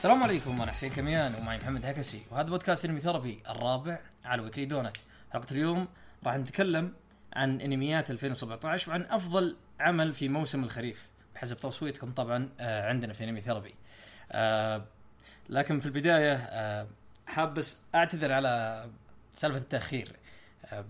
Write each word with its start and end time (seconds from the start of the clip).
السلام 0.00 0.22
عليكم 0.22 0.62
أنا 0.62 0.72
حسين 0.72 0.90
كميان 0.90 1.34
ومعي 1.34 1.58
محمد 1.58 1.86
هكسي. 1.86 2.22
وهذا 2.30 2.48
بودكاست 2.48 2.84
Anime 2.84 3.00
Therapy 3.00 3.42
الرابع 3.50 3.98
على 4.24 4.42
Weekly 4.42 4.64
Donut. 4.64 4.96
حلقة 5.32 5.46
اليوم 5.52 5.88
راح 6.26 6.36
نتكلم 6.36 6.92
عن 7.32 7.60
أنميات 7.60 8.10
2017 8.10 8.90
وعن 8.90 9.02
أفضل 9.02 9.56
عمل 9.80 10.14
في 10.14 10.28
موسم 10.28 10.64
الخريف 10.64 11.08
بحسب 11.34 11.56
تصويتكم 11.56 12.10
طبعا 12.10 12.48
آه، 12.60 12.88
عندنا 12.88 13.12
في 13.12 13.24
Anime 13.24 13.40
Therapy. 13.40 13.74
آه، 14.32 14.84
لكن 15.48 15.80
في 15.80 15.86
البداية 15.86 16.34
آه، 16.34 16.86
حاب 17.26 17.54
بس 17.54 17.76
أعتذر 17.94 18.32
على 18.32 18.84
سالفة 19.34 19.58
التأخير 19.58 20.16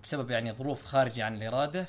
بسبب 0.05 0.31
يعني 0.31 0.53
ظروف 0.53 0.85
خارجه 0.85 1.25
عن 1.25 1.35
الإرادة. 1.35 1.89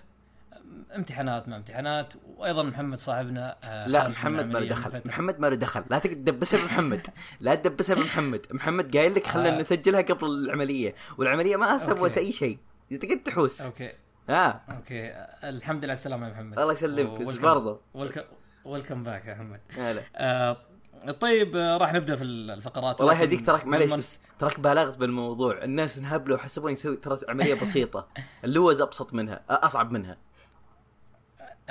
امتحانات 0.95 1.49
ما 1.49 1.57
امتحانات. 1.57 2.13
وأيضا 2.37 2.63
محمد 2.63 2.97
صاحبنا 2.97 3.57
آه، 3.63 3.87
لا 3.87 4.07
محمد 4.07 4.45
ما 4.45 4.59
له 4.59 4.67
دخل. 4.69 5.01
محمد 5.05 5.39
ما 5.39 5.47
له 5.47 5.55
دخل. 5.55 5.83
لا 5.89 5.99
تدبسها 5.99 6.61
بمحمد 6.61 7.07
لا 7.39 7.55
تدبسها 7.55 7.95
بمحمد 7.95 8.45
محمد. 8.51 8.97
قايل 8.97 9.15
لك 9.15 9.27
خلينا 9.27 9.57
آه. 9.57 9.61
نسجلها 9.61 10.01
قبل 10.01 10.27
العملية. 10.27 10.95
والعملية 11.17 11.55
ما 11.55 11.79
سوت. 11.79 12.17
أي 12.17 12.31
شيء. 12.31 12.57
تقعد 13.01 13.23
تحوس. 13.23 13.61
okay. 13.61 13.93
آه. 14.29 14.61
okay. 14.69 15.11
الحمد 15.43 15.77
لله 15.77 15.91
على 15.91 15.93
السلامه 15.93 16.27
يا 16.27 16.33
محمد. 16.33 16.59
الله 16.59 16.73
يسلمك. 16.73 17.39
برضه؟ 17.41 17.81
welcome 18.65 19.03
back 19.03 19.25
يا 19.25 19.33
محمد. 19.33 19.59
هلا. 19.77 20.01
آه 20.15 20.57
طيب 21.19 21.55
آه 21.55 21.77
راح 21.77 21.93
نبدأ 21.93 22.15
في 22.15 22.23
الفقرات. 22.23 23.01
والله 23.01 23.21
يهديك 23.21 23.45
تراك 23.45 23.65
معليش 23.65 23.91
بس 23.91 24.19
تراك 24.39 24.59
بالغت 24.59 24.97
بالموضوع. 24.97 25.63
الناس 25.63 25.97
انهبلوا 25.97 26.37
وحسبون 26.37 26.71
يسوي 26.71 26.95
ترى 26.95 27.17
عملية 27.29 27.53
بسيطة. 27.53 28.07
اللوز 28.45 28.81
أبسط 28.81 29.13
منها 29.13 29.41
أصعب 29.49 29.91
منها. 29.91 30.17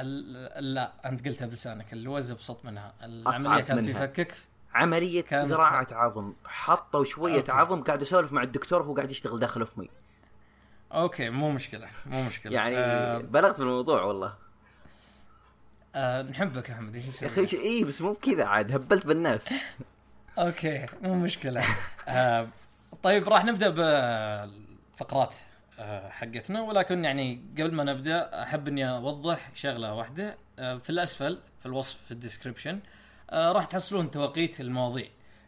لا 0.03 0.93
أنت 1.05 1.29
قلتها 1.29 1.47
بلسانك 1.47 1.93
اللوز 1.93 2.31
ابسط 2.31 2.65
منها. 2.65 2.93
العملية 3.03 3.61
كانت 3.61 3.81
في 3.85 3.91
منها. 3.91 4.07
فكك 4.07 4.35
عملية 4.75 5.21
كانت- 5.21 5.47
زراعة 5.47 5.87
عظم. 5.93 6.33
حطوا 6.45 7.05
شوية 7.05 7.37
okay. 7.37 7.53
عظم 7.53 7.83
قاعد 7.83 8.03
أسولف 8.03 8.33
مع 8.33 8.43
الدكتور 8.43 8.83
وهو 8.83 8.95
قاعد 8.95 9.11
يشتغل 9.11 9.39
داخل 9.41 9.67
فمي 9.67 9.89
okay 10.93 11.31
مو 11.31 11.51
مشكلة 11.53 11.89
مو 12.07 12.23
مشكلة. 12.23 12.53
يعني 12.53 12.77
آه 12.79 13.19
بالغت 13.19 13.59
بالموضوع 13.59 14.03
والله. 14.03 14.35
آه 15.95 16.23
نحبك 16.23 16.69
يا 16.69 16.75
أحمد 16.75 16.95
إيش 16.95 17.23
يا؟ 17.23 17.27
أخي 17.27 17.47
اي 17.63 17.85
بس 17.85 18.03
مو 18.03 18.13
بكذا 18.13 18.45
عاد 18.45 18.73
هبلت 18.73 19.07
بالناس. 19.07 19.49
okay 20.39 20.87
مو 21.03 21.15
مشكلة. 21.15 21.65
آه 22.09 22.49
طيب 23.03 23.29
راح 23.29 23.45
نبدأ 23.45 23.69
بالفقرات 23.69 25.35
آه 25.35 25.50
حقتنا 26.11 26.63
ولكن 26.63 27.05
يعني 27.05 27.41
قبل 27.59 27.75
ما 27.75 27.85
نبدأ 27.85 28.43
أحب 28.43 28.69
إني 28.69 28.91
أوضح 28.91 29.51
شغلة 29.55 29.95
واحدة. 29.95 30.37
آه 30.59 30.77
في 30.79 30.91
الأسفل 30.91 31.39
في 31.61 31.67
الوصف 31.67 32.03
في 32.05 32.11
ال 32.11 32.17
description 32.17 32.81
آه 33.31 33.53
راح 33.53 33.65
تحصلون 33.65 34.11
توقيت 34.11 34.61
المواضيع 34.61 35.07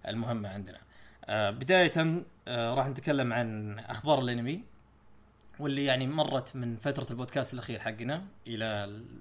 المهمة 0.09 0.49
عندنا. 0.49 0.79
آه 1.25 1.51
بداية 1.51 2.23
آه 2.49 2.75
راح 2.75 2.87
نتكلم 2.87 3.33
عن 3.33 3.79
أخبار 3.79 4.19
الأنمي 4.21 4.65
واللي 5.59 5.85
يعني 5.85 6.07
مرت 6.07 6.57
من 6.57 6.77
فترة 6.77 7.07
البودكاست 7.11 7.55
الأخير 7.55 7.81
حقنا 7.81 8.25
إلى 8.47 8.65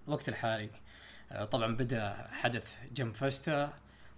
الوقت 0.07 0.29
الحالي. 0.29 0.69
آه 1.31 1.45
طبعا 1.45 1.75
بدأ 1.75 2.27
حدث 2.31 2.75
Jump 2.93 3.13
Festa 3.15 3.73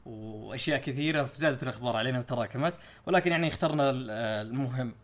وأشياء 0.06 0.80
كثيرة 0.82 1.24
فزادت 1.24 1.64
الأخبار 1.64 1.96
علينا 1.98 2.20
وتراكمت 2.20 2.74
ولكن 3.06 3.32
يعني 3.32 3.48
اخترنا 3.48 3.90
ال- 3.90 4.08
آه، 4.12 4.42
المهم. 4.42 4.96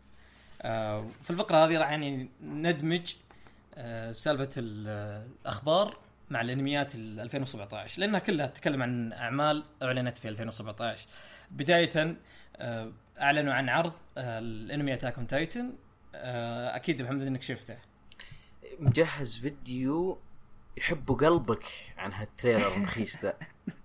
آه، 0.62 1.06
في 1.24 1.30
الفقرة 1.30 1.66
هذه 1.66 1.78
راح 1.78 1.90
يعني 1.90 2.30
ندمج 2.42 3.14
آه، 3.76 4.12
سالفة 4.12 4.50
ال- 4.58 5.26
الأخبار 5.42 5.98
مع 6.30 6.42
الأنميات 6.42 6.96
ال 6.96 7.20
2017 7.20 8.00
لأنها 8.02 8.20
كلها 8.20 8.48
تتكلم 8.48 8.84
عن 8.84 9.14
أعمال 9.14 9.64
أعلنت 9.84 10.18
في 10.18 10.30
2017 10.30 11.08
بداية 11.52 12.18
آه، 12.58 12.92
أعلنوا 13.22 13.54
عن 13.54 13.70
عرض 13.70 13.94
الأنمي 14.18 14.94
Attack 14.94 15.18
on 15.18 15.28
Titan 15.28 15.74
أكيد 16.16 17.02
محمد 17.02 17.22
إنك 17.22 17.42
شفته. 17.42 17.78
مجهز 18.80 19.38
فيديو 19.38 20.20
يحبوا 20.78 21.16
قلبك 21.16 21.66
عن 21.98 22.14
هال 22.14 22.26
trailer 22.26 22.68
الرخيص 22.68 23.22
ذا. 23.24 23.34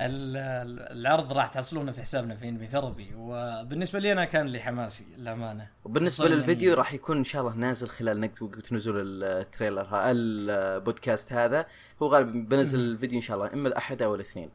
العرض 0.00 1.32
راح 1.32 1.46
تحصلونه 1.46 1.92
في 1.92 2.00
حسابنا 2.00 2.34
في 2.36 2.48
انمي 2.48 2.66
ثربي 2.66 3.10
وبالنسبة 3.16 3.98
لي 3.98 4.12
أنا 4.12 4.24
كان 4.24 4.46
لي 4.46 4.60
حماسي 4.60 5.06
للأمانة. 5.18 5.68
وبالنسبة 5.84 6.28
للفيديو 6.28 6.68
يعني- 6.68 6.78
راح 6.78 6.92
يكون 6.92 7.16
إن 7.16 7.24
شاء 7.24 7.42
الله 7.42 7.54
نازل 7.54 7.88
خلال 7.88 8.20
نقط 8.20 8.42
وقت 8.42 8.72
نزول 8.72 9.22
التريلر 9.24 9.88
البودكاست 9.92 11.32
هذا. 11.32 11.66
هو 12.02 12.06
غالبا 12.08 12.30
بنزل 12.48 12.80
الفيديو 12.80 13.16
إن 13.16 13.22
شاء 13.22 13.36
الله 13.36 13.52
إما 13.52 13.68
الأحد 13.68 14.02
أو 14.02 14.14
الاثنين. 14.14 14.50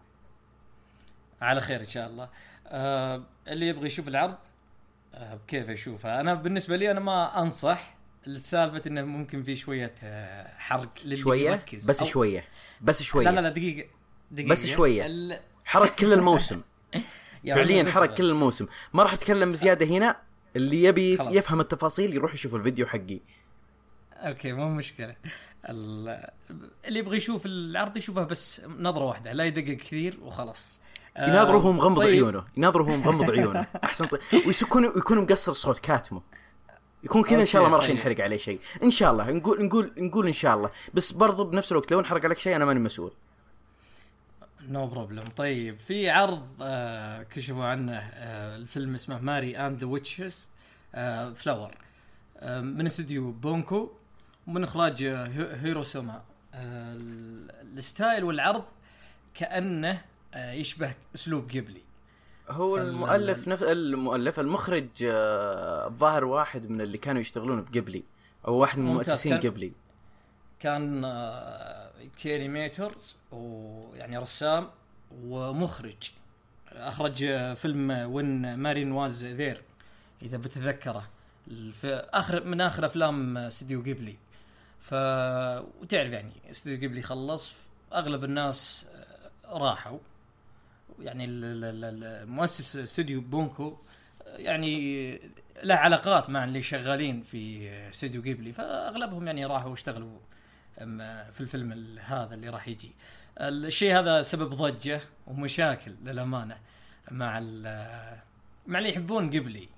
على 1.41 1.61
خير 1.61 1.79
إن 1.79 1.85
شاء 1.85 2.07
الله. 2.09 2.29
آه 2.67 3.23
اللي 3.47 3.67
يبغى 3.67 3.87
يشوف 3.87 4.07
العرض 4.07 4.35
آه 5.13 5.35
بكيف 5.35 5.69
يشوفه. 5.69 6.19
أنا 6.19 6.33
بالنسبة 6.33 6.75
لي 6.75 6.91
أنا 6.91 6.99
ما 6.99 7.41
أنصح 7.41 7.95
السالفه 8.27 8.81
إنه 8.89 9.01
ممكن 9.01 9.43
في 9.43 9.55
شوية 9.55 9.95
آه 10.03 10.47
حرق 10.57 10.89
للي 11.05 11.17
شوية؟ 11.17 11.49
يركز. 11.51 11.89
بس 11.89 12.03
شوية. 12.03 12.43
بس 12.81 13.03
شوية 13.03 13.25
لا 13.25 13.35
لا 13.35 13.41
لا 13.41 13.49
دقيقة. 13.49 13.89
دقيقة. 14.31 14.49
بس 14.49 14.65
شوية. 14.65 15.05
ال... 15.05 15.39
حرق 15.65 15.95
كل 15.95 16.13
الموسم. 16.13 16.61
يا 17.43 17.55
فعليا 17.55 17.87
اصبر. 17.87 18.07
كل 18.07 18.29
الموسم. 18.29 18.67
ما 18.93 19.03
راح 19.03 19.13
أتكلم 19.13 19.53
زياده 19.53 19.85
هنا. 19.85 20.15
اللي 20.55 20.83
يبي 20.83 21.17
خلاص. 21.17 21.35
يفهم 21.35 21.59
التفاصيل 21.59 22.13
يروح 22.13 22.33
يشوف 22.33 22.55
الفيديو 22.55 22.87
حقي. 22.87 23.19
أوكي 24.13 24.53
مو 24.53 24.69
مشكلة. 24.69 25.15
ال... 25.69 26.19
اللي 26.85 26.99
يبغى 26.99 27.17
يشوف 27.17 27.45
العرض 27.45 27.97
يشوفه 27.97 28.23
بس 28.23 28.61
نظرة 28.79 29.03
واحدة 29.03 29.33
لا 29.33 29.43
يدقق 29.43 29.77
كثير 29.77 30.19
وخلاص. 30.23 30.81
آه، 31.17 31.29
يناظره 31.29 31.57
وهو 31.57 31.71
مغمض 31.71 31.97
طيب. 31.97 32.07
عيونه. 32.07 32.43
يناظره 32.57 32.83
وهو 32.83 32.97
مغمض 32.97 33.31
عيونه. 33.39 33.65
أحسن 33.83 34.05
طيب 34.05 34.21
ويكون 34.47 34.83
يكون 34.83 35.19
مقصر 35.19 35.53
صوت 35.53 35.79
كاتمه 35.79 36.21
يكون 37.03 37.23
كذا 37.23 37.39
إن 37.39 37.45
شاء 37.45 37.61
الله 37.61 37.71
ما 37.71 37.77
راح 37.77 37.85
okay، 37.85 37.97
طيب. 37.97 38.07
ينحرق 38.07 38.23
عليه 38.23 38.37
شيء. 38.37 38.59
إن 38.83 38.91
شاء 38.91 39.11
الله. 39.11 39.31
نقول 39.31 39.65
نقول 39.65 39.91
نقول 39.97 40.27
إن 40.27 40.33
شاء 40.33 40.55
الله. 40.55 40.69
بس 40.93 41.11
برضو 41.11 41.43
بنفس 41.43 41.71
الوقت 41.71 41.91
لو 41.91 41.99
انحرق 41.99 42.25
عليك 42.25 42.39
شيء 42.39 42.55
أنا 42.55 42.65
ماني 42.65 42.79
مسؤول. 42.79 43.11
no 44.69 44.87
problem. 44.87 45.23
طيب 45.37 45.77
في 45.79 46.09
عرض 46.09 46.47
آه 46.61 47.23
كشفوا 47.23 47.65
عنه 47.65 47.93
آه 47.97 48.55
الفيلم 48.57 48.93
اسمه 48.93 49.19
Mary 49.19 49.57
and 49.57 49.79
the 49.79 49.85
Witch's 49.87 50.47
Flower. 51.35 51.71
آه 52.39 52.61
من 52.61 52.85
استوديو 52.85 53.31
بونوك 53.31 53.91
ومن 54.47 54.63
اخراج 54.63 55.03
آه 55.03 55.27
هي- 55.27 55.55
هيروماسا 55.61 56.21
آه 56.53 56.93
ال- 56.93 57.77
ال 57.77 57.85
style 57.85 58.23
والعرض 58.23 58.63
كأنه 59.33 60.01
آه 60.33 60.51
يشبه 60.51 60.93
أسلوب 61.15 61.47
جيبلي 61.47 61.81
هو 62.49 62.77
فال- 62.77 62.87
المؤلف 62.87 63.47
نفس 63.47 63.63
المؤلف 63.63 64.39
المخرج 64.39 64.87
آه، 65.03 65.87
الظاهر 65.87 66.25
واحد 66.25 66.69
من 66.69 66.81
اللي 66.81 66.97
كانوا 66.97 67.21
يشتغلون 67.21 67.61
بجيبلي 67.63 68.03
أو 68.47 68.53
واحد 68.55 68.79
من 68.79 68.85
مؤسسين 68.85 69.37
كان- 69.39 69.51
جيبلي. 69.51 69.71
كان 70.59 71.01
آه 71.99 72.07
ك 72.23 72.31
animator 72.31 72.95
ويعني 73.31 74.17
رسام 74.17 74.69
ومخرج. 75.23 76.11
أخرج 76.71 77.23
آه، 77.23 77.53
فيلم 77.53 77.91
When 77.91 78.55
Marnie 78.55 78.91
Was 78.91 79.25
There 79.25 79.61
إذا 80.21 80.37
بتذكره 80.37 81.09
في 81.73 82.07
اخر 82.13 82.43
من 82.43 82.61
آخر 82.61 82.85
أفلام 82.85 83.37
استوديو 83.37 83.83
جيبلي 83.83 84.15
ف 84.81 84.93
وتعرف 85.81 86.13
يعني 86.13 86.31
استوديو 86.51 86.79
جيبلي 86.79 87.01
خلص 87.01 87.53
أغلب 87.93 88.23
الناس 88.23 88.85
آه، 88.95 89.57
راحوا. 89.57 89.99
يعني 90.99 91.25
المؤسس 91.25 92.75
استوديو 92.75 93.21
بونكو 93.21 93.77
آه، 94.27 94.37
يعني 94.37 95.11
له 95.63 95.75
علاقات 95.75 96.29
مع 96.29 96.43
اللي 96.43 96.63
شغالين 96.63 97.21
في 97.21 97.69
استوديو 97.89 98.21
جيبلي 98.21 98.53
فأغلبهم 98.53 99.27
يعني 99.27 99.45
راحوا 99.45 99.71
واشتغلوا. 99.71 100.19
في 101.31 101.41
الفيلم 101.41 101.71
ال- 101.71 101.99
هذا 101.99 102.35
اللي 102.35 102.49
راح 102.49 102.67
يجي. 102.67 102.91
الشيء 103.39 103.99
هذا 103.99 104.21
سبب 104.21 104.53
ضجة 104.53 105.01
ومشاكل 105.27 105.95
للأمانة 106.03 106.57
مع 107.11 107.39
مع 108.67 108.77
اللي 108.79 108.89
يحبون 108.89 109.29
قبلي. 109.29 109.69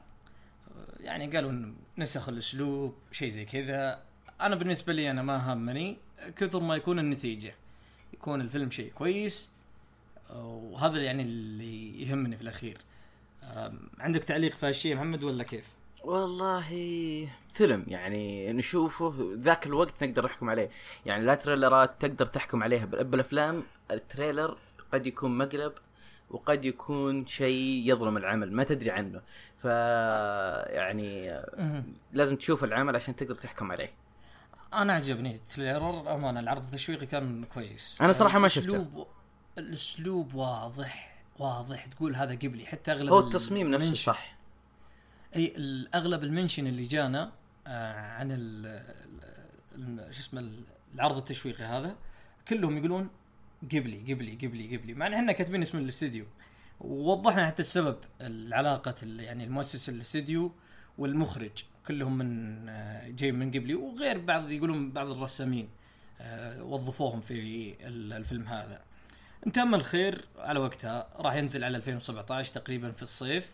يعني 1.00 1.36
قالوا 1.36 1.74
نسخ 1.98 2.30
الأسلوب 2.30 2.95
شيء 3.12 3.30
زي 3.30 3.45
كذا. 3.45 4.01
أنا 4.42 4.56
بالنسبة 4.56 4.94
لي 4.94 5.12
أنا 5.12 5.21
ما 5.21 5.53
همني 5.53 5.98
كثر 6.36 6.59
ما 6.59 6.75
يكون 6.75 7.00
النتيجة. 7.00 7.56
يكون 8.13 8.42
الفيلم 8.42 8.71
شيء 8.71 8.92
كويس. 8.92 9.50
وهذا 10.30 10.98
يعني 11.01 11.24
اللي 11.24 12.01
يهمني 12.01 12.36
في 12.38 12.42
الأخير. 12.42 12.77
عندك 14.00 14.24
تعليق 14.24 14.56
في 14.56 14.65
هالشيء 14.65 14.95
محمد 14.95 15.24
ولا 15.24 15.44
كيف؟ 15.44 15.68
والله 16.03 16.68
فيلم 17.53 17.86
يعني 17.88 18.53
نشوفه 18.53 19.36
ذاك 19.36 19.65
الوقت 19.68 20.03
نقدر 20.03 20.25
نحكم 20.25 20.50
عليه. 20.50 20.69
يعني 21.06 21.25
لا 21.25 21.36
تريلرات 21.36 21.92
تقدر 22.00 22.25
تحكم 22.25 22.63
عليها. 22.63 22.86
بال- 22.86 23.03
بالأفلام 23.03 23.63
التريلر 23.92 24.57
قد 24.94 25.07
يكون 25.07 25.38
مقلب 25.38 25.74
وقد 26.30 26.65
يكون 26.65 27.25
شيء 27.25 27.83
يظلم 27.86 28.18
العمل 28.18 28.53
ما 28.53 28.63
تدري 28.63 28.92
عنه. 28.92 29.21
ف 29.57 29.65
يعني 30.75 31.42
لازم 32.13 32.36
تشوف 32.36 32.63
العمل 32.63 32.95
عشان 32.95 33.15
تقدر 33.15 33.36
تحكم 33.36 33.71
عليه. 33.71 33.89
أنا 34.74 34.94
عجبني 34.94 35.36
ال 35.36 35.44
trailer. 35.44 36.13
امانه 36.15 36.39
العرض 36.39 36.63
التشويقي 36.63 37.06
كان 37.06 37.44
كويس. 37.53 37.98
أنا 38.01 38.13
صراحة 38.13 38.39
ما 38.39 38.48
شفته. 38.48 39.07
الأسلوب 39.57 40.33
واضح 40.33 41.18
واضح. 41.39 41.86
تقول 41.86 42.15
هذا 42.15 42.36
جيبلي. 42.36 42.65
حتى 42.65 42.92
أغلب 42.92 43.09
هو 43.13 43.19
التصميم 43.19 43.71
نفسه 43.71 43.94
صح. 43.94 44.40
أي 45.36 45.54
الاغلب 45.57 46.24
ال 46.24 46.29
mention 46.29 46.68
اللي 46.68 46.83
جانا 46.86 47.31
آه 47.68 47.94
عن 47.94 48.31
ال 48.31 48.81
شو 50.13 50.19
اسمه 50.19 50.39
ال- 50.39 50.63
العرض 50.95 51.18
التشويقي 51.18 51.63
هذا 51.63 51.95
كلهم 52.48 52.78
يقولون 52.78 53.10
جيبلي 53.63 54.13
جيبلي 54.13 54.36
جيبلي 54.36 54.77
جيبلي. 54.77 54.94
مع 54.94 55.07
إن 55.07 55.13
إحنا 55.13 55.31
كاتبين 55.31 55.62
اسم 55.62 55.78
الاستديو. 55.78 56.25
ووضحنا 56.80 57.48
حتى 57.48 57.62
السبب 57.62 57.98
العلاقة 58.22 58.95
ال- 59.04 59.19
يعني 59.19 59.44
المؤسس 59.44 59.89
الاستديو 59.89 60.51
والمخرج. 60.98 61.63
كلهم 61.88 62.18
من 62.18 62.69
آه، 62.69 63.07
جاي 63.10 63.31
من 63.31 63.51
قبلي. 63.51 63.75
وغير 63.75 64.18
بعض 64.18 64.50
يقولون 64.51 64.92
بعض 64.92 65.10
الرسامين 65.10 65.69
آه، 66.22 66.63
وظفوهم 66.63 67.22
في 67.22 67.34
ال- 67.88 68.13
الفيلم 68.13 68.48
هذا. 68.48 68.81
إن 69.48 69.51
تم 69.51 69.75
الخير 69.75 70.25
على 70.38 70.60
وقتها 70.60 71.07
راح 71.16 71.34
ينزل 71.36 71.63
على 71.63 71.77
2017 71.77 72.54
تقريبا 72.54 72.92
في 72.92 73.01
الصيف. 73.01 73.54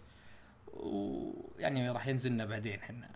ويعني 0.80 1.90
راح 1.90 2.08
ينزلنا 2.08 2.46
بعدين 2.46 2.82
حنا. 2.82 3.10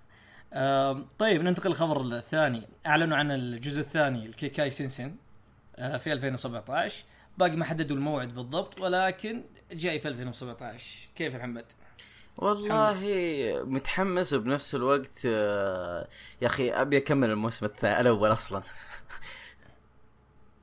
آم، 0.54 1.08
طيب 1.20 1.42
ننتقل 1.42 1.70
للخبر 1.70 2.02
الثاني. 2.02 2.68
أعلنوا 2.88 3.18
عن 3.18 3.32
الجزء 3.32 3.82
الثاني 3.82 4.26
الكيكاي 4.26 4.72
سينسن 4.72 5.16
آه، 5.76 5.98
في 5.98 6.14
2017 6.14 7.04
باقي 7.38 7.56
ما 7.56 7.66
حددوا 7.66 7.98
الموعد 7.98 8.36
بالضبط 8.36 8.82
ولكن 8.82 9.44
جاي 9.72 10.00
في 10.00 10.08
2017 10.08 11.10
كيف 11.16 11.36
محمد؟ 11.36 11.66
والله 12.38 12.94
متحمس. 13.64 14.34
وبنفس 14.34 14.76
الوقت 14.76 15.26
آه، 15.26 16.08
يا 16.42 16.48
أخي 16.48 16.72
أبي 16.72 16.98
أكمل 16.98 17.30
الموسم 17.30 17.66
الثاني 17.66 18.02
الأول 18.02 18.32
أصلا. 18.32 18.64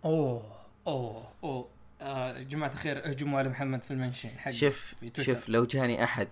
أوه 0.05 0.43
أوه 0.87 1.33
أوه. 1.45 1.69
آه 2.01 2.43
جماعة 2.43 2.73
الخير 2.73 3.07
اهجموا 3.07 3.39
على 3.39 3.49
محمد 3.49 3.83
في 3.83 3.91
المنشن 3.91 4.29
حق 4.29 4.51
شوف. 4.51 4.95
شوف 5.21 5.49
لو 5.49 5.65
جاني 5.65 6.05
أحد 6.05 6.29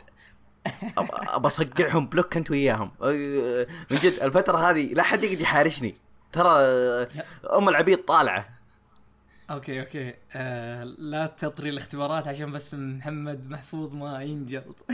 أبى 0.99 1.47
أصقعهم 1.47 2.07
بلوك 2.07 2.37
أنت 2.37 2.51
وياهم. 2.51 2.91
آه، 3.03 3.67
من 3.91 3.97
جد 3.97 4.13
الفترة 4.23 4.71
هذه 4.71 4.95
لا 4.95 5.03
حد 5.03 5.25
يقدر 5.25 5.41
يحارشني 5.41 5.95
ترى 6.33 6.51
آه، 6.51 7.09
أم 7.53 7.69
العبيد 7.69 7.99
طالعة. 7.99 8.49
okay 9.51 9.81
okay. 9.81 10.15
آه 10.35 10.85
لا 10.85 11.27
تطري 11.27 11.71
الاختبارات 11.71 12.29
عشان 12.29 12.53
بس 12.53 12.75
محمد 12.75 13.51
محفوظ 13.51 13.95
ما 13.95 14.23
ينجلط. 14.23 14.77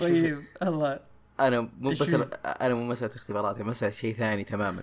طيب 0.00 0.44
الله. 0.62 1.00
أنا 1.40 1.60
مو 1.60 1.90
بس؟ 1.90 2.14
أنا 2.44 2.74
مو 2.74 2.86
مسألة 2.86 3.14
اختبارات 3.14 3.60
مسألة 3.60 3.92
شيء 3.92 4.14
ثاني 4.14 4.44
تماما. 4.44 4.82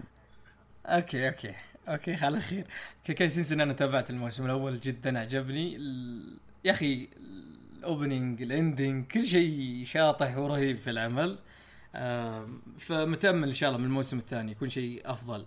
okay 0.85 1.27
okay. 1.27 1.55
okay 1.87 2.13
على 2.13 2.39
خير. 2.39 2.65
كيكاي 3.03 3.31
أنا 3.51 3.73
تابعت 3.73 4.09
الموسم 4.09 4.45
الأول 4.45 4.79
جدا 4.79 5.19
عجبني. 5.19 5.75
ال... 5.75 6.37
يا 6.65 6.71
أخي 6.71 7.09
ال 7.85 7.92
opening 7.92 8.41
ال 8.41 8.50
ending 8.50 9.05
كل 9.05 9.25
شيء 9.25 9.83
شاطح 9.85 10.37
ورهيب 10.37 10.77
في 10.77 10.89
العمل. 10.89 11.37
فمتأمل 12.79 13.47
إن 13.47 13.53
شاء 13.53 13.69
الله 13.69 13.79
من 13.79 13.85
الموسم 13.85 14.17
الثاني 14.17 14.51
يكون 14.51 14.69
شيء 14.69 15.01
أفضل. 15.05 15.45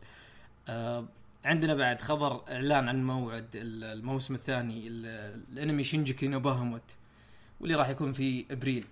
عندنا 1.44 1.75
بعد 1.75 2.00
خبر 2.00 2.40
إعلان 2.50 2.88
عن 2.88 3.06
موعد 3.06 3.46
ال- 3.55 3.85
الموسم 3.85 4.35
الثاني 4.35 4.88
ال- 4.88 5.43
الأنمي 5.52 5.85
شينجيكي 5.85 6.29
نو 6.29 6.40
باهموت 6.40 6.82
واللي 7.61 7.75
راح 7.75 7.88
يكون 7.88 8.12
في 8.12 8.44
أبريل. 8.50 8.85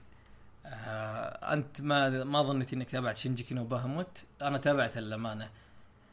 آه 0.66 1.52
أنت 1.52 1.80
ما 1.80 2.24
ما 2.24 2.42
ظنيت 2.42 2.72
إنك 2.72 2.90
تابعت 2.90 3.16
شينجيكي 3.16 3.54
نو 3.54 3.64
باهموت 3.64 4.18
أنا 4.42 4.58
تابعته 4.58 5.00
للأمانة. 5.00 5.48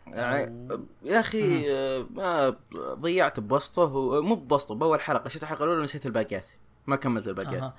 يعني 0.07 0.67
يا 1.03 1.19
أخي 1.19 1.71
آه، 1.71 2.07
ما 2.11 2.55
ضيعت 2.75 3.39
بوسطه 3.39 3.81
و- 3.81 4.21
مو 4.21 4.35
بوسطه 4.35 4.75
بأول 4.75 5.01
حلقة 5.01 5.27
شفت 5.29 5.43
الحلقة 5.43 5.63
الأولى 5.63 5.81
ونسيت 5.81 6.05
الباقيات. 6.05 6.45
ما 6.87 6.95
كملت 6.95 7.27
الباقيات. 7.27 7.61
أها. 7.61 7.73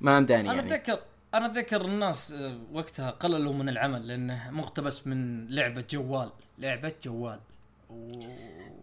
ما 0.00 0.20
مداني 0.20 0.50
أنا 0.50 0.62
يعني. 0.62 0.74
اتذكر 0.74 0.98
أنا 1.34 1.46
أتذكر 1.46 1.84
الناس 1.84 2.32
آه، 2.32 2.58
وقتها 2.72 3.10
قللوا 3.10 3.52
من 3.54 3.68
العمل 3.68 4.08
لأنه 4.08 4.50
مقتبس 4.50 5.06
من 5.06 5.46
لعبة 5.48 5.84
جوال 5.90 6.30
لعبة 6.58 6.92
جوال. 7.04 7.40
و... 7.90 8.10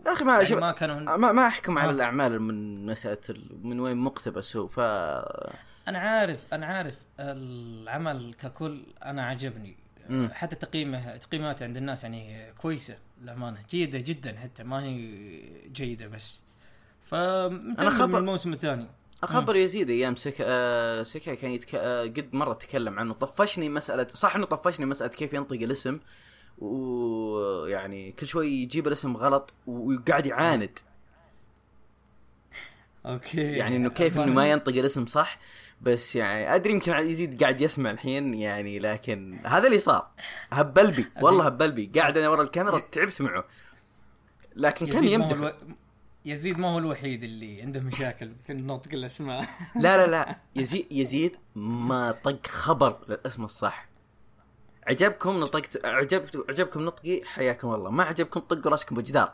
يا 0.05 0.13
أخي 0.13 0.23
ما 0.25 0.41
يعني 0.41 0.55
ما 0.55 0.71
كانوا 0.71 1.17
ما 1.17 1.31
ما 1.31 1.47
أحكم 1.47 1.77
على 1.77 1.89
آه. 1.89 1.93
الأعمال 1.93 2.41
من 2.41 2.85
مساله 2.85 3.17
ال- 3.29 3.59
من 3.67 3.79
وين 3.79 3.97
مقتبس 3.97 4.55
هو 4.57 4.67
ف 4.67 4.79
أنا 4.79 5.99
عارف 5.99 6.53
أنا 6.53 6.65
عارف 6.65 6.99
العمل 7.19 8.33
ككل 8.41 8.83
أنا 9.05 9.25
عجبني. 9.25 9.75
مم. 10.09 10.29
حتى 10.33 10.55
تقييمه 10.55 11.17
تقييماته 11.17 11.63
عند 11.63 11.77
الناس 11.77 12.03
يعني 12.03 12.51
كويسة 12.53 12.97
للأمانة. 13.21 13.57
جيدة 13.69 13.99
جدا 13.99 14.37
حتى 14.39 14.63
ما 14.63 14.83
هي 14.83 14.97
جيدة 15.71 16.07
بس. 16.07 16.41
أنا 17.13 17.89
خبر- 17.89 18.07
من 18.07 18.15
الموسم 18.15 18.53
الثاني 18.53 18.87
خبر 19.25 19.55
يزيد 19.55 19.89
أيام 19.89 20.15
سكا 20.15 20.43
آه 20.47 21.03
سكا 21.03 21.35
كان 21.35 21.51
يتك... 21.51 21.75
آه 21.75 22.03
قد 22.03 22.29
مرة 22.33 22.53
تكلم 22.53 22.99
عنه 22.99 23.13
طفشني 23.13 23.69
مسألة 23.69 24.07
صح 24.13 24.35
إنه 24.35 24.45
طفشني 24.45 24.85
مسألة 24.85 25.11
كيف 25.11 25.33
ينطق 25.33 25.53
الاسم؟ 25.53 25.99
ويعني 26.57 28.11
كل 28.11 28.27
شوي 28.27 28.47
يجيب 28.47 28.87
الاسم 28.87 29.17
غلط 29.17 29.53
وقاعد 29.67 30.25
يعاند. 30.25 30.79
okay. 33.05 33.41
يعني 33.41 33.75
إنه 33.75 33.89
كيف 33.89 34.17
إنه 34.17 34.33
ما 34.33 34.49
ينطق 34.51 34.73
الاسم 34.73 35.05
صح 35.05 35.39
بس 35.81 36.15
يعني 36.15 36.55
أدري 36.55 36.73
يمكن 36.73 36.93
يزيد 36.93 37.43
قاعد 37.43 37.61
يسمع 37.61 37.91
الحين 37.91 38.33
يعني 38.33 38.79
لكن 38.79 39.39
هذا 39.45 39.67
اللي 39.67 39.79
صار. 39.79 40.07
هبلبي 40.51 41.05
والله 41.23 41.45
هبلبي 41.45 41.91
قاعد 41.95 42.17
أنا 42.17 42.29
ورا 42.29 42.43
الكاميرا 42.43 42.79
تعبت 42.91 43.21
معه. 43.21 43.45
لكن 44.55 44.85
كان 44.85 45.03
يمدح. 45.03 45.53
يزيد 46.27 46.59
ما 46.59 46.67
هو 46.69 46.77
الوحيد 46.77 47.23
اللي 47.23 47.61
عنده 47.61 47.79
مشاكل 47.79 48.31
في 48.47 48.53
نطق 48.53 48.93
الاسماء 48.93 49.41
لا 49.83 49.97
لا 49.97 50.11
لا. 50.11 50.35
يزيد 50.55 50.87
يزيد 50.91 51.37
ما 51.55 52.11
طق 52.11 52.47
خبر 52.47 52.99
للاسم 53.09 53.43
الصح. 53.43 53.87
عجبكم 54.87 55.39
نطقت 55.39 55.85
عجبت 55.85 56.45
عجبكم 56.49 56.85
نطقي؟ 56.85 57.21
حياكم 57.25 57.73
الله. 57.73 57.91
ما 57.91 58.03
عجبكم 58.03 58.39
طقوا 58.39 58.71
راسكم 58.71 58.95
بجدار 58.95 59.33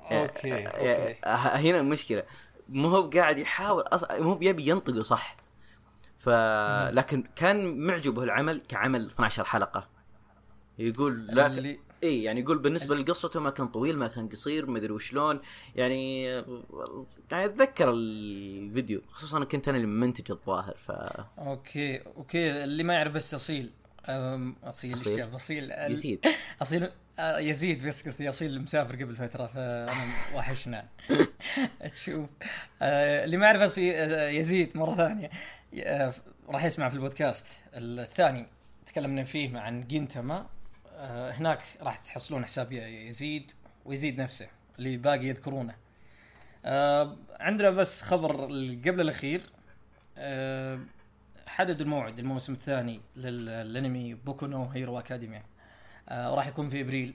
okay 0.00 0.54
آه، 0.54 0.68
okay. 0.68 1.16
آه، 1.24 1.36
هنا 1.56 1.80
المشكلة 1.80 2.22
مو 2.68 2.88
هو 2.88 3.10
قاعد 3.10 3.38
يحاول 3.38 3.82
أص... 3.82 4.04
مو 4.10 4.34
بيبي 4.34 4.68
ينطقه 4.68 5.02
صح. 5.02 5.36
ف 6.18 6.28
لكن 6.92 7.24
كان 7.36 7.78
معجبه 7.86 8.22
العمل 8.22 8.60
كعمل 8.60 9.06
12 9.06 9.44
حلقة. 9.44 9.88
يقول 10.78 11.26
لا 11.26 11.46
اللي 11.46 11.78
اي 12.02 12.22
يعني 12.22 12.40
يقول 12.40 12.58
بالنسبة 12.58 12.94
لقصته 12.94 13.40
ما 13.40 13.50
كان 13.50 13.68
طويل 13.68 13.96
ما 13.96 14.08
كان 14.08 14.28
قصير 14.28 14.66
ما 14.66 14.78
أدري 14.78 14.92
وشلون. 14.92 15.40
يعني 15.76 16.24
يعني 17.30 17.44
أتذكر 17.44 17.90
الفيديو 17.90 19.02
خصوصا 19.10 19.44
كنت 19.44 19.68
أنا 19.68 19.76
اللي 19.76 19.88
منتج 19.88 20.30
الظاهر 20.30 20.76
ف 20.86 20.90
okay 21.38 22.00
okay 22.16 22.64
اللي 22.64 22.82
ما 22.82 22.94
يعرف 22.94 23.12
بس 23.12 23.34
أصيل. 23.34 23.70
أصيل؟ 24.64 24.98
إيش 24.98 25.20
أصيل 25.34 25.70
يزيد. 25.72 26.26
أصيل 26.62 26.90
آه، 27.18 27.38
يزيد 27.38 27.86
بس 27.86 28.08
قصدي 28.08 28.28
أصيل 28.28 28.62
مسافر 28.62 28.94
قبل 29.04 29.16
فترة 29.16 29.46
فأنا 29.46 30.04
وحشنا. 30.34 30.88
تشوف 31.94 32.28
آه، 32.82 33.24
اللي 33.24 33.36
ما 33.36 33.46
يعرف 33.46 33.78
آه، 33.78 34.28
يزيد 34.28 34.76
مرة 34.76 34.94
ثانية. 34.94 35.30
راح 36.48 36.64
يسمع 36.64 36.88
في 36.88 36.94
البودكاست 36.94 37.46
الثاني. 37.74 38.46
تكلمنا 38.86 39.24
فيه 39.24 39.58
عن 39.58 39.86
جينتاما 39.86 40.36
آه، 40.36 40.46
هناك 41.06 41.62
راح 41.80 41.96
تحصلون 41.96 42.44
حساب 42.44 42.72
يزيد 42.72 43.52
ويزيد 43.84 44.20
نفسه 44.20 44.48
اللي 44.78 44.96
باقي 44.96 45.26
يذكرونه. 45.26 45.74
آه، 46.64 47.16
عندنا 47.40 47.70
بس 47.70 48.02
خبر 48.02 48.44
قبل 48.86 49.00
الأخير. 49.00 49.40
آه، 50.18 50.80
حددوا 51.46 51.84
الموعد 51.86 52.18
الموسم 52.18 52.52
الثاني 52.52 53.00
لل- 53.16 53.46
للأنمي 53.46 54.14
بوكو 54.14 54.46
نو 54.46 54.64
هيرو 54.64 54.98
أكاديميا. 54.98 55.42
آه 56.08 56.34
راح 56.34 56.46
يكون 56.46 56.68
في 56.68 56.80
أبريل 56.80 57.14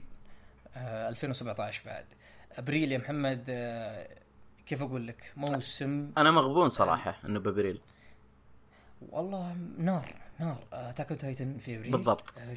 آه 0.76 1.08
2017 1.08 1.82
بعد. 1.86 2.04
أبريل 2.58 2.92
يا 2.92 2.98
محمد 2.98 3.44
آه 3.48 4.08
كيف 4.66 4.82
أقول 4.82 5.06
لك؟ 5.06 5.32
موسم 5.36 6.12
أنا 6.18 6.30
مغبون 6.30 6.68
صراحة 6.68 7.16
إنه 7.24 7.40
بأبريل. 7.40 7.80
والله 9.10 9.56
نار 9.78 10.14
نار. 10.38 10.64
Attack 10.72 11.08
Titan 11.08 11.58
في 11.58 11.76
أبريل. 11.76 11.92
بالضبط. 11.92 12.34
آه 12.38 12.54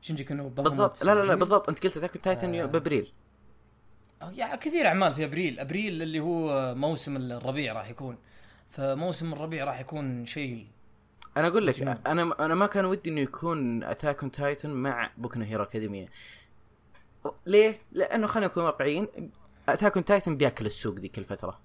شي 0.00 0.06
شينجيكي 0.06 0.24
نو 0.24 0.48
بالضبط. 0.48 1.04
لا 1.04 1.14
لا 1.14 1.22
لا 1.22 1.34
بالضبط. 1.34 1.68
أنت 1.68 1.86
قلت 1.86 1.96
Attack 1.96 2.16
Titan 2.16 2.54
آه. 2.54 2.64
بأبريل. 2.64 3.12
يعني 4.22 4.56
كثير 4.56 4.86
أعمال 4.86 5.14
في 5.14 5.24
أبريل. 5.24 5.60
أبريل 5.60 6.02
اللي 6.02 6.20
هو 6.20 6.74
موسم 6.74 7.16
الربيع 7.16 7.72
راح 7.72 7.90
يكون. 7.90 8.18
فموسم 8.70 9.32
الربيع 9.32 9.64
راح 9.64 9.80
يكون 9.80 10.26
شيء 10.26 10.66
أنا 11.36 11.48
أقول 11.48 11.66
لك. 11.66 11.82
أنا 11.82 12.44
أنا 12.44 12.54
ما 12.54 12.66
كان 12.66 12.84
ودي 12.84 13.10
إنه 13.10 13.20
يكون 13.20 13.84
Attack 13.84 14.22
on 14.22 14.30
Titan 14.30 14.70
مع 14.70 15.10
بوكو 15.18 15.40
هيرو 15.40 15.62
اكاديميا 15.62 16.08
ليه؟ 17.46 17.80
لأنه 17.92 18.26
خلينا 18.26 18.46
نكون 18.46 18.64
واقعيين 18.64 19.08
Attack 19.68 19.94
on 19.96 20.04
Titan 20.04 20.36
بياكل 20.36 20.66
السوق 20.66 20.94
ذيك 20.94 21.18
الفترة. 21.18 21.60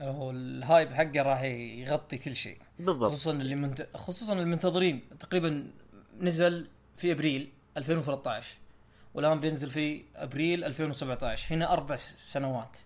هو 0.00 0.30
ال 0.30 0.42
hype 0.42 0.92
حقه 0.92 1.22
راح 1.22 1.42
يغطي 1.42 2.18
كل 2.18 2.36
شيء. 2.36 2.58
بالضبط. 2.78 3.10
خصوصا 3.10 3.32
اللي 3.32 3.54
منت... 3.54 3.88
خصوصا 3.94 4.32
المنتظرين. 4.32 5.02
تقريبا 5.18 5.70
نزل 6.20 6.66
في 6.98 7.12
أبريل 7.12 7.52
2013 7.76 8.56
والآن 9.14 9.40
بينزل 9.40 9.70
في 9.70 10.04
أبريل 10.16 10.64
2017 10.64 11.54
هنا 11.54 11.72
أربع 11.72 11.96
سنوات. 11.96 12.76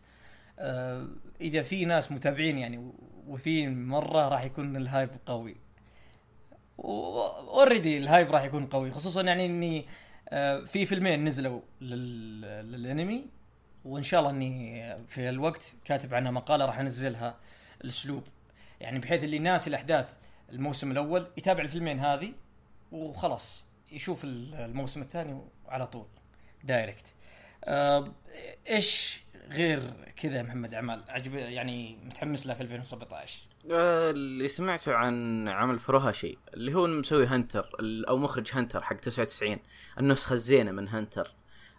آه 0.58 1.08
إذا 1.40 1.62
في 1.62 1.84
ناس 1.84 2.12
متابعين 2.12 2.58
يعني 2.58 2.92
وفي 3.26 3.68
مرة 3.68 4.28
راح 4.28 4.42
يكون 4.42 4.76
ال 4.76 4.83
hype 4.83 5.10
قوي. 5.26 5.56
already 6.78 7.98
ال 7.98 8.05
hype 8.05 8.30
راح 8.30 8.42
يكون 8.44 8.66
قوي 8.66 8.90
خصوصا 8.90 9.22
يعني 9.22 9.46
إني 9.46 9.86
آه 10.28 10.60
في 10.60 10.86
فيلمين 10.86 11.24
نزلوا 11.24 11.60
لل... 11.80 12.40
للأنمي 12.72 13.24
وإن 13.84 14.02
شاء 14.02 14.20
الله 14.20 14.30
إني 14.30 14.96
في 15.06 15.28
الوقت 15.28 15.74
كاتب 15.84 16.14
عنها 16.14 16.30
مقالة 16.30 16.66
راح 16.66 16.78
أنزلها 16.78 17.36
الأسبوع. 17.84 18.22
يعني 18.80 18.98
بحيث 18.98 19.24
اللي 19.24 19.38
ناسي 19.38 19.70
الأحداث 19.70 20.16
الموسم 20.50 20.90
الأول 20.90 21.26
يتابع 21.36 21.62
الفيلمين 21.62 22.00
هذه 22.00 22.32
وخلاص. 22.92 23.64
يشوف 23.92 24.24
الموسم 24.24 25.00
الثاني 25.00 25.40
على 25.68 25.86
طول 25.86 26.06
direct 26.64 27.14
آه 27.64 28.12
إيش 28.70 29.22
غير 29.50 29.82
كذا 30.16 30.42
محمد 30.42 30.74
أعمال؟ 30.74 31.04
عجب 31.08 31.34
يعني 31.34 31.96
متحمس 32.04 32.46
له 32.46 32.54
في 32.54 32.60
2017 32.62 33.38
آه، 33.70 34.10
اللي 34.10 34.48
سمعته 34.48 34.94
عن 34.94 35.48
عمل 35.48 35.78
فروهاشي 35.78 36.38
اللي 36.54 36.74
هو 36.74 36.86
مسوي 36.86 37.26
هنتر 37.26 37.70
أو 38.08 38.16
مخرج 38.16 38.50
هنتر 38.52 38.82
حق 38.82 38.96
99 38.96 39.58
النسخة 39.98 40.32
الزينة 40.32 40.70
من 40.70 40.88
هنتر. 40.88 41.34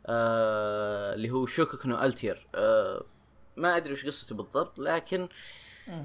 آه 0.05 1.13
اللي 1.13 1.31
هو 1.31 1.45
شوكوكو 1.45 1.85
نو 1.85 2.03
ألتير. 2.03 2.47
آه 2.55 3.05
ما 3.57 3.77
أدري 3.77 3.93
وش 3.93 4.05
قصته 4.05 4.35
بالضبط 4.35 4.79
لكن 4.79 5.27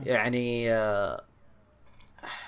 يعني 0.03 0.75
آه 0.75 1.25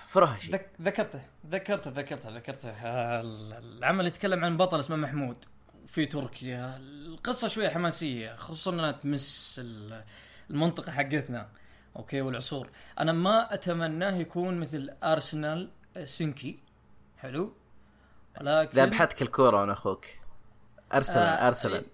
فروهاشي 0.08 0.50
ذك 0.50 0.70
ذكرته 0.82 1.20
ذكرته 1.50 1.90
ذكرته 1.90 2.36
ذكرته. 2.36 2.70
آه، 2.70 3.20
العمل 3.58 4.06
يتكلم 4.06 4.44
عن 4.44 4.56
بطل 4.56 4.80
اسمه 4.80 4.96
محمود 4.96 5.36
في 5.86 6.06
تركيا. 6.06 6.76
القصة 6.76 7.48
شوية 7.48 7.68
حماسية 7.68 8.36
خصوصا 8.36 8.70
إنها 8.70 8.92
تمس 8.92 9.60
المنطقة 10.50 10.92
حقتنا 10.92 11.48
أوكي 11.96 12.20
والعصور. 12.20 12.70
أنا 12.98 13.12
ما 13.12 13.54
أتمناه 13.54 14.16
يكون 14.16 14.60
مثل 14.60 14.90
أرسنال 15.02 15.70
سينكي. 16.04 16.58
حلو؟ 17.18 17.52
لكن 18.40 18.82
ذبحتك 18.82 19.22
الكوره 19.22 19.60
وأنا 19.60 19.72
أخوك. 19.72 20.04
أرسنال 20.94 21.22
آه 21.22 21.46
أرسنال. 21.46 21.84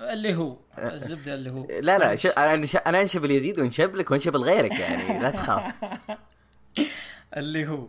اللي 0.00 0.34
هو 0.34 0.56
الزبدة 0.78 1.34
اللي 1.34 1.50
هو. 1.50 1.66
لا 1.80 1.98
لا 1.98 2.14
شو 2.14 2.28
أنا 2.28 2.66
أنا 2.86 3.00
أنشب 3.00 3.24
اليزيد 3.24 3.58
ونشب 3.58 3.94
لك 3.94 4.10
ونشب 4.10 4.36
لغيرك 4.36 4.70
يعني 4.72 5.18
لا 5.20 5.30
تخاف. 5.30 5.74
اللي 7.36 7.66
هو 7.68 7.88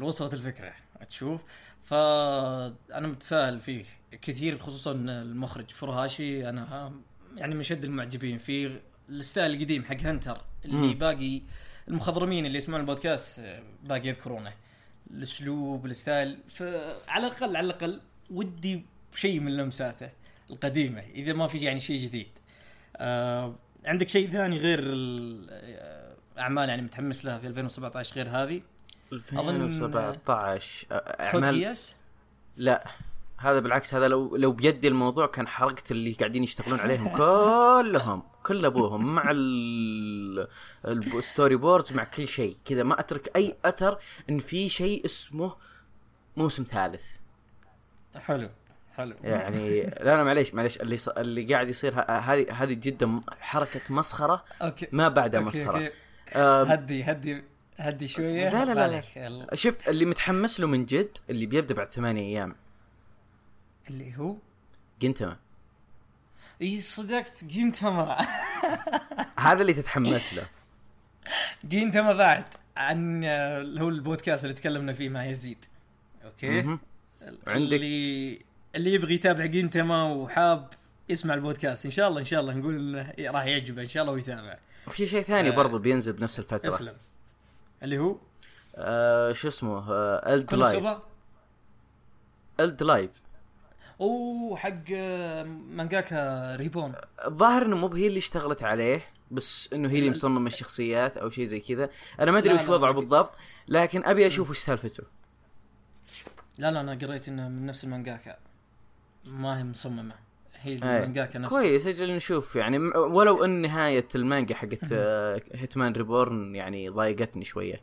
وصلت 0.00 0.34
الفكرة 0.34 0.72
تشوف؟ 1.08 1.42
فانا 1.82 3.08
متفائل 3.08 3.60
فيه 3.60 3.84
كثير 4.22 4.58
خصوصا 4.58 4.92
المخرج 4.92 5.70
فرهاشي 5.70 6.48
أنا 6.48 6.92
يعني 7.36 7.54
من 7.54 7.62
شد 7.62 7.84
المعجبين 7.84 8.38
فيه. 8.38 8.80
ال 9.08 9.16
style 9.16 9.54
القديم 9.54 9.84
حق 9.84 9.96
هنتر 9.96 10.40
اللي. 10.64 10.94
باقي 10.94 11.42
المخضرمين 11.88 12.46
اللي 12.46 12.58
يسمعون 12.58 12.80
البودكاست 12.80 13.40
باقي 13.84 14.08
يذكرونه. 14.08 14.52
الأسلوب 15.10 15.86
ال 15.86 15.95
style 15.95 16.38
فعلى 16.48 17.26
الأقل 17.26 17.56
على 17.56 17.66
الأقل 17.66 18.00
ودي 18.30 18.84
شيء 19.14 19.40
من 19.40 19.56
لمساته 19.56 20.10
القديمة 20.50 21.00
إذا 21.00 21.32
ما 21.32 21.46
في 21.46 21.58
يعني 21.58 21.80
شيء 21.80 21.98
جديد. 21.98 22.28
آه 22.96 23.54
عندك 23.84 24.08
شيء 24.08 24.30
ثاني 24.30 24.58
غير 24.58 24.80
الاعمال 24.82 26.68
يعني 26.68 26.82
متحمس 26.82 27.24
لها 27.24 27.38
في 27.38 27.46
2017 27.46 28.16
غير 28.16 28.28
هذه؟ 28.28 28.62
2017 29.12 30.86
اعمال 30.90 31.76
لا 32.56 32.84
هذا 33.38 33.60
بالعكس 33.60 33.94
هذا 33.94 34.08
لو 34.08 34.36
لو 34.36 34.52
بيدي 34.52 34.88
الموضوع 34.88 35.26
كان 35.26 35.48
حرقت 35.48 35.90
اللي 35.90 36.12
قاعدين 36.12 36.42
يشتغلون 36.42 36.80
عليهم 36.80 37.08
كلهم 37.18 38.22
كل 38.42 38.64
أبوهم 38.64 39.14
مع 39.14 39.30
ال 40.84 41.56
storyboards 41.56 41.92
مع 41.92 42.04
كل 42.04 42.28
شيء 42.28 42.56
كذا 42.64 42.82
ما 42.82 43.00
أترك 43.00 43.36
أي 43.36 43.56
أثر 43.64 43.98
إن 44.30 44.38
في 44.38 44.68
شيء 44.68 45.04
اسمه 45.04 45.54
موسم 46.36 46.62
ثالث 46.62 47.04
حلو 48.16 48.48
حلو 48.96 49.16
يعني 49.24 49.80
لا 49.80 50.16
لا 50.16 50.24
معليش 50.24 50.54
معليش 50.54 50.80
اللي 50.80 50.96
ص... 50.96 51.08
اللي 51.08 51.54
قاعد 51.54 51.68
يصير 51.68 51.94
هذه 52.00 52.52
هذه 52.52 52.72
جدا 52.72 53.20
حركة 53.40 53.80
مسخرة 53.90 54.44
أوكي. 54.62 54.88
ما 54.92 55.08
بعدها 55.08 55.40
مسخرة 55.40 55.78
أوكي. 55.78 55.90
آه 56.34 56.64
هدي 56.64 57.04
هدي 57.04 57.42
هدي 57.78 58.08
شوية. 58.08 58.50
لا 58.50 58.64
لا 58.64 58.74
لا, 58.74 59.28
لا. 59.28 59.54
شوف 59.54 59.88
اللي 59.88 60.04
متحمس 60.04 60.60
له 60.60 60.66
من 60.66 60.86
جد 60.86 61.18
اللي 61.30 61.46
بيبدأ 61.46 61.74
بعد 61.74 61.90
ثمانية 61.90 62.22
أيام. 62.22 62.56
اللي 63.90 64.16
هو؟ 64.16 64.36
جنتما. 65.00 65.36
إي 66.62 66.80
صدقت 66.80 67.44
جنتما. 67.44 68.18
هذا 69.38 69.60
اللي 69.62 69.72
تتحمس 69.72 70.34
له. 70.34 70.46
جنتما 71.64 72.12
بعد 72.12 72.44
عن 72.76 73.24
اللي 73.24 73.80
هو 73.80 73.88
البودكاست 73.88 74.44
اللي 74.44 74.54
تكلمنا 74.54 74.92
فيه 74.92 75.08
مع 75.08 75.26
يزيد. 75.26 75.64
أوكي؟ 76.24 76.78
عندك؟ 77.46 77.72
اللي 77.74 78.38
اللي 78.74 78.94
يبغي 78.94 79.14
يتابع 79.14 79.46
جنتما 79.46 80.04
وحاب 80.12 80.68
يسمع 81.08 81.34
البودكاست 81.34 81.84
إن 81.84 81.90
شاء 81.90 82.08
الله 82.08 82.20
إن 82.20 82.24
شاء 82.24 82.40
الله 82.40 82.52
نقول 82.54 82.74
إنه 82.74 83.14
راح 83.30 83.44
يعجبه 83.44 83.82
إن 83.82 83.88
شاء 83.88 84.02
الله 84.02 84.12
ويتابع 84.14 84.58
وفي 84.86 85.06
شيء 85.06 85.22
ثاني 85.22 85.48
آه. 85.48 85.52
برضه 85.52 85.78
بينزل 85.78 86.12
بنفس 86.12 86.38
الفترة. 86.38 86.68
اسلم. 86.68 86.94
اللي 87.82 87.98
هو؟ 87.98 88.16
آه 88.74 89.32
شو 89.32 89.48
اسمه؟ 89.48 89.92
آه 89.92 90.34
الد 90.34 90.54
لايف 90.54 90.98
الد 92.60 92.82
لايف 92.82 93.10
أوه 94.00 94.56
حق 94.56 94.90
مانجاكا 95.46 96.56
ريبورن. 96.56 96.94
الظاهر 97.26 97.62
إنه 97.62 97.76
مو 97.76 97.88
هي 97.88 98.06
اللي 98.06 98.18
اشتغلت 98.18 98.62
عليه 98.62 99.06
بس 99.30 99.72
إنه 99.72 99.88
هي 99.90 99.98
اللي 99.98 100.10
مصممه 100.10 100.46
الشخصيات 100.46 101.16
أو 101.16 101.30
شيء 101.30 101.44
زي 101.44 101.60
كذا. 101.60 101.90
أنا 102.20 102.30
ما 102.30 102.38
أدري 102.38 102.54
وش 102.54 102.68
وضعه 102.68 102.92
بالضبط 102.92 103.30
لكن 103.68 104.04
أبي 104.04 104.26
أشوف 104.26 104.50
وش 104.50 104.58
سالفته. 104.58 105.04
لا 106.58 106.70
لا 106.70 106.80
أنا 106.80 106.92
قريت 106.92 107.28
إنه 107.28 107.48
من 107.48 107.66
نفس 107.66 107.84
المانجاكا. 107.84 108.36
ما 109.24 109.58
هي 109.58 109.64
مصممة. 109.64 110.14
هي 110.60 110.74
المانجاكا 110.74 111.38
نفسها. 111.38 111.60
كويس 111.60 111.86
أجل 111.86 112.16
نشوف. 112.16 112.56
يعني 112.56 112.78
ولو 112.88 113.44
إن 113.44 113.50
نهاية 113.50 114.08
المانجا 114.14 114.54
حقت 114.54 114.92
هيتمان 115.54 115.92
ريبورن 115.92 116.54
يعني 116.54 116.88
ضايقتني 116.88 117.44
شوية. 117.44 117.80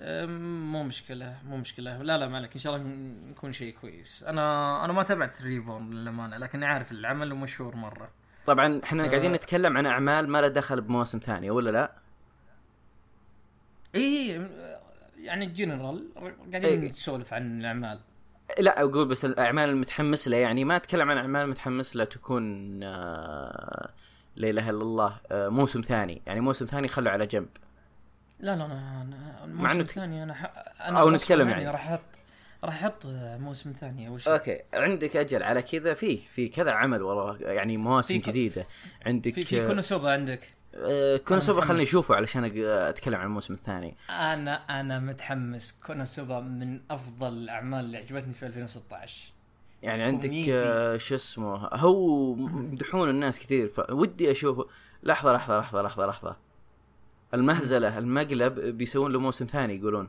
مو 0.00 0.82
مشكلة 0.82 1.38
مو 1.44 1.56
مشكلة. 1.56 2.02
لا 2.02 2.18
لا 2.18 2.28
مالك 2.28 2.54
إن 2.54 2.60
شاء 2.60 2.76
الله 2.76 2.86
يكون 3.30 3.52
شيء 3.52 3.74
كويس. 3.80 4.24
أنا 4.24 4.84
أنا 4.84 4.92
ما 4.92 5.02
تابعت 5.02 5.42
ريبورن 5.42 5.90
للأمانة 5.90 6.36
لكني 6.36 6.66
عارف 6.66 6.92
العمل 6.92 7.32
ومشهور 7.32 7.76
مرة. 7.76 8.10
طبعا 8.46 8.80
إحنا 8.84 9.08
ف... 9.08 9.10
قاعدين 9.10 9.32
نتكلم 9.32 9.76
عن 9.76 9.86
أعمال 9.86 10.28
ما 10.28 10.40
لها 10.40 10.48
دخل 10.48 10.80
بمواسم 10.80 11.18
ثانية 11.18 11.50
ولا 11.50 11.70
لا؟ 11.70 11.92
اي 13.94 14.48
يعني 15.22 15.46
جنرال 15.46 16.08
قاعدين 16.52 16.82
إيه. 16.82 16.90
نسولف 16.90 17.34
عن 17.34 17.60
الأعمال. 17.60 18.00
لا 18.58 18.80
أقول 18.80 19.08
بس 19.08 19.24
الأعمال 19.24 19.68
المتحمس 19.68 20.28
لها 20.28 20.38
يعني 20.38 20.64
ما 20.64 20.76
أتكلم 20.76 21.10
عن 21.10 21.16
أعمال 21.16 21.48
متحمس 21.48 21.96
لها 21.96 22.04
تكون 22.04 22.42
آه 22.82 23.90
لا 24.36 24.50
إله 24.50 24.70
إلا 24.70 24.82
الله 24.82 25.16
آه 25.32 25.48
موسم 25.48 25.80
ثاني. 25.80 26.22
يعني 26.26 26.40
موسم 26.40 26.66
ثاني 26.66 26.88
خلوا 26.88 27.12
على 27.12 27.26
جنب. 27.26 27.48
لا 28.40 28.56
لا 28.56 28.64
أنا 28.64 29.44
الموسم 29.44 29.80
الثاني 29.80 30.22
أنا 30.22 30.34
ح... 30.34 30.52
أنا 30.80 31.00
أو 31.00 31.10
نتكلم 31.10 31.48
يعني. 31.48 31.68
راح 31.68 31.88
أحط 31.88 32.00
راح 32.64 32.84
أحط 32.84 33.06
موسم 33.40 33.72
ثاني 33.72 34.08
أول 34.08 34.20
شيء. 34.20 34.32
أوكي. 34.32 34.60
عندك 34.74 35.16
أجل 35.16 35.42
على 35.42 35.62
كذا؟ 35.62 35.94
في 35.94 36.16
في 36.16 36.48
كذا 36.48 36.70
عمل 36.70 37.02
ورا 37.02 37.36
يعني 37.40 37.76
مواسم 37.76 38.16
جديدة. 38.16 38.66
عندك 39.06 39.34
في 39.34 39.44
في 39.44 39.66
كونوسوبا 39.66 40.12
عندك. 40.12 40.57
آه 40.78 41.16
كونوسوبا 41.16 41.60
خليني 41.60 41.82
أشوفه 41.82 42.14
علشان 42.14 42.44
أتكلم 42.66 43.14
عن 43.14 43.26
الموسم 43.26 43.54
الثاني. 43.54 43.96
أنا 44.10 44.80
أنا 44.80 44.98
متحمس. 44.98 45.80
كونوسوبا 45.86 46.40
من 46.40 46.80
أفضل 46.90 47.32
الأعمال 47.32 47.84
اللي 47.84 47.98
عجبتني 47.98 48.32
في 48.32 48.46
2016 48.46 49.32
يعني 49.82 50.02
عندك 50.02 50.30
آه 50.48 50.96
شو 50.96 51.14
اسمه؟ 51.14 51.56
هو 51.74 52.34
مدحوه 52.34 53.10
الناس 53.10 53.38
كثير 53.38 53.68
فودي 53.68 54.30
أشوفه. 54.30 54.66
لحظة 55.02 55.32
لحظة 55.32 55.60
لحظة 55.60 55.82
لحظة 55.82 56.06
لحظة. 56.06 56.36
المهزلة 57.34 57.98
المقلب 57.98 58.60
بيسوون 58.60 59.12
له 59.12 59.20
موسم 59.20 59.46
ثاني 59.46 59.76
يقولون. 59.76 60.08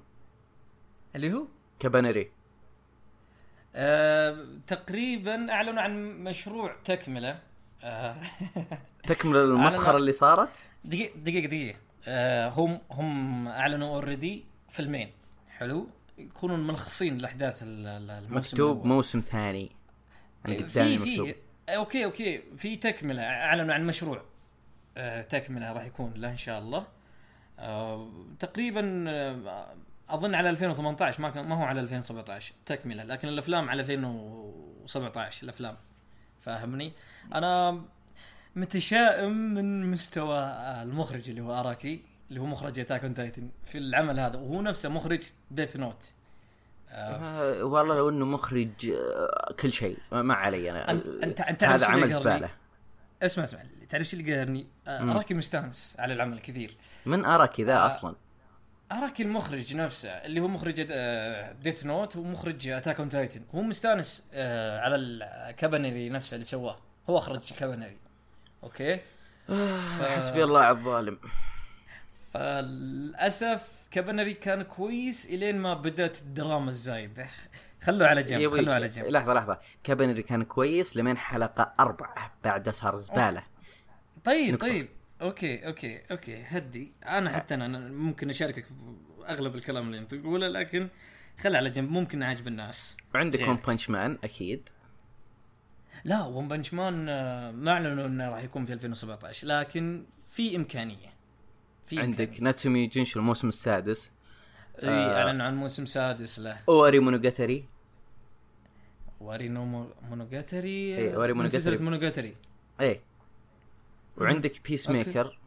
اللي 1.15 1.33
هو؟ 1.33 1.45
كابانيري 1.79 2.31
آه، 3.75 4.45
تقريبا 4.67 5.51
أعلنوا 5.51 5.81
عن 5.81 6.23
مشروع 6.23 6.75
تكملة. 6.85 7.39
آه 9.05 9.07
تكمله 9.07 9.41
المسخرة 9.41 9.97
اللي 9.97 10.11
صارت؟ 10.11 10.49
دقيقه 10.85 11.19
دقيقة 11.19 11.47
دقيقة. 11.47 11.77
آه 12.07 12.49
هم 12.49 12.79
هم 12.91 13.47
أعلنوا 13.47 13.95
already 13.95 14.43
فيلمين. 14.69 15.11
حلو. 15.49 15.87
يكونون 16.17 16.67
ملخصين 16.67 17.17
الأحداث 17.17 17.59
الموسم 17.61 18.55
مكتوب. 18.55 18.85
موسم 18.85 19.19
ثاني. 19.19 19.71
في 20.45 20.67
في 20.67 21.35
أوكي 21.69 22.05
أوكي. 22.05 22.43
في 22.57 22.75
تكملة. 22.75 23.23
أعلنوا 23.23 23.73
عن 23.73 23.85
مشروع. 23.87 24.21
آه 24.97 25.21
تكملة 25.21 25.71
راح 25.73 25.85
يكون 25.85 26.13
له 26.15 26.31
إن 26.31 26.37
شاء 26.37 26.59
الله. 26.59 26.87
آه 27.59 28.09
تقريبا 28.39 29.05
آه 29.07 29.73
أظن 30.09 30.35
على 30.35 30.49
2018 30.49 31.21
ما 31.21 31.29
كان 31.29 31.47
ما 31.47 31.55
هو 31.55 31.63
على 31.63 31.79
2017 31.81 32.53
تكملة. 32.65 33.03
لكن 33.03 33.27
الأفلام 33.27 33.69
على 33.69 33.81
2017 33.81 35.43
الأفلام. 35.43 35.77
فاهمني؟ 36.41 36.93
أنا 37.33 37.81
متشائم 38.55 39.31
من 39.31 39.91
مستوى 39.91 40.39
المخرج 40.81 41.29
اللي 41.29 41.41
هو 41.41 41.59
آراكي 41.59 42.03
اللي 42.29 42.41
هو 42.41 42.45
مخرج 42.45 42.79
Attack 42.79 43.03
on 43.03 43.13
Titan 43.13 43.49
في 43.63 43.77
العمل 43.77 44.19
هذا 44.19 44.37
وهو 44.37 44.61
نفسه 44.61 44.89
مخرج 44.89 45.23
Death 45.51 45.75
Note 45.75 46.03
آه 46.91 47.63
والله 47.63 47.95
لو 47.95 48.09
إنه 48.09 48.25
مخرج 48.25 48.89
آه 48.89 49.53
كل 49.59 49.73
شيء 49.73 49.97
ما 50.11 50.33
علي 50.33 50.71
أنا. 50.71 50.91
انت 51.23 51.41
أنت 51.41 51.63
هذا 51.63 51.85
عمل 51.85 52.13
زبالة. 52.13 52.49
اسمع 53.23 53.43
اسمع 53.43 53.59
تعرف 53.89 54.05
إيش 54.05 54.13
اللي 54.13 54.35
قهرني؟ 54.35 54.67
آه،. 54.87 55.11
آراكي 55.11 55.33
مستانس 55.33 55.95
على 55.99 56.13
العمل 56.13 56.39
كثير. 56.39 56.77
من 57.05 57.25
ارى 57.25 57.47
كذا 57.47 57.73
آه. 57.73 57.87
أصلا؟ 57.87 58.15
آراكي 58.91 59.23
المخرج 59.23 59.75
نفسه 59.75 60.09
اللي 60.09 60.39
هو 60.39 60.47
مخرج 60.47 60.81
Death 61.61 61.85
Note 61.85 62.15
ومخرج 62.15 62.67
Attack 62.67 62.99
on 62.99 63.09
Titan 63.09 63.41
هو 63.55 63.61
مستانس 63.61 64.23
آه، 64.33 64.79
على 64.79 64.95
الكابنري 64.95 66.09
نفسه 66.09 66.35
اللي 66.35 66.45
سواه. 66.45 66.77
هو 67.09 67.17
أخرج 67.17 67.53
كابنري 67.53 67.97
okay؟ 68.63 68.99
ف- 69.47 70.01
حسبي 70.15 70.43
الله 70.43 70.59
على 70.59 70.77
الظالم. 70.77 71.19
فللأسف 72.33 73.61
كابنري 73.91 74.33
كان 74.33 74.61
كويس 74.61 75.25
إلين 75.25 75.57
ما 75.57 75.73
بدأت 75.73 76.17
الدراما 76.21 76.69
الزايده 76.69 77.29
خلوه 77.81 78.07
على 78.07 78.23
جنب 78.23 78.49
خلوه 78.51 78.75
على 78.75 78.87
جنب. 78.87 79.05
لحظة 79.05 79.33
لحظة. 79.33 79.59
كابنري 79.83 80.23
كان 80.23 80.43
كويس 80.43 80.97
لمن 80.97 81.17
حلقة 81.17 81.73
أربعة 81.79 82.33
بعدها 82.43 82.73
صار 82.73 82.97
زبالة. 82.97 83.43
طيب 84.23 84.53
نكبر. 84.53 84.67
طيب. 84.69 84.89
okay 85.21 85.67
okay 85.67 86.01
okay. 86.11 86.43
هدي. 86.47 86.91
أنا 87.05 87.29
حتى 87.29 87.53
أنا 87.53 87.65
أنا 87.65 87.79
ممكن 87.79 88.29
أشاركك 88.29 88.65
أغلب 89.29 89.55
الكلام 89.55 89.87
اللي 89.87 89.97
أنت 89.97 90.13
تقوله 90.15 90.47
لكن 90.47 90.87
خلي 91.39 91.57
على 91.57 91.69
جنب. 91.69 91.91
ممكن 91.91 92.23
عاجب 92.23 92.47
الناس. 92.47 92.97
One 93.15 93.29
Punch 93.67 93.89
Man 93.89 94.17
أكيد. 94.23 94.69
لا 96.03 96.23
One 96.25 96.47
Punch 96.47 96.73
Man 96.73 97.09
آه، 97.09 97.51
ما 97.51 97.71
أعلنوا 97.71 98.05
إنه 98.05 98.29
راح 98.29 98.43
يكون 98.43 98.65
في 98.65 98.73
2017 98.73 99.47
لكن 99.47 100.05
في 100.27 100.55
إمكانية. 100.55 101.13
في 101.85 101.99
عندك 101.99 102.41
ناتسومي 102.41 102.87
جنشو 102.87 103.19
الموسم 103.19 103.47
السادس. 103.47 104.11
إي 104.83 104.89
آه. 104.89 105.23
أعلنوا 105.23 105.45
عن 105.45 105.55
موسم 105.55 105.85
سادس 105.85 106.39
له. 106.39 106.57
أواري 106.69 106.99
مونوجاتري 106.99 107.65
وارينو 109.19 109.65
مو- 109.65 109.93
مونوجاتري 110.01 110.69
إيه، 110.97 111.17
واري 111.17 111.49
سلسله 111.49 111.77
مونوجاتري. 111.77 111.83
مونوجاتري 111.83 112.35
إيه 112.81 113.01
وعندك 114.17 114.61
بيس 114.69 114.87
okay. 114.87 114.97
ميكر 115.07 115.39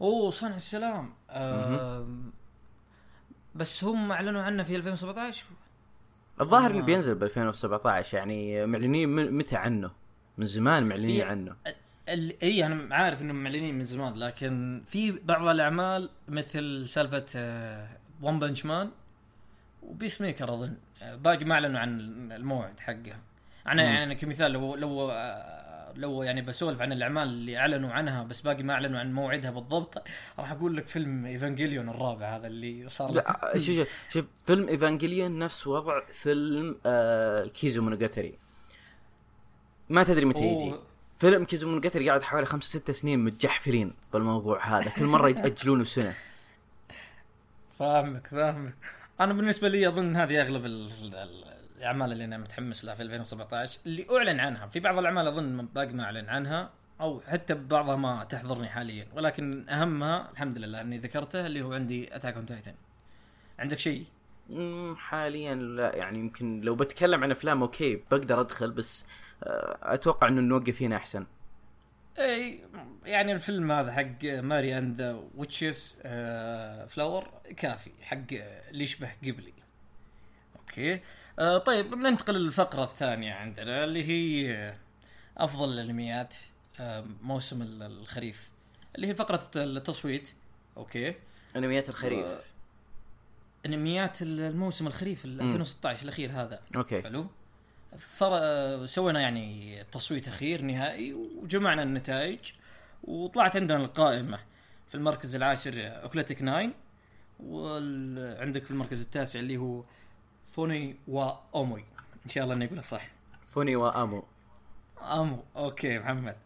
أوه 0.00 0.30
صنع 0.30 0.54
السلام. 0.56 1.12
آم، 1.30 2.32
بس 3.54 3.84
هم 3.84 4.12
أعلنوا 4.12 4.42
عنه 4.42 4.62
في 4.62 4.76
2017 4.76 5.44
الظاهر 6.40 6.70
آه. 6.70 6.74
انه 6.74 6.82
بينزل 6.82 7.14
ب 7.14 7.22
2017 7.22 8.18
يعني 8.18 8.66
معلنين 8.66 9.08
من 9.08 9.32
متى 9.32 9.56
عنه 9.56 9.90
من 10.38 10.46
زمان 10.46 10.88
معلنين 10.88 11.22
عنه 11.22 11.56
إي 12.42 12.66
أنا 12.66 12.94
عارف 12.96 13.22
انهم 13.22 13.36
معلنين 13.36 13.74
من 13.74 13.84
زمان 13.84 14.14
لكن 14.14 14.82
في 14.86 15.10
بعض 15.10 15.46
الأعمال 15.46 16.10
مثل 16.28 16.88
سالفة 16.88 17.26
ون 18.22 18.38
بنش 18.38 18.64
مان 18.64 18.90
وبيس 19.82 20.20
ميكر 20.20 20.54
أظن 20.54 20.76
آه، 21.02 21.14
باقي 21.16 21.44
ما 21.44 21.54
أعلنوا 21.54 21.80
عن 21.80 22.00
الموعد 22.32 22.80
حقها 22.80 23.20
أنا. 23.66 23.82
يعني 23.82 24.14
كمثال 24.14 24.52
لو 24.52 24.74
لو 24.74 25.10
آه، 25.10 25.71
لو 25.96 26.22
يعني 26.22 26.42
بسولف 26.42 26.82
عن 26.82 26.92
الأعمال 26.92 27.28
اللي 27.28 27.56
أعلنوا 27.58 27.90
عنها 27.92 28.22
بس 28.24 28.40
باقي 28.40 28.62
ما 28.62 28.72
أعلنوا 28.74 29.00
عن 29.00 29.12
موعدها 29.12 29.50
بالضبط 29.50 30.02
راح 30.38 30.52
أقول 30.52 30.76
لك 30.76 30.86
فيلم 30.86 31.26
ايفانجيليون 31.26 31.88
الرابع 31.88 32.36
هذا 32.36 32.46
اللي 32.46 32.88
صار 32.88 33.10
لا 33.10 33.52
شوف 33.56 33.76
شوف 33.76 33.88
شوف 34.10 34.24
فيلم 34.46 34.68
ايفانجيليون 34.68 35.38
نفس 35.38 35.66
وضع 35.66 36.00
فيلم 36.22 36.76
آه 36.86 37.46
كيزو 37.46 37.82
مونوجاتري 37.82 38.34
ما 39.88 40.04
تدري 40.04 40.24
متى 40.24 40.42
يجي. 40.42 40.74
فيلم 41.20 41.44
كيزو 41.44 41.68
مونوجاتري 41.68 42.08
قاعد 42.08 42.22
حوالي 42.22 42.46
خمس 42.46 42.64
ست 42.64 42.90
سنين 42.90 43.24
متجحفرين 43.24 43.92
بالموضوع 44.12 44.66
هذا. 44.78 44.90
كل 44.90 45.04
مرة 45.04 45.28
يتاجلونه 45.32 45.84
سنه 45.84 46.14
فاهمك 47.78 48.26
فاهمك. 48.26 48.74
أنا 49.20 49.32
بالنسبة 49.32 49.68
لي 49.68 49.88
أظن 49.88 50.16
هذه 50.16 50.40
أغلب 50.42 50.64
ال- 50.66 50.88
ال- 51.14 51.61
الأعمال 51.82 52.12
اللي 52.12 52.24
أنا 52.24 52.38
متحمس 52.38 52.84
لها 52.84 52.94
في 52.94 53.02
2017 53.02 53.80
اللي 53.86 54.06
أعلن 54.10 54.40
عنها. 54.40 54.66
في 54.66 54.80
بعض 54.80 54.98
الأعمال 54.98 55.26
أظن 55.26 55.66
باقي 55.66 55.92
ما 55.92 56.04
أعلن 56.04 56.28
عنها 56.28 56.70
أو 57.00 57.20
حتى 57.20 57.54
بعضها 57.54 57.96
ما 57.96 58.24
تحضرني 58.24 58.68
حاليا. 58.68 59.06
ولكن 59.14 59.68
أهمها 59.68 60.30
الحمد 60.30 60.58
لله 60.58 60.80
إني 60.80 60.98
ذكرته 60.98 61.46
اللي 61.46 61.62
هو 61.62 61.72
عندي 61.72 62.16
Attack 62.16 62.36
on 62.36 62.46
Titan. 62.46 62.74
عندك 63.58 63.78
شيء؟ 63.78 64.04
حاليا 64.96 65.54
لا. 65.54 65.96
يعني 65.96 66.18
يمكن 66.18 66.60
لو 66.60 66.74
بتكلم 66.74 67.24
عن 67.24 67.30
أفلام 67.30 67.62
okay 67.62 67.96
بقدر 68.10 68.40
أدخل 68.40 68.70
بس 68.70 69.04
آه 69.44 69.78
أتوقع 69.82 70.28
إنه 70.28 70.40
نوقف 70.40 70.82
هنا 70.82 70.96
أحسن. 70.96 71.26
إي 72.18 72.64
يعني 73.04 73.32
الفيلم 73.32 73.72
هذا 73.72 73.92
حق 73.92 74.24
Mary 74.24 74.78
and 74.78 74.96
the 74.96 75.22
Witch's 75.34 75.96
Flower 76.88 77.28
كافي. 77.56 77.90
حق 78.02 78.16
اللي 78.70 78.84
يشبه 78.84 79.10
جيبلي. 79.22 79.52
okay. 80.72 81.00
آه 81.38 81.58
طيب 81.58 81.90
بننتقل 81.90 82.34
للفقرة 82.34 82.84
الثانية 82.84 83.32
عندنا 83.34 83.84
اللي 83.84 84.04
هي 84.04 84.74
أفضل 85.38 85.72
الأنميات 85.72 86.34
آه 86.80 87.04
موسم 87.22 87.62
ال- 87.62 87.82
الخريف 87.82 88.50
اللي 88.96 89.06
هي 89.06 89.14
فقرة 89.14 89.50
التصويت. 89.56 90.32
okay. 90.76 91.14
أنميات 91.56 91.88
الخريف. 91.88 92.26
و- 92.26 92.38
أنميات 93.66 94.18
الموسم 94.22 94.86
الخريف 94.86 95.24
ال 95.24 95.40
2016 95.40 96.02
الأخير 96.04 96.30
هذا. 96.32 96.60
okay. 96.76 97.02
حلو. 97.02 97.26
فر... 97.98 98.86
سوينا 98.86 99.20
يعني 99.20 99.84
تصويت 99.92 100.28
أخير 100.28 100.62
نهائي 100.62 101.12
وجمعنا 101.12 101.82
النتائج 101.82 102.38
وطلعت 103.04 103.56
عندنا 103.56 103.84
القائمة 103.84 104.38
في 104.88 104.94
المركز 104.94 105.34
العاشر 105.34 105.72
Occultic 105.76 106.38
9 106.38 106.70
وعندك 107.40 108.62
في 108.64 108.70
المركز 108.70 109.00
التاسع 109.02 109.40
اللي 109.40 109.56
هو 109.56 109.84
فوني 110.52 110.96
واوموي 111.08 111.84
إن 112.24 112.30
شاء 112.30 112.44
الله 112.44 112.54
إني 112.54 112.64
اقولها 112.64 112.82
صح. 112.82 113.08
فوني 113.48 113.76
وامو 113.76 114.24
أمو. 115.02 115.44
okay 115.56 115.98
محمد. 115.98 116.36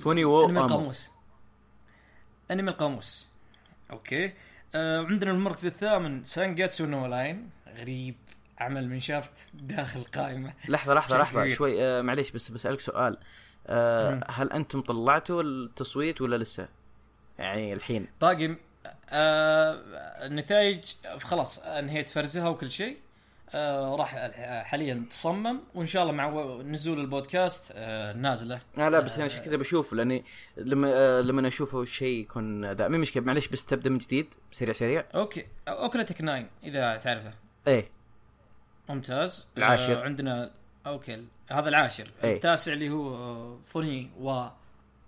فوني 0.00 0.20
أنمي 0.20 0.24
وامو 0.24 0.64
القاموس. 0.64 1.10
أنمي 2.50 2.70
القاموس. 2.70 3.26
okay. 3.92 4.32
آه 4.74 4.98
عندنا 4.98 5.30
المركز 5.30 5.66
الثامن 5.66 6.24
سانجاتسو 6.24 6.86
نو 6.86 7.06
لاين. 7.06 7.50
غريب. 7.76 8.14
عمل 8.58 8.88
من 8.88 9.00
Shaft 9.00 9.48
داخل 9.54 10.04
قائمة. 10.04 10.52
لحظة 10.68 10.94
لحظة 10.94 11.18
لحظة. 11.18 11.42
كبير. 11.42 11.56
شوي 11.56 11.82
آه 11.84 12.02
معليش 12.02 12.30
بس 12.30 12.50
بسألك 12.50 12.80
سؤال. 12.80 13.18
آه. 13.66 14.20
هل 14.28 14.52
أنتم 14.52 14.80
طلعتوا 14.80 15.42
التصويت 15.42 16.20
ولا 16.20 16.36
لسه؟ 16.36 16.68
يعني 17.38 17.72
الحين. 17.72 18.08
باقي 18.20 18.56
آه 19.10 19.82
النتائج 20.26 20.92
خلاص 21.18 21.58
انهيت 21.58 22.08
فرزها 22.08 22.48
وكل 22.48 22.70
شيء. 22.70 22.98
آه 23.54 23.96
راح 23.96 24.16
حاليا 24.64 25.04
تصمم 25.10 25.60
وإن 25.74 25.86
شاء 25.86 26.02
الله 26.02 26.14
مع 26.14 26.30
نزول 26.62 27.00
البودكاست 27.00 27.72
آه 27.74 28.12
نازله. 28.12 28.60
آه 28.78 28.88
لا 28.88 29.00
بس 29.00 29.14
أنا 29.14 29.24
عشان 29.24 29.42
كذا 29.42 29.56
بشوفه 29.56 29.96
لأني 29.96 30.24
لما 30.56 30.90
آه 30.94 31.20
لما 31.20 31.48
أشوفه 31.48 31.84
شيء 31.84 32.20
يكون 32.20 32.70
ذا. 32.72 32.88
مين 32.88 33.00
مشكلة 33.00 33.22
معليش 33.22 33.48
بس 33.48 33.66
تبدأ 33.66 33.90
من 33.90 33.98
جديد 33.98 34.34
سريع 34.52 34.72
سريع. 34.72 35.04
okay. 35.14 35.46
Occultic 35.68 36.18
9 36.18 36.44
إذا 36.64 36.96
تعرفه. 36.96 37.32
إيه. 37.68 37.88
ممتاز. 38.88 39.46
العاشر. 39.58 39.98
آه 39.98 40.02
عندنا 40.04 40.50
okay 40.86 41.24
هذا 41.50 41.68
العاشر. 41.68 42.10
إيه. 42.24 42.36
التاسع 42.36 42.72
اللي 42.72 42.90
هو 42.90 43.14
آه، 43.14 43.58
فوني 43.64 44.10
و 44.20 44.46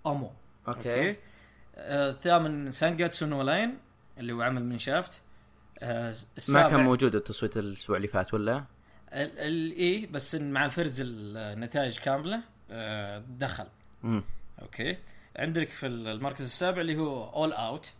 أمو. 0.07 0.31
okay, 0.67 1.09
آه 1.09 2.09
الثامن 2.09 2.71
سانجاتسو 2.71 3.25
نو 3.25 3.41
لاين 3.41 3.77
اللي 4.17 4.33
هو 4.33 4.41
عمل 4.41 4.65
من 4.65 4.77
Shaft. 4.77 5.21
آه 5.81 6.03
ما 6.03 6.09
السابع 6.37 6.69
كان 6.69 6.79
موجود 6.79 7.15
التصويت 7.15 7.57
الأسبوع 7.57 7.97
اللي 7.97 8.07
فات 8.07 8.33
ولا؟ 8.33 8.63
إيه 9.13 10.07
بس 10.11 10.35
مع 10.35 10.65
الفرز 10.65 11.01
النتائج 11.05 11.97
كاملة 11.99 12.41
آه، 12.71 13.23
دخل 13.29 13.67
امم 14.03 14.23
okay 14.61 14.97
عندك 15.35 15.69
في 15.69 15.87
المركز 15.87 16.41
السابع 16.41 16.81
اللي 16.81 16.97
هو 16.97 17.29
All 17.33 17.53
Out 17.53 17.93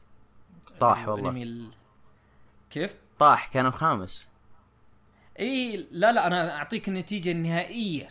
طاح 0.79 1.07
والله. 1.07 1.43
ال... 1.43 1.69
كيف؟ 2.69 2.95
طاح 3.19 3.47
كان 3.47 3.65
الخامس 3.65 4.27
اي 5.39 5.87
لا 5.91 6.11
لا 6.11 6.27
أنا 6.27 6.55
أعطيك 6.57 6.87
النتيجة 6.87 7.31
النهائية 7.31 8.09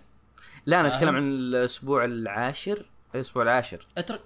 لا 0.66 0.80
أنا 0.80 0.88
فاهم؟ 0.88 0.98
أتكلم 0.98 1.16
عن 1.16 1.28
الأسبوع 1.28 2.04
العاشر 2.04 2.86
الأسبوع 3.14 3.42
العاشر 3.42 3.86
اترك 3.98 4.20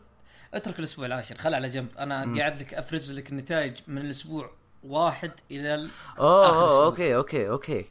أترك 0.55 0.78
الأسبوع 0.78 1.07
العاشر 1.07 1.35
خل 1.35 1.55
على 1.55 1.68
جنب 1.68 1.88
أنا. 1.98 2.38
قاعد 2.38 2.61
لك 2.61 2.74
أفرز 2.74 3.12
لك 3.12 3.33
النتائج 3.33 3.76
من 3.87 3.98
الأسبوع 3.98 4.50
واحد 4.85 5.31
إلى 5.51 5.75
ال... 5.75 5.90
اوه 6.18 6.47
أوه 6.47 6.66
أسبوع. 6.66 6.85
أوكي 6.85 7.16
أوكي 7.16 7.49
أوكي. 7.49 7.85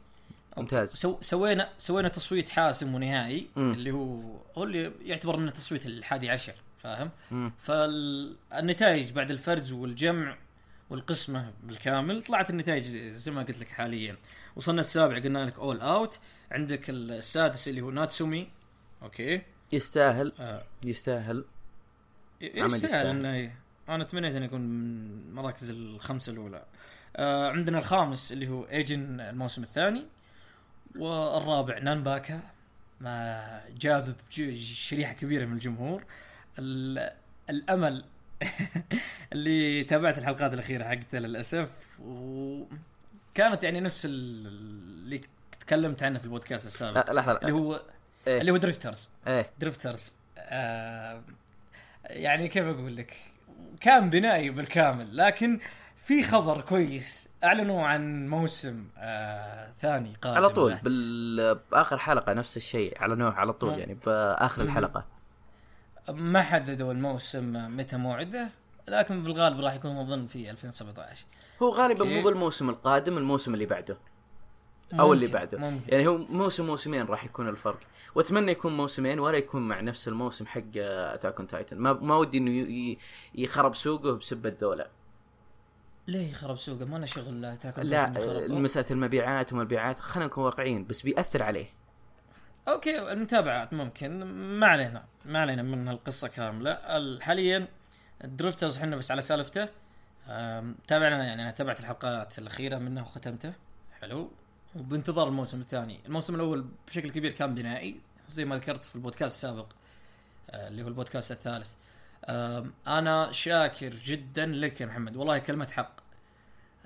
ممتاز. 0.56 0.90
سو 0.94 1.18
سوينا 1.20 1.68
سوينا 1.78 2.08
تصويت 2.08 2.48
حاسم 2.48 2.94
ونهائي 2.94 3.48
مم. 3.56 3.72
اللي 3.72 3.90
هو 3.90 4.20
هو 4.58 4.64
اللي 4.64 4.92
يعتبر 5.02 5.34
إنه 5.38 5.50
تصويت 5.50 5.86
الحادي 5.86 6.30
عشر 6.30 6.54
فاهم؟ 6.78 7.10
فالنتائج 7.58 9.12
بعد 9.12 9.30
الفرز 9.30 9.72
والجمع 9.72 10.36
والقسمة 10.90 11.52
بالكامل 11.62 12.22
طلعت 12.22 12.50
النتائج 12.50 12.82
زي 13.12 13.30
ما 13.30 13.42
قلت 13.42 13.58
لك 13.58 13.68
حاليا. 13.68 14.16
وصلنا 14.56 14.80
السابع 14.80 15.18
قلنا 15.18 15.46
لك 15.46 15.58
All 15.58 15.80
Out 15.80 16.18
عندك 16.50 16.90
السادس 16.90 17.68
اللي 17.68 17.80
هو 17.80 17.90
ناتسومي. 17.90 18.48
okay. 19.02 19.42
يستاهل. 19.72 20.32
آه. 20.40 20.62
يستاهل. 20.84 21.44
يستاهل 22.40 22.84
يستاهل. 22.84 23.06
إنه 23.06 23.52
أنا 23.88 24.04
تمنيت 24.04 24.34
انه 24.34 24.44
يكون 24.44 24.60
من 24.60 25.06
المراكز 25.28 25.70
الخمسة 25.70 26.32
الأولى. 26.32 26.64
آه 27.16 27.50
عندنا 27.50 27.78
الخامس 27.78 28.32
اللي 28.32 28.48
هو 28.48 28.62
ايجن 28.64 29.20
الموسم 29.20 29.62
الثاني 29.62 30.06
والرابع 30.98 31.78
نانباكا 31.78 32.40
ما 33.00 33.60
جاذب 33.80 34.14
شريحة 34.74 35.12
كبيرة 35.12 35.44
من 35.44 35.52
الجمهور. 35.52 36.04
ال- 36.58 37.12
العمل 37.50 38.04
اللي 39.32 39.84
تابعت 39.84 40.18
الحلقات 40.18 40.54
الأخيرة 40.54 40.84
حقته 40.84 41.18
للأسف 41.18 41.68
وكانت 42.02 43.64
يعني 43.64 43.80
نفس 43.80 44.04
ال- 44.04 44.46
اللي 44.46 45.20
تكلمت 45.60 46.02
عنه 46.02 46.18
في 46.18 46.24
البودكاست 46.24 46.66
السابق 46.66 47.10
لا 47.10 47.20
لحظة 47.20 47.32
اللي 47.38 47.52
هو 47.52 47.82
إيه. 48.26 48.40
اللي 48.40 48.52
هو 48.52 48.56
Drifters 48.56 49.08
إيه. 49.26 49.50
Drifters 49.58 50.14
آه 50.38 51.22
يعني 52.04 52.48
كيف 52.48 52.64
أقول 52.64 52.96
لك؟ 52.96 53.16
كان 53.80 54.10
بنائي 54.10 54.50
بالكامل 54.50 55.16
لكن 55.16 55.60
في 55.96 56.22
خبر 56.22 56.60
كويس 56.60 57.28
اعلنوا 57.44 57.86
عن 57.86 58.28
موسم 58.28 58.84
آه 58.98 59.72
ثاني 59.80 60.12
قادم 60.22 60.36
على 60.36 60.48
طول. 60.50 60.74
بال... 60.74 61.54
باخر 61.72 61.98
حلقة 61.98 62.32
نفس 62.32 62.56
الشيء 62.56 63.02
على 63.02 63.14
نوع 63.14 63.34
على 63.34 63.52
طول 63.52 63.72
مم. 63.72 63.78
يعني 63.78 63.94
بآخر. 64.06 64.62
الحلقة 64.62 65.04
ما 66.08 66.42
حددوا 66.42 66.92
الموسم 66.92 67.76
متى 67.76 67.96
موعده 67.96 68.48
لكن 68.88 69.22
بالغالب 69.22 69.60
راح 69.60 69.74
يكون 69.74 69.96
اظن 69.96 70.26
في 70.26 70.50
2017 70.50 71.24
هو 71.62 71.68
غالبا. 71.68 72.04
مو 72.04 72.22
بالموسم 72.22 72.70
القادم 72.70 73.18
الموسم 73.18 73.54
اللي 73.54 73.66
بعده 73.66 73.96
أو 75.00 75.12
اللي 75.12 75.26
بعده. 75.26 75.58
ممكن. 75.58 75.92
يعني 75.92 76.06
هو 76.06 76.18
موسم 76.18 76.66
موسمين 76.66 77.06
راح 77.06 77.24
يكون 77.24 77.48
الفرق. 77.48 77.80
وأتمنى 78.14 78.52
يكون 78.52 78.76
موسمين 78.76 79.18
ولا 79.18 79.38
يكون 79.38 79.68
مع 79.68 79.80
نفس 79.80 80.08
الموسم 80.08 80.46
حق 80.46 80.62
Attack 80.76 81.38
on 81.38 81.46
Titan 81.46 81.78
ما 81.78 81.92
ما 81.92 82.16
ودي 82.16 82.38
إنه 82.38 82.96
يخرب 83.34 83.74
سوقه 83.74 84.12
بسبه 84.12 84.52
ذولا 84.60 84.88
ليه 86.08 86.32
خرب 86.32 86.58
سوقه؟ 86.58 86.84
ما 86.84 86.96
له 86.98 87.06
شغل 87.06 87.40
لا 87.40 87.54
تاكل 87.54 87.86
لا 87.90 88.04
تاكل 88.06 88.48
خرب. 88.48 88.50
مساله 88.50 88.86
المبيعات 88.90 89.52
وما 89.52 89.62
المبيعات 89.62 89.98
خلينا 89.98 90.26
نكون 90.26 90.44
واقعيين 90.44 90.86
بس 90.86 91.02
بيأثر 91.02 91.42
عليه. 91.42 91.66
okay 92.68 93.12
المتابعات 93.12 93.72
ممكن. 93.72 94.24
ما 94.58 94.66
علينا 94.66 95.04
ما 95.24 95.38
علينا 95.38 95.62
من 95.62 95.88
القصة 95.88 96.28
كاملة. 96.28 96.70
ال- 96.70 97.22
حاليا 97.22 97.66
درفترز 98.24 98.78
إحنا 98.78 98.96
بس 98.96 99.10
على 99.10 99.22
سالفته. 99.22 99.68
تابعنا 100.88 101.24
يعني 101.24 101.42
أنا 101.42 101.50
تابعت 101.50 101.80
الحلقات 101.80 102.38
الأخيرة 102.38 102.78
منه 102.78 103.02
وختمته. 103.02 103.52
حلو. 104.00 104.30
وبانتظار 104.76 105.28
الموسم 105.28 105.60
الثاني. 105.60 106.00
الموسم 106.06 106.34
الأول 106.34 106.66
بشكل 106.88 107.10
كبير 107.10 107.30
كان 107.32 107.54
بنائي 107.54 107.96
زي 108.30 108.44
ما 108.44 108.56
ذكرت 108.56 108.84
في 108.84 108.96
البودكاست 108.96 109.34
السابق 109.34 109.66
آه، 110.50 110.68
اللي 110.68 110.82
هو 110.82 110.88
البودكاست 110.88 111.32
الثالث. 111.32 111.70
أم، 112.28 112.72
أنا 112.86 113.32
شاكر 113.32 113.90
جدا 113.90 114.46
لك 114.46 114.80
يا 114.80 114.86
محمد. 114.86 115.16
والله 115.16 115.38
كلمة 115.38 115.68
حق. 115.72 116.00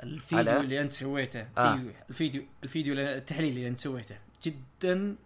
الفيديو 0.02 0.38
على؟ 0.52 0.60
اللي 0.60 0.80
أنت 0.80 0.92
سويته 0.92 1.46
آه. 1.58 1.80
الفيديو 2.10 2.42
الفيديو 2.64 2.94
التحليل 2.94 3.48
اللي 3.48 3.68
أنت 3.68 3.78
سويته 3.78 4.18
جدا 4.44 5.16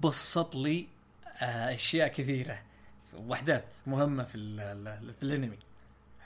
بسط 0.00 0.54
لي 0.56 0.86
آه، 1.26 1.74
أشياء 1.74 2.08
كثيرة 2.08 2.62
وأحداث 3.16 3.64
مهمة 3.86 4.24
في 4.24 4.34
ال- 4.34 4.60
ال- 4.60 5.14
في 5.14 5.22
الأنمي. 5.22 5.58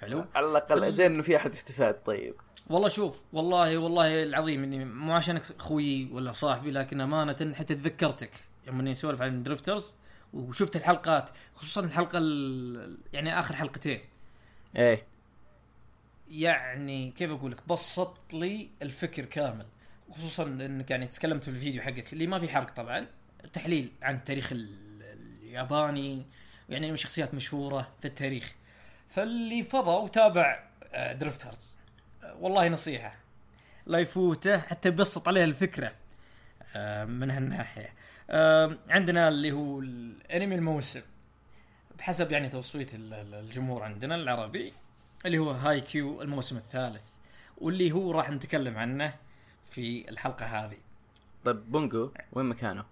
حلو؟ 0.03 0.25
على 0.35 0.47
الأقل 0.47 0.93
زين 0.93 1.13
إنه 1.13 1.23
في 1.23 1.37
أحد 1.37 1.51
استفاد 1.53 1.95
طيب. 2.03 2.35
والله 2.71 2.89
شوف 2.89 3.25
والله 3.33 3.79
والله 3.79 4.23
العظيم 4.23 4.63
إني 4.63 4.85
مو 4.85 5.13
عشانك 5.13 5.43
أخوي 5.59 6.09
ولا 6.13 6.33
صاحبي 6.33 6.71
لكن 6.71 7.01
أمانة 7.01 7.55
حتى 7.55 7.75
تذكرتك 7.75 8.31
يوم 8.67 8.81
إني 8.81 8.93
أسولف 8.93 9.23
عن 9.23 9.43
درفترز 9.43 9.95
وشفت 10.35 10.77
الحلقات 10.77 11.31
خصوصا 11.55 11.81
الحلقة 11.81 12.19
ال- 12.19 12.99
يعني 13.13 13.41
آخر 13.41 13.57
حلقتين. 13.57 14.01
إيه. 14.77 15.03
يعني 16.31 17.11
كيف 17.11 17.31
أقول 17.31 17.51
لك 17.53 17.69
بسط 17.69 18.19
لي 18.33 18.69
الفكر 18.83 19.25
كامل. 19.25 19.67
خصوصا 20.11 20.43
إنك 20.43 20.91
يعني 20.91 21.07
تكلمت 21.07 21.45
في 21.45 21.51
الفيديو 21.51 21.83
حقك 21.83 22.13
اللي 22.13 22.27
ما 22.27 22.39
في 22.39 22.49
حرق 22.49 22.71
طبعا 22.71 23.07
تحليل 23.53 23.93
عن 24.03 24.15
التاريخ 24.15 24.53
ال- 24.53 25.03
الياباني 25.43 26.27
يعني 26.69 26.97
شخصيات 26.97 27.35
مشهورة 27.35 27.89
في 28.01 28.05
التاريخ. 28.09 28.53
فاللي 29.13 29.63
فضى 29.63 29.91
وتابع 30.05 30.65
آه، 30.93 31.13
درفترز 31.13 31.75
آه، 32.25 32.37
والله 32.41 32.69
نصيحة. 32.69 33.15
لا 33.87 33.99
يفوته 33.99 34.59
حتى 34.59 34.89
يبسط 34.89 35.29
عليه 35.29 35.45
الفكرة 35.45 35.93
آه، 36.77 37.05
من 37.05 37.31
هالناحية. 37.31 37.93
عندنا 38.89 39.29
اللي 39.29 39.53
هو 39.53 39.81
الأنمي 39.81 40.55
الموسم. 40.55 41.03
بحسب 41.99 42.33
يعني 42.33 42.49
ال- 42.95 43.35
الجمهور 43.35 43.83
عندنا 43.83 44.15
العربي 44.15 44.73
اللي 45.27 45.39
هو 45.39 45.51
هاي 45.51 45.81
كيو 45.81 46.23
الموسم 46.23 46.57
الثالث 46.57 47.03
واللي 47.59 47.93
هو 47.93 48.13
راح 48.13 48.31
نتكلم 48.31 48.79
عنه 48.79 49.15
في 49.71 50.09
الحلقة 50.09 50.47
هذه. 50.47 50.77
طيب 51.45 51.73
بونجو 51.73 52.11
وين 52.33 52.47
مكانه؟ 52.47 52.85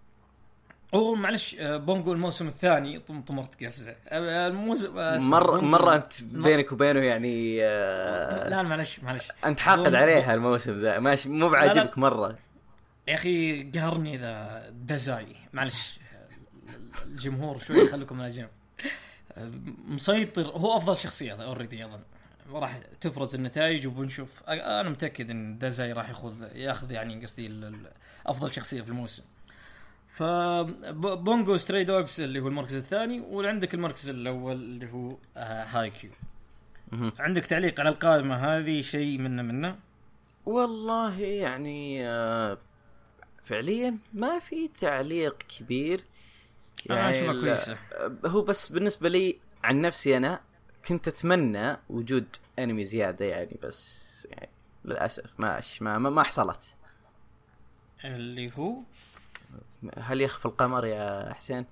اوه 0.94 1.14
معلش 1.14 1.56
آه، 1.58 1.76
بونجو 1.76 2.12
الموسم 2.12 2.48
الثاني 2.48 2.98
طم 2.98 3.20
طمرت 3.20 3.64
قفزه 3.64 3.94
آه، 4.08 4.48
الموسم 4.48 4.98
آه، 4.98 5.18
مرة 5.18 5.60
مره 5.60 5.96
أنت 5.96 6.22
بينك 6.22 6.72
وبينه 6.72 7.00
يعني 7.00 7.60
لا 8.50 8.62
معلش 8.62 9.00
معلش. 9.00 9.28
أنت 9.44 9.60
حاقد 9.60 9.94
عليها 9.94 10.34
الموسم 10.34 10.80
ذا. 10.80 10.98
ماشي 10.98 11.28
مو 11.28 11.48
بعاجبك 11.48 11.98
مرة. 11.98 12.38
يا 13.08 13.14
أخي 13.14 13.62
قهرني 13.62 14.16
ذا 14.18 14.64
دزاي. 14.70 15.26
معلش 15.52 16.00
الجمهور 17.06 17.58
شوي 17.58 17.88
خليكم 17.88 18.20
على 18.20 18.30
جنب 18.30 18.48
آه، 19.38 19.50
مسيطر 19.88 20.46
هو 20.46 20.76
أفضل 20.76 20.98
شخصية 20.98 21.32
already 21.44 21.84
أظن. 21.84 22.00
راح 22.52 22.78
تفرز 23.00 23.34
النتائج 23.34 23.86
وبنشوف. 23.86 24.42
أنا 24.48 24.88
متأكد 24.88 25.30
إن 25.30 25.58
دازاي 25.58 25.92
راح 25.92 26.08
ياخذ 26.08 26.34
ياخذ 26.54 26.90
يعني 26.90 27.22
قصدي 27.22 27.72
أفضل 28.26 28.54
شخصية 28.54 28.82
في 28.82 28.88
الموسم. 28.88 29.22
ف 30.12 30.22
ب- 30.22 31.24
بونجو 31.24 31.56
Stray 31.56 31.84
Dogs 31.84 32.20
اللي 32.20 32.40
هو 32.40 32.48
المركز 32.48 32.76
الثاني 32.76 33.20
وعندك 33.20 33.74
المركز 33.74 34.08
الأول 34.08 34.52
اللي 34.56 34.92
هو 34.92 35.16
آه، 35.36 35.64
هاي 35.64 35.90
كيو. 35.90 36.10
عندك 37.18 37.44
تعليق 37.44 37.80
على 37.80 37.88
القائمة 37.88 38.34
هذه 38.36 38.80
شيء 38.80 39.18
منه 39.18 39.42
منه؟ 39.42 39.78
والله 40.46 41.20
يعني 41.20 42.08
آه 42.08 42.58
فعليا 43.44 43.98
ما 44.14 44.38
في 44.38 44.68
تعليق 44.68 45.36
كبير. 45.58 46.04
آه، 47.94 48.16
هو 48.26 48.42
بس 48.42 48.68
بالنسبة 48.72 49.08
لي 49.08 49.38
عن 49.64 49.80
نفسي 49.80 50.16
أنا 50.16 50.40
كنت 50.88 51.08
أتمنى 51.08 51.76
وجود 51.90 52.26
أنمي 52.58 52.84
زيادة 52.84 53.24
يعني 53.24 53.58
بس 53.62 54.28
يعني 54.30 54.48
للأسف 54.84 55.30
ما 55.38 55.60
ما 55.80 55.98
ما, 55.98 56.10
ما 56.10 56.22
حصلت. 56.22 56.74
اللي 58.04 58.50
هو؟ 58.56 58.74
هل 59.98 60.20
يخفى 60.20 60.46
القمر 60.46 60.84
يا 60.84 61.32
حسين؟ 61.34 61.66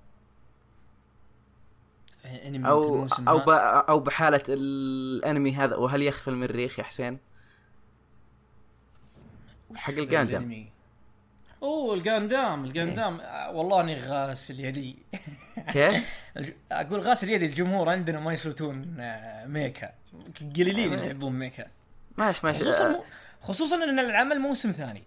أنمي 2.25 2.67
أو 2.67 3.07
أو 3.27 3.39
ب 3.39 3.49
أو 3.89 3.99
بحالة 3.99 4.43
الأنمي 4.49 5.55
هذا 5.55 5.75
وهل 5.75 6.03
يخفى 6.03 6.27
المريخ 6.27 6.79
يا 6.79 6.83
حسين؟ 6.83 7.19
حق 9.75 9.93
الجاندام. 9.93 10.69
أوه 11.63 11.93
الجاندام 11.93 12.65
الجاندام. 12.65 13.19
آه، 13.21 13.51
والله 13.51 13.81
أني 13.81 14.01
غاسل 14.01 14.59
يدي. 14.59 14.95
كيف؟ 15.73 16.23
أقول 16.71 16.99
غاسل 16.99 17.29
يدي 17.29 17.45
الجمهور 17.45 17.89
عندنا 17.89 18.19
ما 18.19 18.33
يصوتون 18.33 18.99
آه، 18.99 19.45
mecha. 19.45 19.89
قليلين 20.55 20.93
اللي 20.93 21.07
يحبون 21.07 21.33
mecha. 21.33 21.65
ماشي 22.17 22.45
ماشي. 22.45 22.59
خصوصا 22.59 22.89
آه،. 22.89 23.03
خصوصا 23.41 23.75
إن 23.75 23.99
العمل 23.99 24.39
موسم 24.39 24.71
ثاني. 24.71 25.03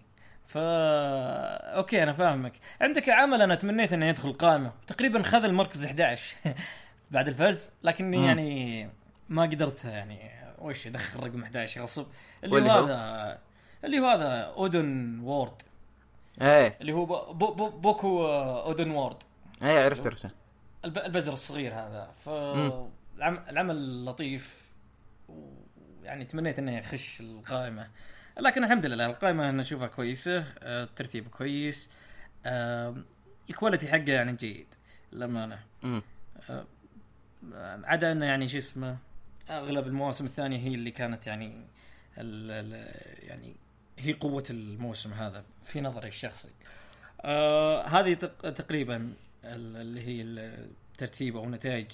فا 0.53 1.77
okay 1.77 2.03
أنا 2.03 2.13
فاهمك. 2.13 2.53
عندك 2.81 3.09
عمل 3.09 3.43
أنا 3.43 3.55
تمنيت 3.55 3.93
إنه 3.93 4.07
يدخل 4.07 4.29
القائمه 4.29 4.73
تقريبا 4.87 5.23
خذ 5.23 5.45
المركز 5.45 5.85
11 5.87 6.37
بعد 7.11 7.29
الفوز 7.29 7.71
لكني 7.83 8.19
مم. 8.19 8.25
يعني 8.25 8.89
ما 9.29 9.43
قدرت 9.43 9.85
يعني 9.85 10.31
وش 10.59 10.87
ادخل 10.87 11.21
رقم 11.21 11.43
11 11.43 11.83
غصب 11.83 12.07
اللي 12.45 12.71
هو؟ 12.73 12.85
هذا 12.85 13.39
اللي 13.85 13.99
هو 14.01 14.07
هذا 14.07 14.33
Udon 14.43 15.21
World. 15.21 15.63
إيه. 16.43 16.77
اللي 16.81 16.93
هو 16.93 17.05
بو 17.07 17.33
بو 17.33 17.55
بو 17.55 17.69
بوكو 17.71 18.27
Udon 18.67 18.91
World. 18.91 19.17
إيه 19.63 19.85
عرفت 19.85 20.07
عرفته. 20.07 20.31
الب- 20.85 20.99
البزر 20.99 21.33
الصغير 21.33 21.75
هذا. 21.75 22.11
ف 22.25 22.29
العمل 23.49 24.05
لطيف 24.05 24.63
يعني 26.03 26.25
تمنيت 26.25 26.59
إنه 26.59 26.79
يخش 26.79 27.21
القائمة. 27.21 27.89
لكن 28.41 28.65
الحمد 28.65 28.87
لله 28.87 29.07
القائمة 29.07 29.49
أنا 29.51 29.63
اشوفها 29.63 29.87
كويسة 29.87 30.39
آه، 30.59 30.85
الترتيب 30.85 31.29
كويس 31.29 31.91
آه، 32.47 32.97
ال 33.51 33.56
quality 33.56 33.89
حقه 33.89 34.13
يعني 34.13 34.33
جيد 34.33 34.67
للأمانة. 35.13 35.59
آه، 36.51 36.67
عدا 37.85 38.13
إنه 38.13 38.27
يعني 38.27 38.49
شو 38.49 38.59
اسمه 38.59 38.97
أغلب 39.51 39.87
المواسم 39.87 40.25
الثانية 40.25 40.59
هي 40.59 40.75
اللي 40.75 40.91
كانت 40.91 41.27
يعني 41.27 41.67
ال 42.19 42.51
ال 42.51 42.73
يعني 43.29 43.57
هي 43.99 44.13
قوة 44.13 44.45
الموسم 44.51 45.13
هذا 45.13 45.45
في 45.65 45.81
نظري 45.81 46.09
الشخصي. 46.09 46.49
آه 47.21 47.87
هذه 47.87 48.15
تق- 48.15 48.51
تقريبا 48.51 48.97
ال- 49.45 49.77
اللي 49.77 50.01
هي 50.07 50.23
ال- 50.23 50.71
ترتيب 50.99 51.37
أو 51.37 51.51
نتائج 51.51 51.87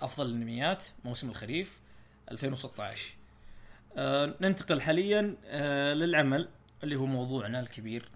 افضل 0.00 0.26
الانميات 0.26 0.84
موسم 1.04 1.30
الخريف 1.30 1.78
2016 2.30 3.12
آه، 3.96 4.34
ننتقل 4.40 4.80
حاليا 4.80 5.36
آه، 5.46 5.94
للعمل 5.94 6.48
اللي 6.84 6.96
هو 6.96 7.06
موضوعنا 7.06 7.60
الكبير 7.60 8.08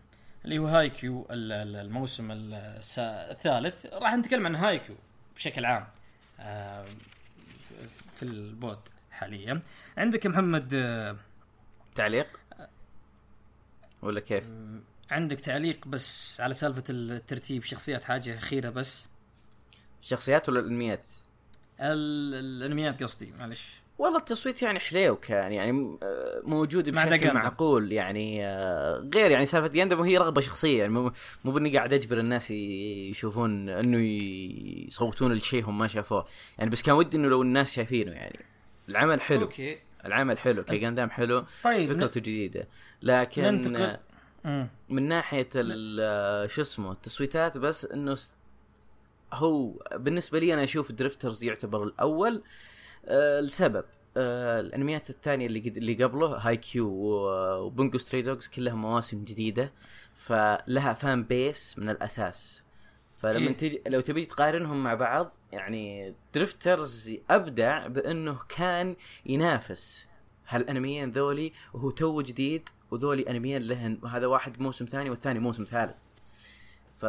اللي 0.44 0.58
هو 0.58 0.66
هاي 0.66 0.90
كيو 0.90 1.26
ال- 1.30 1.52
ال- 1.52 1.76
الموسم 1.76 2.28
الثالث. 2.32 3.86
راح 3.86 4.14
نتكلم 4.14 4.46
عن 4.46 4.54
هاي 4.54 4.78
كيو 4.78 4.96
بشكل 5.36 5.64
عام 5.64 5.86
آه، 6.40 6.84
في 7.90 8.22
البود 8.22 8.78
حاليا. 9.10 9.60
عندك 9.96 10.26
محمد 10.26 10.74
آه، 10.74 11.16
تعليق؟ 11.94 12.26
ولا 14.02 14.20
كيف؟ 14.20 14.44
عندك 15.10 15.40
تعليق 15.40 15.88
بس 15.88 16.40
على 16.40 16.54
سالفة 16.54 16.84
الترتيب 16.90 17.62
شخصيات 17.64 18.04
حاجة 18.04 18.38
أخيرة 18.38 18.70
بس؟ 18.70 19.06
الشخصيات 20.02 20.48
ولا 20.48 20.60
الأنميات؟ 20.60 21.04
ال- 21.80 22.34
الأنميات 22.34 23.02
قصدي 23.02 23.32
معلش. 23.38 23.81
والله 23.98 24.18
التصويت 24.18 24.62
يعني 24.62 24.78
حليو 24.78 25.16
كان 25.16 25.52
يعني 25.52 25.98
آه، 26.02 26.40
موجود 26.44 26.90
بشكل. 26.90 27.34
معقول 27.34 27.92
يعني 27.92 28.46
آه، 28.46 29.08
غير 29.14 29.30
يعني 29.30 29.46
سالفة 29.46 29.68
جاندم 29.68 30.00
وهي 30.00 30.16
رغبة 30.18 30.40
شخصية 30.40 30.78
يعني 30.78 30.92
مو 30.92 31.12
باني 31.52 31.76
قاعد 31.76 31.92
أجبر 31.92 32.18
الناس 32.18 32.50
يشوفون 32.50 33.68
إنه 33.68 33.98
يصوتون 34.86 35.32
لشيء 35.32 35.64
هم 35.64 35.78
ما 35.78 35.86
شافوه 35.86 36.26
يعني 36.58 36.70
بس 36.70 36.82
كان 36.82 36.94
ودي 36.94 37.16
إنه 37.16 37.28
لو 37.28 37.42
الناس 37.42 37.72
شايفينه 37.72 38.12
يعني. 38.12 38.38
العمل 38.88 39.20
حلو. 39.20 39.40
okay. 39.42 39.78
العمل 40.04 40.38
حلو 40.38 40.62
كي 40.64 40.78
جاندام 40.78 41.10
حلو 41.10 41.44
طيب 41.64 41.92
فكرته 41.92 42.20
جديدة. 42.20 42.68
لكن 43.02 43.42
ننتقل. 43.42 43.96
من 44.88 45.08
ناحية 45.08 45.48
ال- 45.54 45.98
آه، 46.00 46.46
شو 46.46 46.60
اسمه 46.62 46.92
التصويتات 46.92 47.58
بس 47.58 47.84
إنه 47.84 48.16
هو 49.32 49.70
بالنسبة 49.96 50.38
لي 50.38 50.54
أنا 50.54 50.64
أشوف 50.64 50.92
درفترز 50.92 51.44
يعتبر 51.44 51.82
الأول. 51.84 52.34
آه 52.36 52.71
لسبب 53.40 53.84
آه 54.16 54.60
الانميات 54.60 55.10
الثانية 55.10 55.46
اللي 55.46 55.58
اللي 55.76 56.04
قبله 56.04 56.26
هاي 56.26 56.56
كيو 56.56 56.88
و- 56.88 57.58
وبونجو 57.66 57.98
Stray 57.98 58.22
Dogs 58.22 58.48
كلها 58.48 58.74
مواسم 58.74 59.24
جديدة 59.24 59.72
فلها 60.16 60.92
fan 60.92 61.22
base 61.24 61.78
من 61.78 61.90
الأساس 61.90 62.62
فلما. 63.18 63.36
إيه؟ 63.48 63.56
تجي 63.56 63.82
لو 63.86 64.00
تبي 64.00 64.26
تقارنهم 64.26 64.82
مع 64.84 64.94
بعض 64.94 65.32
يعني 65.52 66.14
درفترز 66.34 67.12
أبدع 67.30 67.86
بأنه 67.86 68.38
كان 68.48 68.96
ينافس 69.26 70.08
هالانميين 70.48 71.10
ذولي 71.10 71.52
وهو 71.74 71.90
تو 71.90 72.22
جديد 72.22 72.68
وذولي 72.90 73.30
انميين 73.30 73.62
لهن 73.62 73.98
وهذا 74.02 74.26
واحد 74.26 74.60
موسم 74.60 74.84
ثاني 74.84 75.10
والثاني 75.10 75.38
موسم 75.38 75.64
ثالث 75.64 75.96
ف 76.98 77.04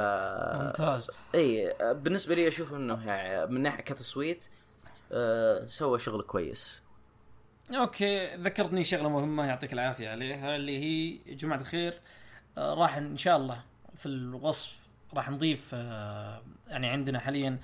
ممتاز 0.64 1.12
اي 1.36 1.76
بالنسبة 1.94 2.36
لي 2.36 2.48
أشوف 2.48 2.74
إنه 2.74 3.08
يعني 3.08 3.52
من 3.54 3.62
ناحية 3.62 3.82
كتصويت 3.84 4.46
آه 5.14 5.66
سوى 5.66 6.00
شغل 6.00 6.22
كويس. 6.22 6.84
okay 7.72 8.36
ذكرتني 8.36 8.84
شغلة 8.84 9.10
مهمة 9.10 9.46
يعطيك 9.46 9.74
العافية 9.74 10.10
عليها 10.10 10.56
اللي 10.56 10.78
هي 10.80 11.20
يا 11.26 11.36
جماعة 11.36 11.60
الخير. 11.60 12.02
آه، 12.58 12.74
راح 12.74 12.96
إن 12.98 13.18
شاء 13.18 13.38
الله 13.38 13.64
في 13.96 14.06
الوصف 14.06 14.78
راح 15.14 15.30
نضيف 15.30 15.70
آه، 15.74 16.44
يعني 16.68 16.88
عندنا 16.88 17.20
حاليا 17.20 17.60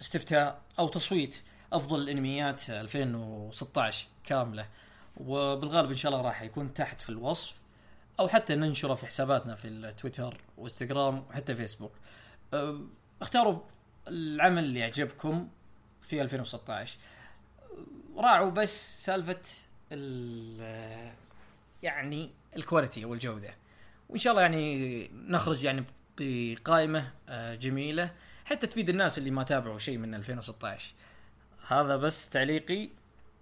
استفتاء 0.00 0.62
أو 0.78 0.88
تصويت 0.88 1.36
أفضل 1.72 2.00
الأنميات 2.00 2.70
2016 2.70 4.06
كاملة. 4.24 4.68
وبالغالب 5.16 5.90
إن 5.90 5.96
شاء 5.96 6.12
الله 6.12 6.24
راح 6.24 6.42
يكون 6.42 6.74
تحت 6.74 7.00
في 7.00 7.10
الوصف 7.10 7.56
أو 8.20 8.28
حتى 8.28 8.54
ننشره 8.54 8.94
في 8.94 9.06
حساباتنا 9.06 9.54
في 9.54 9.68
التويتر 9.68 10.36
وإنستغرام 10.58 11.24
وحتى 11.30 11.54
فيسبوك. 11.54 11.92
اختاروا 13.22 13.58
العمل 14.08 14.64
اللي 14.64 14.80
يعجبكم. 14.80 15.48
في 16.12 16.22
2016 16.22 16.98
راعوا 18.16 18.50
بس 18.50 19.04
سالفة 19.04 19.40
ال- 19.92 21.12
يعني 21.82 22.30
ال 22.56 22.62
quality 22.62 23.04
أو 23.04 23.14
الجودة. 23.14 23.54
وإن 24.08 24.18
شاء 24.18 24.30
الله 24.30 24.42
يعني 24.42 25.08
نخرج 25.14 25.64
يعني 25.64 25.84
بقائمة 26.18 27.12
آه، 27.28 27.54
جميلة. 27.54 28.10
حتى 28.44 28.66
تفيد 28.66 28.88
الناس 28.88 29.18
اللي 29.18 29.30
ما 29.30 29.42
تابعوا 29.42 29.78
شيء 29.78 29.98
من 29.98 30.14
2016 30.14 30.92
هذا 31.68 31.96
بس 31.96 32.28
تعليقي 32.28 32.88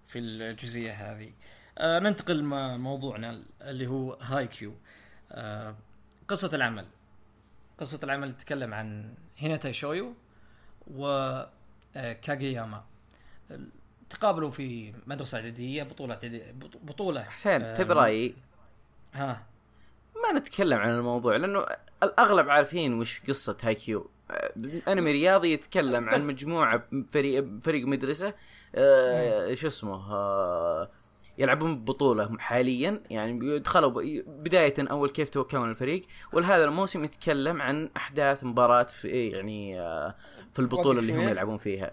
في 0.06 0.18
الجزئية 0.18 0.92
هذه. 0.92 1.32
آه 1.78 1.98
ننتقل 1.98 2.42
موضوعنا 2.78 3.42
اللي 3.62 3.86
هو 3.86 4.12
هاي 4.12 4.46
كيو 4.46 4.74
آه 5.32 5.76
قصة 6.28 6.50
العمل. 6.56 6.86
قصة 7.80 8.00
العمل 8.02 8.36
تتكلم 8.36 8.74
عن 8.74 9.14
هيناتا 9.38 9.72
شويو 9.72 10.14
و 10.86 11.06
كاغياما. 11.94 12.84
تقابلوا 14.10 14.50
في 14.50 14.92
مدرسة 15.06 15.38
إعدادية 15.38 15.82
بطولة 15.82 16.18
بطولة 16.82 17.22
حسين 17.22 17.62
آه، 17.62 17.76
تبي 17.76 17.92
رأيي؟ 17.92 18.34
ها. 19.14 19.46
ما 20.22 20.38
نتكلم 20.38 20.78
عن 20.78 20.90
الموضوع 20.90 21.36
لأنه 21.36 21.66
الأغلب 22.02 22.50
عارفين 22.50 22.94
وش 22.94 23.20
قصة 23.28 23.56
هاي 23.62 23.74
كيو 23.74 24.10
آه، 24.30 24.52
أنمي 24.88 25.12
رياضي 25.12 25.52
يتكلم 25.52 26.08
عن 26.08 26.26
مجموعة 26.26 26.82
فريق 27.10 27.44
فريق 27.62 27.86
مدرسة 27.86 28.34
آه 28.74 29.54
شو 29.54 29.66
اسمه 29.66 30.12
آه 30.12 30.90
يلعبون 31.38 31.76
ببطولة 31.78 32.38
حاليا. 32.38 33.02
يعني 33.10 33.58
دخلوا 33.58 34.02
بداية 34.26 34.74
أول 34.78 35.10
كيف 35.10 35.28
تكون 35.28 35.70
الفريق. 35.70 36.02
ولهذا 36.32 36.64
الموسم 36.64 37.04
يتكلم 37.04 37.62
عن 37.62 37.90
أحداث 37.96 38.44
مباراة 38.44 38.82
في 38.82 39.08
إيه 39.08 39.32
يعني 39.32 39.80
آه 39.80 40.14
في 40.54 40.58
البطولة 40.58 41.00
اللي 41.00 41.12
هم. 41.12 41.28
يلعبون 41.28 41.58
فيها. 41.58 41.90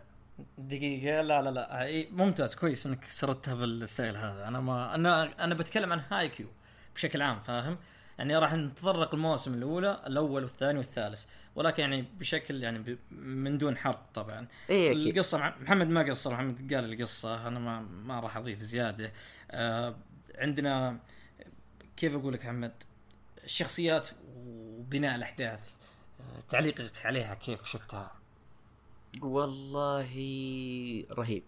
دقيقة 0.58 1.22
لا 1.22 1.42
لا 1.42 1.50
لا. 1.50 2.06
ممتاز 2.12 2.56
كويس 2.56 2.86
إنك 2.86 3.04
سردتها 3.06 3.54
بال 3.54 3.72
style 3.72 4.18
هذا. 4.18 4.48
أنا 4.48 4.60
ما 4.60 4.96
أنا 4.96 5.44
أنا 5.44 5.56
بتكلم 5.56 5.94
عن 5.94 6.02
هاي 6.12 6.30
كيو 6.30 6.48
بشكل 6.96 7.22
عام 7.22 7.40
فاهم؟ 7.40 7.78
يعني 8.20 8.38
راح 8.38 8.54
نتطرق 8.54 9.14
المواسم 9.14 9.54
الأولى 9.54 10.02
الأول 10.08 10.44
والثاني 10.44 10.78
والثالث. 10.78 11.24
ولكن 11.56 11.82
يعني 11.82 12.06
بشكل 12.20 12.64
يعني 12.64 12.80
ب- 12.80 12.98
من 13.12 13.58
دون 13.58 13.78
حرق 13.78 14.02
طبعا. 14.14 14.48
أكيد. 14.70 15.08
القصة 15.08 15.38
مع 15.38 15.56
محمد 15.62 15.88
ما 15.88 16.02
قصر 16.04 16.34
محمد 16.34 16.74
قال 16.74 16.94
القصة. 16.94 17.48
أنا 17.48 17.60
ما 17.60 17.80
ما 17.82 18.20
راح 18.20 18.38
أضيف 18.38 18.60
زيادة. 18.60 19.12
آه 19.52 19.96
عندنا 20.36 21.00
كيف 21.98 22.16
أقول 22.16 22.34
لك 22.34 22.46
محمد؟ 22.46 22.74
الشخصيات 23.44 24.08
وبناء 24.36 25.16
الأحداث. 25.16 25.70
آه 26.20 26.40
تعليقك 26.50 27.06
عليها 27.06 27.34
كيف 27.34 27.66
شفتها؟ 27.66 28.12
والله 29.22 30.04
رهيب. 31.12 31.44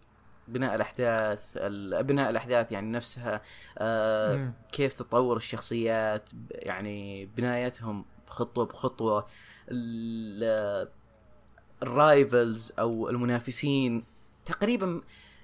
بناء 0.48 0.76
الأحداث 0.76 1.40
ال- 1.58 2.04
بناء 2.04 2.30
الأحداث 2.30 2.72
يعني 2.72 2.92
نفسها 2.92 3.42
آه. 3.78 4.52
كيف 4.72 4.94
تطور 4.94 5.38
الشخصيات 5.38 6.30
يعني 6.52 7.26
بنايتهم 7.26 8.06
خطوة 8.28 8.66
بخطوة. 8.66 9.28
ال- 9.72 10.88
الرايفلز 11.84 12.74
أو 12.80 13.10
المنافسين 13.10 14.04
تقريبا 14.46 15.02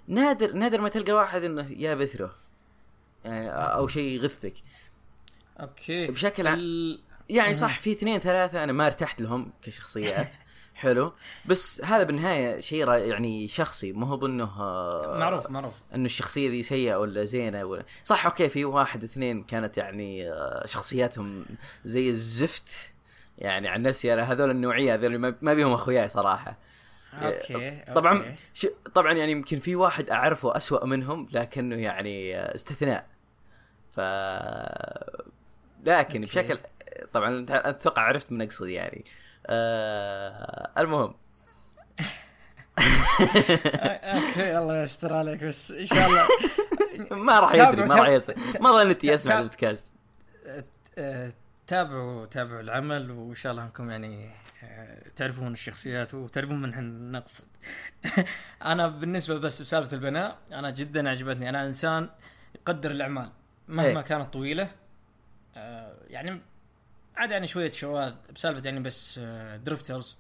نادر 0.08 0.51
نادر 0.51 0.82
ما 0.82 0.89
تلقى 0.89 1.12
واحد 1.13 1.43
إنه 1.43 1.71
يا 1.71 1.95
بثره. 1.95 2.36
يعني 3.25 3.49
أو 3.49 3.88
شيء 3.88 4.04
يغثك. 4.21 4.54
okay. 5.60 6.08
بشكل 6.08 6.47
عام. 6.47 6.97
يعني 7.30 7.54
صح 7.54 7.80
في 7.80 7.91
اثنين 7.91 8.19
ثلاثة 8.19 8.63
أنا 8.63 8.71
ما 8.73 8.86
ارتحت 8.86 9.21
لهم 9.21 9.51
كشخصيات. 9.62 10.30
حلو. 10.76 11.14
بس 11.46 11.82
هذا 11.84 12.04
بالنهاية 12.04 12.60
شيء 12.60 12.88
يعني 12.90 13.48
شخصي 13.48 13.92
ما 13.94 14.08
هو 14.08 14.18
بأنه 14.18 14.44
آه، 14.44 15.18
معروف 15.20 15.50
معروف. 15.50 15.82
إنه 15.96 16.06
الشخصية 16.06 16.50
ذي 16.50 16.64
سيئة 16.64 16.96
ولا 16.96 17.26
زينة 17.26 17.64
ولا. 17.64 17.84
صح 18.04 18.26
okay 18.26 18.50
في 18.50 18.66
واحد 18.66 19.04
اثنين 19.04 19.44
كانت 19.44 19.78
يعني 19.78 20.32
آه، 20.32 20.66
شخصياتهم 20.66 21.46
زي 21.86 22.10
الزفت. 22.10 22.92
يعني 23.38 23.68
عن 23.68 23.82
نفسي 23.82 24.14
أنا 24.14 24.32
هذول 24.32 24.52
النوعية 24.52 24.94
هذول 24.94 25.18
ما 25.42 25.54
بيهم 25.54 25.72
أخوياي 25.72 26.10
صراحة. 26.10 26.58
okay 27.13 27.84
طبعا 27.96 28.18
okay. 28.17 28.36
ش... 28.54 28.68
طبعا 28.96 29.14
يعني 29.14 29.32
يمكن 29.32 29.60
في 29.60 29.76
واحد 29.76 30.10
أعرفه 30.10 30.56
أسوأ 30.56 30.86
منهم 30.86 31.28
لكنه 31.32 31.76
يعني 31.76 32.38
آه، 32.38 32.56
استثناء. 32.56 33.08
ف 33.92 34.00
لكن 35.86 36.24
okay. 36.24 36.39
بشكل 36.40 36.60
طبعا 37.14 37.46
أتوقع 37.50 38.02
عرفت 38.02 38.32
من 38.32 38.42
أقصد 38.42 38.70
يعني. 38.70 39.06
آه... 39.45 40.71
المهم. 40.77 41.13
okay 44.04 44.58
الله 44.58 44.84
يستر 44.84 45.13
عليك 45.13 45.43
بس 45.43 45.71
إن 45.71 45.86
شاء 45.86 46.08
الله. 46.08 46.27
ما 47.25 47.39
راح 47.39 47.53
يدري 47.53 47.86
ما 47.86 47.95
راح 47.95 48.10
يصير. 48.10 48.36
ما 48.62 48.71
ظنيت 48.71 49.03
يسمع 49.03 49.39
البودكاست. 49.39 49.86
آه، 50.97 51.31
تابعوا 51.67 52.25
تابعوا 52.25 52.62
العمل 52.62 53.12
وإن 53.12 53.36
شاء 53.36 53.51
الله 53.51 53.63
إنكم 53.63 53.89
يعني 53.89 54.29
آه، 54.63 55.10
تعرفون 55.15 55.53
الشخصيات 55.53 56.13
وتعرفون 56.13 56.62
من 56.62 56.69
إحنا 56.69 57.19
نقصد. 57.19 57.47
أنا 58.71 58.88
بالنسبة 58.88 59.39
بس 59.39 59.62
بسالفة 59.62 59.97
البناء 59.97 60.38
أنا 60.51 60.69
جدا 60.69 61.10
عجبتني. 61.10 61.49
أنا 61.49 61.67
إنسان 61.67 62.10
يقدر 62.55 62.91
الأعمال 62.91 63.29
مهما 63.67 63.99
إيه. 63.99 64.01
كانت 64.01 64.34
طويلة. 64.34 64.71
آه، 65.55 65.97
يعني 66.08 66.41
عاد 67.17 67.32
يعني 67.32 67.47
شوية 67.47 67.71
شواذ 67.71 68.13
بسالفة 68.36 68.65
يعني 68.65 68.80
بس 68.80 69.19
آه، 69.23 69.58
درفترز 69.58 70.15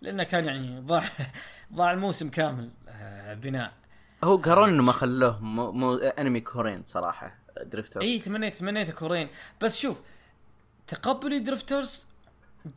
لأنه 0.00 0.22
كان 0.22 0.44
يعني 0.44 0.80
ضاع 0.80 1.04
ضاع 1.74 1.92
الموسم 1.92 2.28
كامل 2.28 2.70
آه، 2.88 3.34
بناء. 3.34 3.72
هو 4.24 4.36
قرروا 4.36 4.66
إنه 4.66 4.82
ما 4.82 4.92
خلوه 4.92 5.40
مو, 5.40 5.72
مو 5.72 5.94
انمي 5.96 6.40
كورين 6.40 6.82
صراحة 6.86 7.38
درفتر 7.62 8.00
اي 8.00 8.18
تمنيت 8.18 8.56
تمنيت 8.56 8.90
كورين. 8.90 9.28
بس 9.60 9.78
شوف 9.78 10.00
تقبلي 10.86 11.38
درفترز 11.38 12.06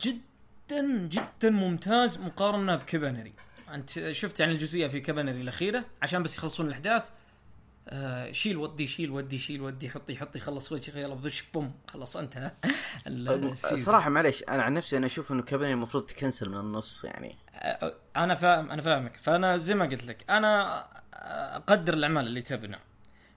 جدا 0.00 1.06
جدا 1.08 1.50
ممتاز 1.50 2.18
مقارنة 2.18 2.76
بكبنري 2.76 3.32
أنت 3.74 4.10
شفت 4.12 4.40
يعني 4.40 4.52
الجزئية 4.52 4.86
في 4.88 5.00
كبنري 5.00 5.40
الأخيرة؟ 5.40 5.84
عشان 6.02 6.22
بس 6.22 6.36
يخلصون 6.36 6.66
الأحداث. 6.66 7.08
آه 7.88 8.32
شيل 8.32 8.56
ودي 8.56 8.86
شيل 8.86 9.10
ودي 9.10 9.38
شيل 9.38 9.60
ودي 9.62 9.90
حطي 9.90 10.16
حطي 10.16 10.38
خلص 10.38 10.72
وجهك 10.72 10.96
يلا 10.96 11.14
بدش 11.14 11.42
بوم 11.54 11.72
خلص 11.90 12.16
انتهى. 12.16 12.50
صراحة 13.54 14.10
معليش 14.10 14.42
أنا 14.48 14.62
عن 14.62 14.74
نفسي 14.74 14.96
أنا 14.96 15.06
أشوف 15.06 15.32
إنه 15.32 15.42
كابيني 15.42 15.72
المفروض 15.72 16.06
تكنسل 16.06 16.50
من 16.50 16.56
النص 16.56 17.04
يعني. 17.04 17.36
آه، 17.54 17.94
أنا 18.16 18.34
فاهم 18.34 18.70
أنا 18.70 18.82
فاهمك. 18.82 19.16
فأنا 19.16 19.56
زي 19.56 19.74
ما 19.74 19.84
قلت 19.84 20.04
لك 20.04 20.24
أنا 20.30 20.84
أقدر 21.56 21.94
الأعمال 21.94 22.26
اللي 22.26 22.42
تبنى 22.42 22.78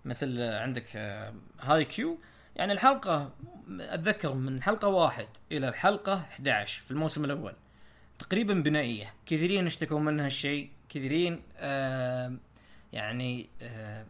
مثل 0.05 0.41
عندك 0.41 0.86
آه، 0.95 1.34
هايكيو. 1.62 2.19
يعني 2.55 2.73
الحلقة 2.73 3.31
أتذكر 3.79 4.34
من 4.34 4.63
حلقة 4.63 4.88
واحد 4.88 5.27
إلى 5.51 5.69
الحلقة 5.69 6.13
11 6.13 6.81
في 6.84 6.91
الموسم 6.91 7.25
الأول. 7.25 7.53
تقريبا 8.19 8.53
بنائية. 8.53 9.13
كثيرين 9.25 9.65
اشتكوا 9.65 9.99
من 9.99 10.19
هالشيء 10.19 10.69
كثيرين 10.89 11.41
آه 11.58 12.38
يعني 12.93 13.49
آه 13.62 14.05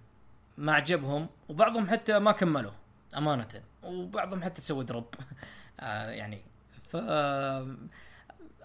ما 0.57 0.73
عجبهم 0.73 1.29
وبعضهم 1.49 1.87
حتى 1.87 2.19
ما 2.19 2.31
كملوا 2.31 2.71
أمانة. 3.17 3.47
وبعضهم 3.83 4.43
حتى 4.43 4.61
سوى 4.61 4.83
drop. 4.85 5.15
آه 5.79 6.09
يعني 6.09 6.41
ف 6.81 6.95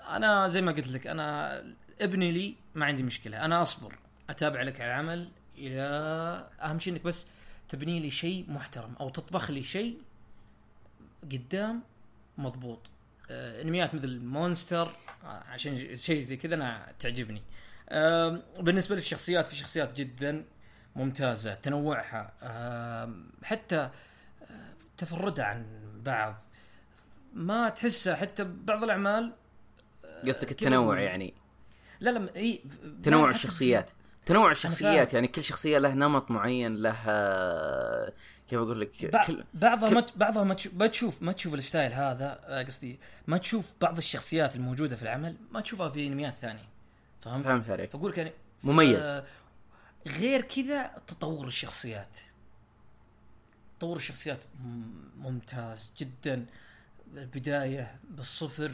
أنا 0.08 0.48
زي 0.48 0.60
ما 0.62 0.72
قلت 0.72 0.88
لك 0.88 1.06
أنا 1.06 1.56
ابني 2.00 2.32
لي 2.32 2.54
ما 2.74 2.86
عندي 2.86 3.02
مشكلة. 3.02 3.44
أنا 3.44 3.62
أصبر 3.62 3.98
أتابع 4.30 4.62
لك 4.62 4.80
العمل 4.80 5.28
إلى 5.58 5.80
أهم 6.62 6.78
شيء 6.78 6.92
إنك 6.92 7.02
بس 7.02 7.26
تبني 7.68 8.00
لي 8.00 8.10
شيء 8.10 8.44
محترم 8.48 8.94
أو 9.00 9.08
تطبخ 9.08 9.50
لي 9.50 9.62
شيء 9.62 9.98
قدام 11.32 11.82
مضبوط. 12.38 12.90
آه، 13.30 13.62
إنميات 13.62 13.94
مثل 13.94 14.20
مونستر 14.20 14.90
آه، 15.24 15.26
عشان 15.48 15.96
شيء 15.96 16.20
زي 16.20 16.36
كذا 16.36 16.54
أنا 16.54 16.92
تعجبني. 17.00 17.42
آم، 17.90 18.42
بالنسبة 18.60 18.96
للشخصيات 18.96 19.46
في 19.46 19.56
شخصيات 19.56 19.94
جدا 19.94 20.44
ممتازة 20.96 21.54
تنوعها. 21.54 22.32
حتى 23.42 23.76
آه، 23.76 23.90
تفردها 24.98 25.44
عن 25.44 25.66
بعض. 26.04 26.34
ما 27.34 27.68
تحسها 27.68 28.14
حتى 28.16 28.44
بعض 28.64 28.84
الأعمال 28.84 29.32
قصدك 30.28 30.44
كذا 30.44 30.50
التنوع 30.52 31.00
يعني؟ 31.00 31.34
لا 32.00 32.10
لا 32.10 32.36
إي 32.36 32.60
تنوع 33.02 33.30
الشخصيات. 33.30 33.90
تنوع 34.26 34.50
الشخصيات. 34.50 35.14
يعني 35.14 35.28
كل 35.28 35.44
شخصية 35.44 35.78
له 35.78 35.94
نمط 35.94 36.30
معين 36.30 36.76
له 36.76 36.92
كيف 38.48 38.58
أقول 38.58 38.80
لك؟ 38.80 38.90
كل 39.26 39.44
بعضها 39.54 39.88
كل- 39.88 39.94
ما 39.94 40.06
بعضها 40.16 40.44
ما 40.44 40.54
تشوف 40.54 40.74
ما 40.74 40.86
تشوف 40.86 41.22
ما 41.22 41.32
تشوف 41.32 41.54
الستايل 41.54 41.92
هذا 41.92 42.38
آه، 42.44 42.62
قصدي 42.62 42.98
ما 43.26 43.38
تشوف 43.38 43.72
بعض 43.80 43.96
الشخصيات 43.96 44.56
الموجودة 44.56 44.96
في 44.96 45.02
العمل 45.02 45.36
ما 45.50 45.60
تشوفها 45.60 45.88
في 45.88 46.06
انميات 46.06 46.34
ثانية. 46.34 46.68
فهمت؟ 47.20 47.44
فهمت 47.44 47.70
عليك. 47.70 47.90
فأقول 47.90 48.10
لك 48.10 48.18
يعني 48.18 48.32
مميز. 48.64 49.20
غير 50.06 50.40
كذا 50.42 51.02
تطور 51.06 51.46
الشخصيات. 51.46 52.16
تطور 53.78 53.96
الشخصيات 53.96 54.38
ممتاز 55.18 55.92
جدا. 55.98 56.46
البداية 57.14 57.98
بالصفر 58.10 58.72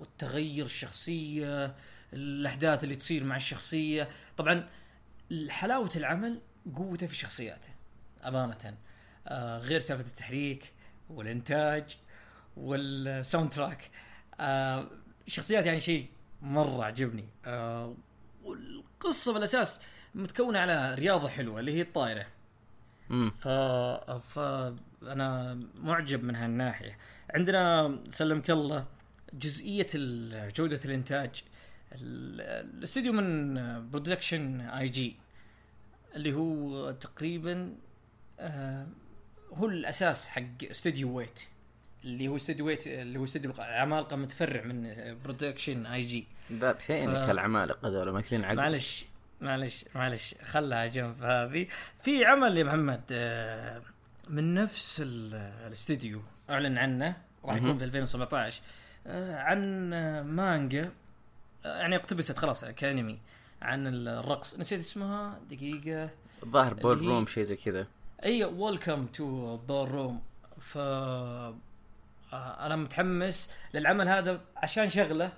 والتغير 0.00 0.64
الشخصية 0.64 1.76
الأحداث 2.12 2.84
اللي 2.84 2.96
تصير 2.96 3.24
مع 3.24 3.36
الشخصية. 3.36 4.08
طبعا 4.36 4.68
حلاوة 5.48 5.90
العمل 5.96 6.40
قوته 6.76 7.06
في 7.06 7.16
شخصياته 7.16 7.68
أمانة. 8.24 8.76
آه 9.26 9.58
غير 9.58 9.80
سالفة 9.80 10.06
التحريك 10.06 10.72
والإنتاج 11.10 11.96
والساوند 12.56 13.50
تراك. 13.50 13.90
آه 14.40 14.90
شخصيات 15.26 15.66
يعني 15.66 15.80
شيء 15.80 16.08
مرة 16.42 16.84
عجبني. 16.84 17.28
آه 17.44 17.94
والقصة 18.42 19.32
بالأساس 19.32 19.80
متكونة 20.16 20.58
على 20.58 20.94
رياضة 20.94 21.28
حلوة 21.28 21.60
اللي 21.60 21.72
هي 21.74 21.80
الطايره 21.82 22.26
ف 23.38 23.48
ف 24.18 24.38
أنا 25.02 25.60
معجب 25.82 26.24
من 26.24 26.36
هالناحية. 26.36 26.98
عندنا 27.30 27.98
سلمك 28.08 28.50
الله 28.50 28.86
جزئية 29.34 29.86
جودة 30.56 30.80
الإنتاج. 30.84 31.42
ال- 31.92 32.40
الاستديو 32.76 33.12
من 33.12 33.54
Production 33.90 34.60
I.G 34.60 35.16
اللي 36.16 36.32
هو 36.34 36.90
تقريبا 36.90 37.74
آه، 38.40 38.86
هو 39.54 39.66
الأساس 39.66 40.28
حق 40.28 40.42
استوديو 40.70 41.16
Wit. 41.16 41.40
اللي 42.04 42.28
هو 42.28 42.36
استوديو 42.36 42.66
Wit 42.66 42.86
اللي 42.86 43.18
هو 43.18 43.24
استوديو 43.24 43.50
العمالقه 43.50 44.16
متفرع 44.16 44.64
من 44.64 44.94
Production 45.24 45.86
I.G. 45.86 46.26
ذا 46.52 46.72
بحينك 46.72 47.26
ف- 47.26 47.30
العمالقة 47.30 47.88
هذول 47.88 48.10
ماكلين 48.10 48.44
عقل. 48.44 48.56
معلش. 48.56 49.04
معلش 49.40 49.84
معلش 49.94 50.34
خلها 50.44 50.86
جنب 50.86 51.22
هذه. 51.22 51.66
في 52.02 52.24
عمل 52.24 52.58
يا 52.58 52.64
محمد 52.64 53.02
آه، 53.12 53.82
من 54.28 54.54
نفس 54.54 55.00
ال- 55.04 55.34
الاستديو 55.66 56.22
أعلن 56.50 56.78
عنه 56.78 57.16
راح 57.44 57.56
يكون. 57.56 57.78
في 57.78 57.84
2017 57.84 58.62
آه، 59.06 59.36
عن 59.36 59.92
آه، 59.92 60.22
مانجا 60.22 60.92
يعني 61.64 61.96
اقتبست 61.96 62.38
خلاص 62.38 62.64
كأنمي 62.64 63.18
عن 63.62 63.86
الرقص. 63.86 64.58
نسيت 64.58 64.80
اسمها؟ 64.80 65.40
دقيقة. 65.50 66.10
الظاهر 66.42 66.74
Ballroom 66.74 67.26
شيء 67.26 67.42
زي 67.44 67.56
كذا. 67.56 67.86
إي 68.24 68.44
Welcome 68.44 69.06
to 69.06 69.56
Ballroom 69.56 70.22
ف 70.60 70.78
أنا 72.32 72.76
متحمس 72.76 73.50
للعمل 73.74 74.08
هذا 74.08 74.40
عشان 74.56 74.88
شغلة. 74.88 75.32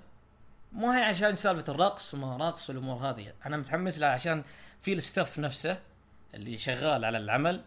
مو 0.71 0.91
هي 0.91 1.01
عشان 1.03 1.35
سالفة 1.35 1.73
الرقص 1.73 2.13
وما 2.13 2.37
رقص 2.37 2.69
والأمور 2.69 3.09
هذه. 3.09 3.33
أنا 3.45 3.57
متحمس 3.57 3.99
لها 3.99 4.09
عشان 4.09 4.43
في 4.81 4.93
ال 4.93 5.01
staff 5.01 5.39
نفسه 5.39 5.79
اللي 6.33 6.57
شغال 6.57 7.05
على 7.05 7.17
العمل. 7.17 7.61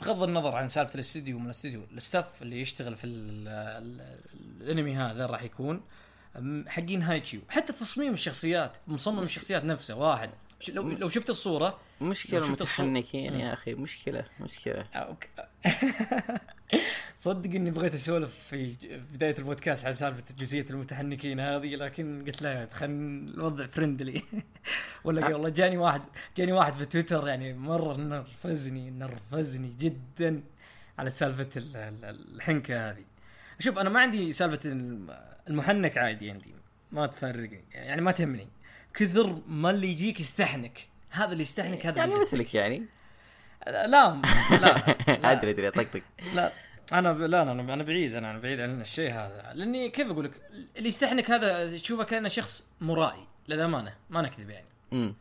بغض 0.00 0.22
النظر 0.22 0.54
عن 0.56 0.68
سالفة 0.68 0.94
الاستديو 0.94 1.38
من 1.38 1.44
الاستديو 1.46 1.86
ال 1.92 2.00
staff 2.00 2.42
اللي 2.42 2.60
يشتغل 2.60 2.96
في 2.96 3.06
ال- 3.06 3.48
ال- 3.48 4.18
الانمي 4.60 4.96
هذا 4.96 5.26
راح 5.26 5.42
يكون 5.42 5.82
حقين 6.66 7.02
هايكيو. 7.02 7.40
حتى 7.48 7.72
تصميم 7.72 8.12
الشخصيات 8.12 8.76
مصمم 8.86 9.22
الشخصيات 9.22 9.64
نفسه 9.64 9.94
واحد. 9.94 10.30
لو 10.68 10.88
لو 10.88 11.08
شفت 11.08 11.30
الصورة 11.30 11.78
المتحنكين 12.00 13.32
مم. 13.32 13.40
يا 13.40 13.52
أخي 13.52 13.74
مشكلة 13.74 14.24
مشكلة. 14.40 14.86
ok. 14.94 15.24
صدق 17.18 17.50
إني 17.54 17.70
بغيت 17.70 17.94
أسولف 17.94 18.34
في 18.50 18.76
بداية 19.12 19.34
البودكاست 19.38 19.84
على 19.84 19.94
سالفة 19.94 20.34
جزئية 20.38 20.66
المتحنكين 20.70 21.40
هذه 21.40 21.74
لكن 21.76 22.24
قلت 22.26 22.42
لا 22.42 22.68
خلينا 22.72 23.30
الوضع 23.30 23.66
فرندلي 23.66 24.22
ولا 25.04 25.28
والله 25.28 25.48
جاني 25.48 25.76
واحد 25.76 26.02
جاني 26.36 26.52
واحد 26.52 26.72
في 26.72 26.84
تويتر 26.84 27.28
يعني 27.28 27.52
مرة 27.54 27.96
نرفزني 27.96 28.90
نرفزني 28.90 29.72
جدا 29.80 30.42
على 30.98 31.10
سالفة 31.10 31.48
ال- 31.56 31.76
ال- 31.76 32.34
الحنكة 32.34 32.90
هذه. 32.90 33.04
شوف 33.58 33.78
أنا 33.78 33.90
ما 33.90 34.00
عندي 34.00 34.32
سالفة 34.32 34.70
الم- 34.70 35.16
المحنك 35.48 35.98
عادي 35.98 36.30
عندي 36.30 36.54
ما 36.92 37.06
تفرقني 37.06 37.64
يعني 37.72 38.00
ما 38.02 38.12
تهمني. 38.12 38.48
كثر 38.94 39.42
ما 39.48 39.70
اللي 39.70 39.88
يجيك 39.88 40.20
يستحنك. 40.20 40.78
هذا 41.14 41.32
اللي 41.32 41.42
يستحنك 41.42 41.86
هذا 41.86 41.98
يعني 41.98 42.14
مثلك 42.14 42.54
يعني. 42.54 42.86
لا 43.66 43.86
لا, 43.86 44.22
لا. 44.50 45.32
أدري 45.32 45.50
أدري 45.50 45.70
طقطق 45.70 46.02
لا. 46.34 46.52
أنا 46.92 47.12
ب... 47.12 47.20
لا 47.20 47.42
أنا 47.42 47.52
أنا 47.52 47.82
بعيد 47.82 48.14
أنا 48.14 48.38
بعيد 48.38 48.60
عن 48.60 48.80
الشيء 48.80 49.12
هذا. 49.12 49.52
لأني 49.54 49.88
كيف 49.88 50.10
أقول 50.10 50.24
لك؟ 50.24 50.40
اللي 50.76 50.88
يستحنك 50.88 51.30
هذا 51.30 51.76
تشوفه 51.76 52.04
كأنه 52.04 52.28
شخص 52.28 52.66
مرائي 52.80 53.26
للأمانة. 53.48 53.94
ما 54.10 54.22
نكذب 54.22 54.50
يعني. 54.50 54.66
امم 54.92 55.14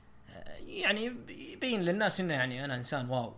يعني 0.67 1.15
يبين 1.29 1.81
للناس 1.81 2.19
إنه 2.19 2.33
يعني 2.33 2.65
أنا 2.65 2.75
إنسان 2.75 3.09
wow. 3.09 3.33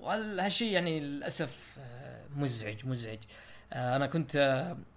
وهالشيء 0.00 0.72
يعني 0.72 1.00
للأسف 1.00 1.76
آه، 1.78 2.24
مزعج 2.36 2.86
مزعج. 2.86 3.18
آه، 3.72 3.96
أنا 3.96 4.06
كنت 4.06 4.34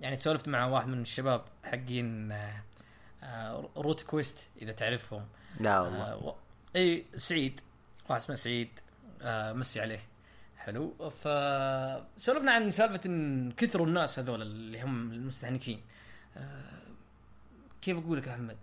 يعني 0.01 0.15
سولفت 0.15 0.47
مع 0.47 0.65
واحد 0.65 0.87
من 0.87 1.01
الشباب 1.01 1.45
حقين 1.63 2.33
Root 3.77 4.01
Quest 4.01 4.49
إذا 4.61 4.71
تعرفهم. 4.71 5.25
لا 5.59 5.79
والله. 5.79 6.35
إي 6.75 7.05
سعيد. 7.15 7.59
واحد 8.09 8.21
اسمه 8.21 8.35
سعيد. 8.35 8.69
آه 9.21 9.53
مسي 9.53 9.81
عليه. 9.81 9.99
حلو. 10.57 10.93
فسولفنا 11.09 12.51
عن 12.51 12.71
سالفة 12.71 13.01
إن 13.05 13.51
كثروا 13.51 13.87
الناس 13.87 14.19
هذول 14.19 14.41
اللي 14.41 14.81
هم 14.81 15.11
المستهلكين 15.11 15.81
آه 16.37 16.81
كيف 17.81 17.97
أقول 17.97 18.17
لك 18.17 18.27
أحمد؟ 18.27 18.57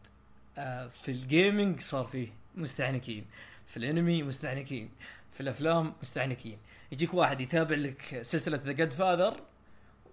آه 0.59 0.89
في 0.89 1.11
ال 1.11 1.21
gaming 1.21 1.81
صار 1.81 2.05
فيه 2.05 2.29
مستهلكين 2.55 3.27
في 3.67 3.77
الانمي 3.77 4.23
مستهلكين 4.23 4.91
في 5.33 5.41
الأفلام 5.41 5.93
مستهلكين 6.03 6.59
يجيك 6.93 7.15
واحد 7.15 7.41
يتابع 7.41 7.77
لك 7.77 8.19
سلسلة 8.23 8.61
The 8.65 8.73
Godfather 8.73 9.41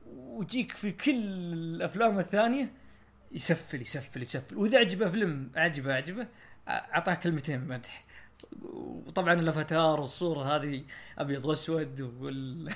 ويجيك 0.05 0.71
في 0.71 0.91
كل 0.91 1.23
الأفلام 1.53 2.19
الثانية 2.19 2.71
يسفل 3.31 3.81
يسفل 3.81 4.21
يسفل. 4.21 4.57
وإذا 4.57 4.79
عجبه 4.79 5.09
فيلم 5.09 5.51
عجبه 5.55 5.93
عجبه. 5.93 6.27
أعطاه 6.67 7.13
كلمتين 7.13 7.67
مدح. 7.67 8.05
وطبعا 9.07 9.33
الافاتار 9.33 9.99
والصورة 9.99 10.55
هذه 10.55 10.83
أبيض 11.17 11.45
وأسود 11.45 12.01
وال 12.01 12.73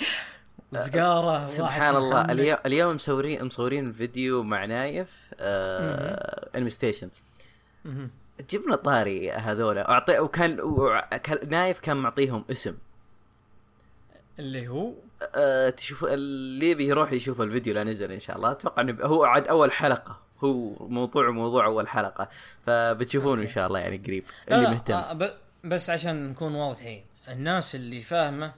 وسجاره 0.72 1.44
سبحان 1.44 1.96
الله. 1.96 2.24
اليوم 2.32 2.58
اليوم 2.66 2.94
مصورين 2.94 3.44
مصورين 3.44 3.92
فيديو 3.92 4.42
مع 4.42 4.64
نايف 4.64 5.30
آه 5.40 6.50
Anime 6.56 6.70
Station 6.70 7.10
جبنا 8.50 8.76
طاري 8.76 9.32
هذولا. 9.32 9.90
اعطي 9.90 10.18
وكان 10.18 10.58
نايف 11.48 11.80
كان 11.80 11.96
معطيهم 11.96 12.44
اسم. 12.50 12.74
اللي 14.38 14.68
هو؟ 14.68 14.92
أه 15.34 15.70
تشوف 15.70 16.04
اللي 16.04 16.70
يبي 16.70 16.86
يروح 16.86 17.12
يشوف 17.12 17.40
الفيديو 17.40 17.74
لا 17.74 17.84
نزل 17.84 18.12
إن 18.12 18.20
شاء 18.20 18.36
الله. 18.36 18.50
أتوقع 18.50 18.82
إنه 18.82 18.96
هو 19.02 19.24
عاد 19.24 19.48
أول 19.48 19.72
حلقة. 19.72 20.20
هو 20.44 20.88
موضوع 20.88 21.30
موضوع 21.30 21.66
أول 21.66 21.88
حلقة. 21.88 22.28
فبتشوفونه 22.66 23.42
إن 23.42 23.48
شاء 23.48 23.66
الله 23.66 23.78
يعني 23.78 23.96
قريب. 23.96 24.24
اللي 24.52 24.70
مهتم. 24.70 24.94
آه 24.94 25.32
بس 25.64 25.90
عشان 25.90 26.30
نكون 26.30 26.54
واضحين. 26.54 27.04
الناس 27.28 27.74
اللي 27.74 28.00
فاهمة 28.00 28.52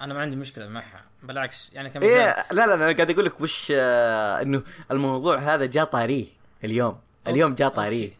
أنا 0.00 0.14
ما 0.14 0.20
عندي 0.20 0.36
مشكلة 0.36 0.68
معها. 0.68 1.04
بالعكس 1.22 1.72
يعني 1.74 1.90
كم 1.90 2.02
إيه 2.02 2.46
لا 2.52 2.66
لا 2.66 2.74
أنا 2.74 2.92
قاعد 2.92 3.10
أقول 3.10 3.24
لك 3.24 3.40
وش 3.40 3.72
آه 3.76 4.42
إنه 4.42 4.62
الموضوع 4.90 5.38
هذا 5.38 5.66
جاء 5.66 5.84
طاريه 5.84 6.26
اليوم. 6.64 6.98
اليوم 7.26 7.54
جاء 7.54 7.68
طاريه. 7.68 8.10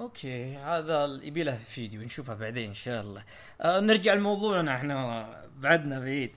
أوكي 0.00 0.56
هذا 0.56 1.20
يبي 1.22 1.42
له 1.42 1.56
فيديو 1.56 2.02
نشوفه 2.02 2.34
بعدين 2.34 2.68
إن 2.68 2.74
شاء 2.74 3.00
الله. 3.00 3.22
آه 3.60 3.80
نرجع 3.80 4.14
لموضوعنا 4.14 4.76
إحنا 4.76 5.26
بعدنا 5.58 6.00
بعيد. 6.00 6.32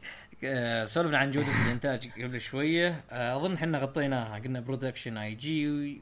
سولفنا 0.86 1.18
عن 1.18 1.32
جودة 1.32 1.66
الإنتاج 1.66 2.10
قبل 2.24 2.42
شوية. 2.42 3.04
آه 3.12 3.38
أظن 3.38 3.54
إحنا 3.54 3.78
غطيناها. 3.78 4.40
قلنا 4.40 4.60
Production 4.60 5.18
I.G 5.18 6.02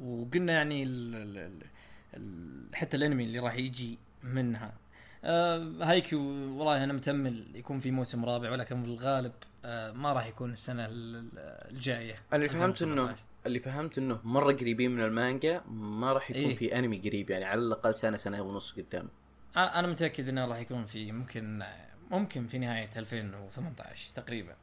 وقلنا 0.00 0.52
يعني 0.52 0.82
ال 0.82 1.14
ال 1.14 1.62
ال 2.16 2.76
حتى 2.76 2.96
الأنمي 2.96 3.24
اللي 3.24 3.38
راح 3.38 3.54
يجي 3.54 3.98
منها. 4.22 4.72
آه 5.24 5.58
هايكيو 5.80 6.20
والله 6.58 6.84
أنا 6.84 6.92
متأمل 6.92 7.46
يكون 7.54 7.80
في 7.80 7.90
موسم 7.90 8.24
رابع 8.24 8.50
ولكن 8.50 8.82
في 8.82 8.88
الغالب 8.88 9.32
آه 9.64 9.92
ما 9.92 10.12
راح 10.12 10.26
يكون 10.26 10.52
السنة 10.52 10.86
الجاية. 10.90 12.14
أنا 12.32 12.48
فهمت 12.48 12.82
انه 12.82 13.16
اللي 13.46 13.58
فهمت 13.58 13.98
إنه 13.98 14.20
مرة 14.24 14.52
قريبين 14.52 14.90
من 14.90 15.02
المانجا 15.02 15.62
ما 15.70 16.12
راح 16.12 16.30
يكون 16.30 16.42
إيه؟ 16.42 16.56
في 16.56 16.78
أنمي 16.78 16.98
قريب 16.98 17.30
يعني 17.30 17.44
على 17.44 17.60
الأقل 17.60 17.94
سنة 17.94 18.16
سنة 18.16 18.42
ونص 18.42 18.72
قدام. 18.72 19.08
أنا 19.56 19.88
متأكد 19.88 20.28
إنه 20.28 20.46
راح 20.46 20.58
يكون 20.58 20.84
في 20.84 21.12
ممكن 21.12 21.64
ممكن 22.12 22.46
في 22.46 22.58
نهاية 22.58 22.90
2018 22.96 24.10
تقريبا. 24.14 24.54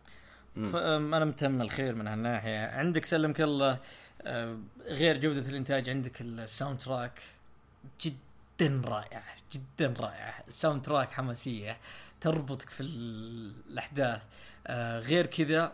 فانا 0.56 1.26
متامل 1.26 1.70
خير 1.70 1.96
من 1.96 2.08
هالناحية. 2.08 2.68
عندك 2.68 3.06
سلمك 3.06 3.42
الله 3.42 3.80
آه، 4.22 4.58
غير 4.86 5.18
جودة 5.18 5.50
الإنتاج 5.50 5.90
عندك 5.90 6.22
ال 6.22 6.80
soundtrack 6.80 7.20
جدا 8.02 8.82
رائع 8.86 9.24
جدا 9.54 9.94
رائع. 10.00 10.44
ال 10.48 10.82
soundtrack 10.82 11.12
حماسية 11.12 11.78
تربطك 12.22 12.70
في 12.70 12.84
الأحداث. 12.84 14.22
آه، 14.68 15.00
غير 15.00 15.26
كذا 15.26 15.72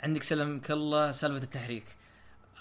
عندك 0.00 0.22
سلمك 0.22 0.70
الله 0.70 1.10
سالفة 1.10 1.44
التحريك. 1.44 1.96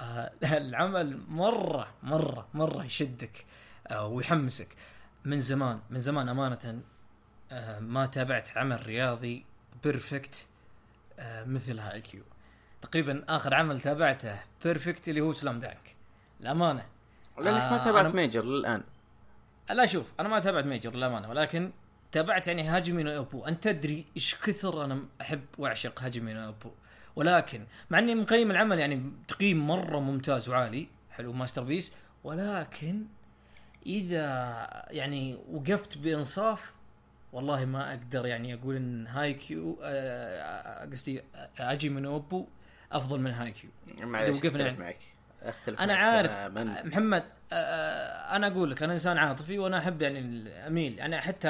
آه 0.02 0.32
العمل 0.58 1.20
مرة 1.28 1.88
مرة 2.04 2.48
مرة 2.54 2.84
يشدك 2.86 3.46
ويحمسك. 4.02 4.68
من 5.26 5.42
زمان 5.42 5.80
من 5.90 6.00
زمان 6.00 6.30
أمانة 6.30 6.82
ما 7.80 8.06
تابعت 8.06 8.58
عمل 8.58 8.86
رياضي 8.86 9.46
perfect 9.84 10.48
آه 11.20 11.44
مثل 11.44 11.80
هايكيو 11.80 12.24
تقريبا 12.82 13.24
آخر 13.30 13.54
عمل 13.54 13.80
تابعته 13.80 14.36
perfect 14.64 15.10
اللي 15.10 15.22
هو 15.22 15.34
سلام 15.34 15.60
دانك 15.60 15.96
الامانه 16.42 16.86
لأنك 17.38 17.72
ما 17.72 17.82
آه، 17.82 17.86
تابعت 17.86 18.16
ميجر 18.16 18.46
للآن. 18.46 18.84
لا 19.70 19.86
شوف 19.86 20.14
أنا 20.20 20.30
ما 20.30 20.40
تابعت 20.40 20.66
ميجر 20.66 20.96
للأمانة 20.96 21.30
ولكن 21.30 21.72
تابعت 22.12 22.48
يعني 22.48 22.64
هاجمي 22.64 23.04
نو 23.04 23.16
ايبو 23.16 23.46
أنت 23.46 23.64
تدري 23.64 24.06
إيش 24.16 24.36
كثر 24.36 24.86
أنا 24.86 25.06
أحب 25.22 25.42
وأعشق 25.58 26.02
هاجمي 26.02 26.34
نو 26.34 26.46
ايبو 26.46 26.72
ولكن 27.16 27.66
مع 27.90 28.00
إني 28.00 28.16
مقيم 28.16 28.52
العمل 28.52 28.80
يعني 28.80 29.12
تقييم 29.28 29.68
مرة 29.68 30.00
ممتاز 30.00 30.50
وعالي 30.50 30.88
حلو 31.12 31.34
masterpiece 31.34 31.94
ولكن 32.24 33.06
إذا 33.86 34.26
يعني 34.90 35.40
وقفت 35.52 35.98
بإنصاف 35.98 36.75
والله 37.36 37.66
ما 37.66 37.90
أقدر 37.90 38.26
يعني 38.26 38.54
أقول 38.54 38.76
إن 38.76 39.08
هايكيو 39.08 39.80
آه، 39.84 40.84
آه، 40.84 40.90
قصدي 40.90 41.22
هاجمي 41.60 41.90
نو 41.90 42.06
ايبو 42.06 42.48
أفضل 42.92 43.20
من 43.20 43.32
هايكيو 43.32 43.70
معليش 44.00 44.38
وقفنا 44.38 44.66
يعني. 44.66 44.78
معك. 44.78 44.98
أختلف 45.44 45.80
أنا 45.80 45.96
عارف 45.96 46.32
من. 46.32 46.88
محمد 46.90 47.24
آه، 47.54 48.36
أنا 48.36 48.48
أقول 48.48 48.72
لك 48.72 48.84
أنا 48.84 48.94
إنسان 48.94 49.18
عاطفي 49.18 49.60
وأنا 49.60 49.78
أحب 49.78 50.02
يعني 50.02 50.50
اميل 50.68 51.00
يعني 51.00 51.22
حتى 51.22 51.50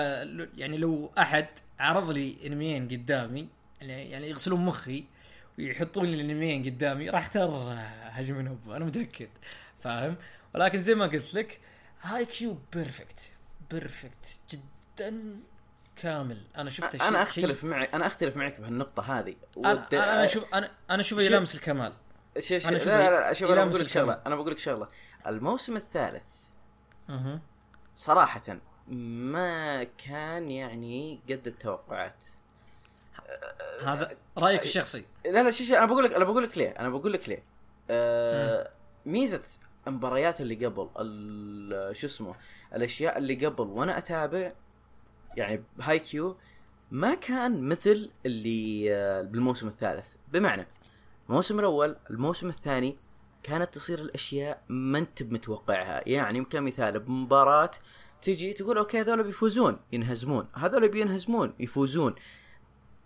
يعني 0.57 0.77
لو 0.77 1.11
أحد 1.17 1.47
عرض 1.79 2.09
لي 2.09 2.37
أنميين 2.45 2.87
قدامي 2.87 3.47
يعني, 3.81 4.09
يعني 4.09 4.29
يغسلون 4.29 4.65
مخي 4.65 5.03
ويحطون 5.59 6.05
لي 6.05 6.13
الأنميين 6.21 6.65
قدامي 6.65 7.09
راح 7.09 7.25
أختار 7.25 7.75
هجم 8.03 8.41
نوبو 8.41 8.75
أنا 8.75 8.85
متأكد. 8.85 9.29
فاهم؟ 9.79 10.15
ولكن 10.55 10.79
زي 10.79 10.95
ما 10.95 11.05
قلت 11.07 11.33
لك 11.33 11.59
هايكيو 12.01 12.57
perfect 12.73 13.31
perfect 13.71 14.39
جدا. 14.51 15.39
كامل. 15.95 16.41
أنا 16.57 16.69
شفت 16.69 17.01
أنا 17.01 17.21
أختلف 17.21 17.63
معك 17.63 17.93
أنا 17.93 18.07
أختلف 18.07 18.37
معك 18.37 18.59
بهالنقطة 18.59 19.19
هذه. 19.19 19.35
أنا 19.57 19.87
أنا 19.93 20.25
أشوف 20.25 20.53
أنا 20.53 20.71
أنا 20.89 21.01
اشوفه 21.01 21.21
يلامس 21.21 21.55
الكمال. 21.55 21.93
شوف 22.39 22.63
شوف 22.63 22.87
لا 22.87 23.09
لا 23.09 23.09
لا 23.09 23.33
شوف 23.33 23.51
أنا 23.51 23.65
بقول 23.65 23.81
لك 23.81 23.87
شغلة. 23.87 24.21
أنا 24.25 24.35
بقول 24.35 24.51
لك 24.51 24.57
شغلة. 24.57 24.87
الموسم 25.27 25.77
الثالث 25.77 26.23
أها. 27.09 27.41
صراحة 27.95 28.57
ما 28.87 29.83
كان 29.83 30.51
يعني 30.51 31.19
قد 31.29 31.47
التوقعات. 31.47 32.15
هذا 33.83 34.17
رأيك 34.37 34.61
الشخصي؟ 34.61 35.05
لا 35.25 35.43
لا 35.43 35.51
شو 35.51 35.75
أنا 35.75 35.85
بقول 35.85 36.03
لك 36.03 36.13
أنا 36.13 36.25
بقول 36.25 36.43
لك 36.43 36.57
ليه. 36.57 36.69
أنا 36.69 36.89
بقول 36.89 37.13
لك 37.13 37.29
ليه. 37.29 37.43
ميزة 39.05 39.43
المباريات 39.87 40.41
اللي 40.41 40.65
قبل 40.65 40.89
شو 41.95 42.07
اسمه 42.07 42.35
الأشياء 42.75 43.17
اللي 43.17 43.45
قبل 43.45 43.63
وأنا 43.63 43.97
أتابع 43.97 44.51
يعني 45.37 45.63
هاي 45.81 45.99
كيو 45.99 46.37
ما 46.91 47.13
كان 47.13 47.69
مثل 47.69 48.09
اللي 48.25 48.93
آه 48.95 49.21
بالموسم 49.21 49.67
الثالث. 49.67 50.07
بمعنى 50.33 50.67
الموسم 51.29 51.59
الأول 51.59 51.95
الموسم 52.09 52.49
الثاني 52.49 52.97
كانت 53.43 53.73
تصير 53.73 53.99
الأشياء 53.99 54.63
ما 54.69 54.97
أنت 54.97 55.23
متوقعها. 55.23 56.09
يعني 56.09 56.45
كمثال 56.45 56.99
بمباراة 56.99 57.71
تجي 58.21 58.53
تقول 58.53 58.77
okay 58.77 59.01
هذول 59.01 59.23
بيفوزون 59.23 59.79
ينهزمون. 59.91 60.47
هذول 60.53 60.89
بينهزمون 60.89 61.53
يفوزون. 61.59 62.15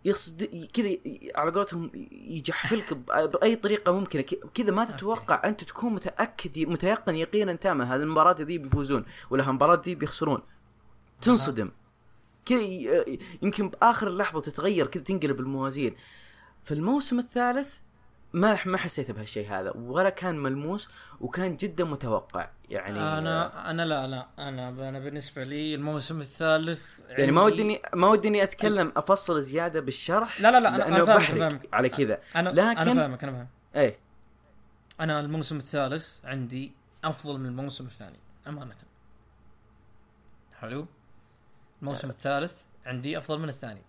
يقصد 0.06 0.44
كذا 0.74 0.90
على 1.36 1.52
قولتهم 1.52 1.92
يجحفلك 2.12 2.94
بأي 2.94 3.56
طريقة 3.56 3.92
ممكنة. 3.92 4.22
كذا 4.54 4.72
ما 4.72 4.86
تتوقع. 4.86 5.42
أنت 5.46 5.64
تكون 5.64 5.94
متأكد 5.94 6.60
متيقن 6.60 7.16
يقينا 7.16 7.54
تاما 7.54 7.96
هذه 7.96 8.02
المباراة 8.02 8.36
ذي 8.42 8.58
بيفوزون 8.58 9.06
ولا 9.30 9.50
المباراه 9.50 9.82
ذي 9.86 9.96
بيخسرون. 9.96 10.42
تنصدم. 11.22 11.72
كذا 12.50 12.62
يمكن 13.41 13.70
بآخر 13.70 14.10
لحظه 14.10 14.41
تتغير 14.41 14.88
كذا 14.88 15.04
تنقلب 15.04 15.39
الموازين. 15.39 15.95
في 16.64 16.74
الموسم 16.74 17.20
الثالث 17.20 17.78
ما 18.34 18.58
ما 18.66 18.78
حسيت 18.78 19.12
بهالشيء 19.12 19.50
هذا 19.50 19.72
ولا 19.72 20.10
كان 20.10 20.38
ملموس 20.38 20.89
وكان 21.22 21.58
جدا 21.58 21.84
متوقع. 21.84 22.50
يعني 22.70 23.00
أنا 23.00 23.70
أنا 23.72 23.86
لا 23.86 24.08
لا 24.08 24.28
أنا 24.39 24.70
أنا 24.70 25.00
بالنسبة 25.00 25.43
لي 25.43 25.76
الموسم 25.76 26.22
الثالث 26.22 27.00
يعني 27.10 27.32
ما 27.32 27.41
ودني 27.41 27.82
ما 27.93 28.08
ودني 28.08 28.43
أتكلم 28.43 28.93
أفصل 28.95 29.41
زيادة 29.41 29.80
بالشرح 29.80 30.41
لا 30.41 30.52
لا 30.52 30.60
لا 30.60 30.88
أنا 30.88 31.06
فاهمك 31.06 31.70
على 31.74 31.89
كذا. 31.89 32.20
أنا 32.36 32.50
لكن 32.50 32.60
أنا 32.62 32.93
فاهمك 32.93 33.24
أنا 33.24 33.32
فاهم. 33.32 33.47
إيه. 33.76 34.00
أنا 35.00 35.20
الموسم 35.20 35.58
الثالث 35.58 36.26
عندي 36.26 36.72
أفضل 37.04 37.39
من 37.39 37.45
الموسم 37.45 37.86
الثاني 37.86 38.20
أمانة. 38.47 38.76
حلو؟ 40.60 40.88
الموسم. 41.82 42.10
الثالث 42.10 42.54
عندي 42.86 43.18
أفضل 43.18 43.40
من 43.40 43.50
الثاني. 43.50 43.82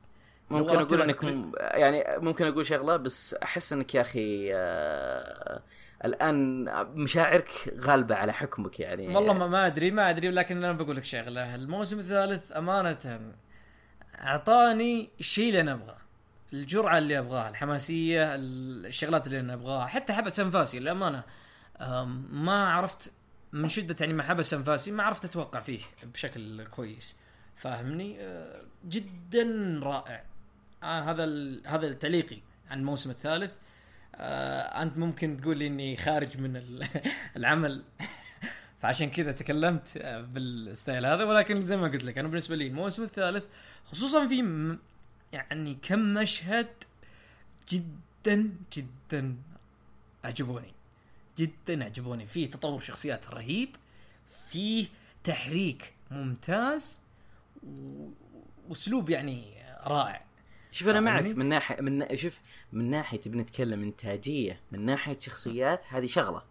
ممكن 0.51 0.77
أقول 0.77 1.03
إنك 1.03 1.25
يعني 1.59 2.05
ممكن 2.19 2.47
أقول 2.47 2.67
شغلة 2.67 2.97
بس 2.97 3.35
أحس 3.35 3.73
إنك 3.73 3.95
يا 3.95 4.01
أخي 4.01 4.51
آه 4.55 5.63
الآن 6.05 6.65
مشاعرك 6.95 7.75
غالبة 7.81 8.15
على 8.15 8.33
حكمك 8.33 8.81
يعني. 8.81 9.17
والله 9.17 9.33
ما, 9.33 9.47
ما 9.47 9.67
أدري 9.67 9.91
ما 9.91 10.11
أدري 10.11 10.31
لكن 10.31 10.57
أنا 10.57 10.73
بقول 10.73 10.97
لك 10.97 11.05
شغلة. 11.05 11.55
الموسم 11.55 11.99
الثالث 11.99 12.53
أمانة 12.57 13.21
أعطاني 14.21 15.11
الشيء 15.21 15.49
اللي 15.49 15.61
أنا 15.61 15.73
أبغاه. 15.73 15.99
الجرعة 16.53 16.99
اللي 16.99 17.19
أبغاها 17.19 17.49
الحماسية 17.49 18.35
الشغلات 18.35 19.27
اللي 19.27 19.41
أنا 19.41 19.55
أبغاها. 19.55 19.87
حتى 19.87 20.13
حبس 20.13 20.41
انفاسي 20.41 20.79
للأمانة. 20.81 21.23
ما 22.31 22.69
عرفت 22.69 23.13
من 23.53 23.69
شدة 23.69 23.97
يعني 24.01 24.13
ما 24.13 24.23
حبس 24.23 24.55
انفاسي 24.55 24.91
ما 24.91 25.03
عرفت 25.03 25.25
أتوقع 25.25 25.61
فيه 25.61 25.81
بشكل 26.15 26.67
كويس. 26.67 27.17
فاهمني؟ 27.61 28.17
أه، 28.21 28.63
جدا 28.89 29.45
رائع. 29.83 30.25
آه 30.83 31.01
هذا 31.11 31.25
هذا 31.67 31.93
تعليقي 31.93 32.39
عن 32.71 32.79
الموسم 32.79 33.11
الثالث. 33.11 33.53
آه 34.15 34.83
أنت 34.83 34.99
ممكن 34.99 35.37
تقول 35.37 35.59
لي 35.59 35.67
إني 35.67 35.97
خارج 35.97 36.39
من 36.39 36.57
ال- 36.57 36.89
العمل. 37.37 37.83
فعشان 38.83 39.11
كذا 39.11 39.33
تكلمت 39.33 39.97
آه، 39.97 40.21
بال 40.21 40.45
style 40.45 41.07
هذا. 41.07 41.25
ولكن 41.25 41.61
زي 41.61 41.77
ما 41.77 41.89
قلت 41.89 42.05
لك 42.05 42.19
أنا 42.19 42.29
بالنسبة 42.29 42.57
لي 42.57 42.67
الموسم 42.67 43.03
الثالث 43.03 43.47
خصوصا 43.85 44.29
في 44.29 44.77
يعني 45.33 45.79
كم 45.83 46.15
مشهد 46.15 46.69
جدا 47.69 48.51
جدا 48.77 49.37
عجبوني 50.25 50.73
جدا 51.39 51.85
عجبوني 51.85 52.27
فيه 52.27 52.51
تطور 52.51 52.81
شخصيات 52.81 53.29
رهيب 53.31 53.77
فيه 54.51 54.87
تحريك 55.25 55.95
ممتاز. 56.11 57.01
واسلوب 58.69 59.11
يعني 59.11 59.55
رائع. 59.87 60.25
شوف 60.71 60.89
أنا 60.89 61.01
معك؟ 61.01 61.25
من 61.25 61.47
ناحيه 61.49 61.81
من 61.81 62.17
شوف 62.17 62.41
من 62.73 62.91
ناحية 62.91 63.19
تبي 63.21 63.39
نتكلم 63.39 63.83
إنتاجية 63.83 64.61
من 64.73 64.85
ناحية 64.87 65.19
شخصيات 65.19 65.85
هذه 65.89 66.07
شغلة. 66.07 66.43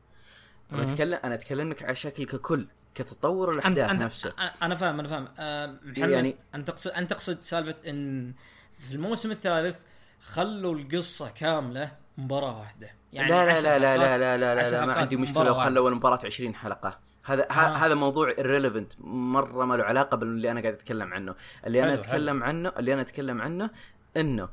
أنا. 0.72 0.91
اتكلم 0.91 1.20
أنا 1.24 1.36
أتكلم 1.36 1.70
لك 1.70 1.84
على 1.84 1.95
شكل 1.95 2.26
ككل 2.26 2.68
كتطور 2.95 3.51
الأحداث 3.51 3.89
أنت 3.89 4.01
نفسه. 4.01 4.34
أنا 4.62 4.76
فاهم 4.76 4.99
أنا 4.99 5.07
فاهم. 5.07 5.28
آه، 5.39 5.66
محمد 5.84 6.10
يعني- 6.10 6.36
أنت 6.55 6.68
تقصد 6.68 6.91
أنت 6.91 7.10
تقصد 7.10 7.41
سالفة 7.41 7.89
إن 7.89 8.34
في 8.78 8.93
الموسم 8.93 9.32
الثالث 9.32 9.80
خلوا 10.22 10.76
القصة 10.76 11.30
كاملة 11.30 11.91
مباراة 12.18 12.60
واحدة. 12.60 12.89
يعني 13.14 13.30
لا 13.30 13.45
لا 13.45 13.62
لا 13.62 13.80
لا 13.80 13.97
لا 13.97 14.18
لا 14.18 14.38
لا, 14.38 14.55
لا, 14.55 14.62
عشر 14.62 14.72
لا 14.72 14.86
ما 14.86 14.93
عندي 14.93 15.16
مشكلة 15.16 15.43
لو 15.43 15.53
خلوا 15.53 15.89
المباراة 15.89 16.20
20 16.26 16.55
حلقة. 16.55 16.99
هذا 17.30 17.50
آه. 17.50 17.54
هذا 17.54 17.94
موضوع 17.94 18.34
irrelevant. 18.34 19.02
مرة 19.06 19.66
ما 19.66 19.76
له 19.76 19.84
علاقة 19.84 20.18
باللي 20.18 20.52
أنا 20.52 20.62
قاعد 20.62 20.74
أتكلم 20.74 21.14
عنه. 21.14 21.36
اللي 21.66 21.84
أنا 21.84 21.92
حلو، 21.92 22.00
أتكلم 22.00 22.44
عنه 22.44 22.70
اللي 22.70 22.94
أنا 22.94 23.02
أتكلم 23.02 23.42
عنه 23.42 23.70
إنه 24.18 24.50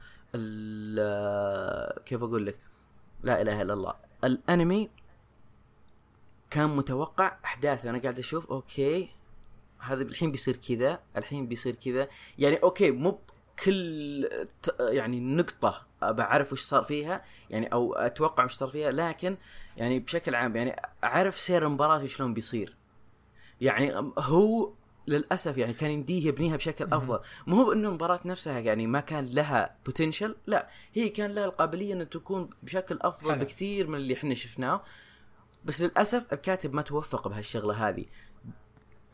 كيف 2.07 2.22
أقول 2.22 2.47
لك؟ 2.47 2.59
لا 3.22 3.43
إله 3.43 3.62
إلا 3.62 3.72
الله. 3.72 3.95
الأنمي 4.24 4.91
كان 6.51 6.77
متوقع 6.77 7.37
احداثه 7.45 7.91
أنا 7.91 7.99
قاعد 7.99 8.18
أشوف 8.18 8.51
okay 8.51 9.09
هذا 9.79 10.03
الحين 10.03 10.31
بيصير 10.31 10.57
كذا 10.57 10.99
الحين 11.16 11.47
بيصير 11.47 11.74
كذا. 11.74 12.09
يعني 12.39 12.57
أوكي 12.57 12.91
مو 12.91 13.18
كل 13.64 14.28
يعني 14.80 15.20
نقطة 15.20 15.86
بعرف 16.02 16.52
وش 16.52 16.61
صار 16.61 16.84
فيها 16.84 17.24
يعني 17.50 17.66
أو 17.66 17.94
أتوقع 17.94 18.44
وش 18.44 18.54
صار 18.54 18.68
فيها 18.68 18.90
لكن 18.90 19.36
يعني 19.76 20.00
بشكل 20.00 20.34
عام 20.34 20.57
يعني 20.57 20.76
أعرف 21.04 21.40
سير 21.40 21.66
المباراة 21.66 22.07
شلون 22.07 22.34
بيصير. 22.34 22.76
يعني 23.61 24.12
هو 24.18 24.72
للأسف 25.09 25.59
يعني 25.59 25.72
كان 25.72 25.90
يمديه 25.90 26.26
يبنيها 26.28 26.57
بشكل 26.57 26.84
أفضل. 26.84 27.20
مو 27.46 27.57
هو 27.57 27.64
بانه 27.64 27.88
المباراة 27.88 28.20
نفسها 28.24 28.59
يعني 28.59 28.86
ما 28.86 29.00
كان 29.00 29.26
لها 29.26 29.76
potential 29.86 30.36
لا. 30.46 30.68
هي 30.94 31.09
كان 31.09 31.30
لها 31.30 31.44
القابلية 31.44 31.94
ان 31.94 32.09
تكون 32.09 32.50
بشكل 32.62 32.98
أفضل 33.00 33.30
حلو. 33.30 33.40
بكثير 33.40 33.86
من 33.86 33.94
اللي 33.94 34.14
إحنا 34.14 34.34
شفناه. 34.34 34.84
بس 35.64 35.82
للأسف 35.82 36.32
الكاتب 36.32 36.74
ما 36.74 36.82
توفق 36.82 37.28
بهالشغلة 37.28 37.88
هذه. 37.88 38.04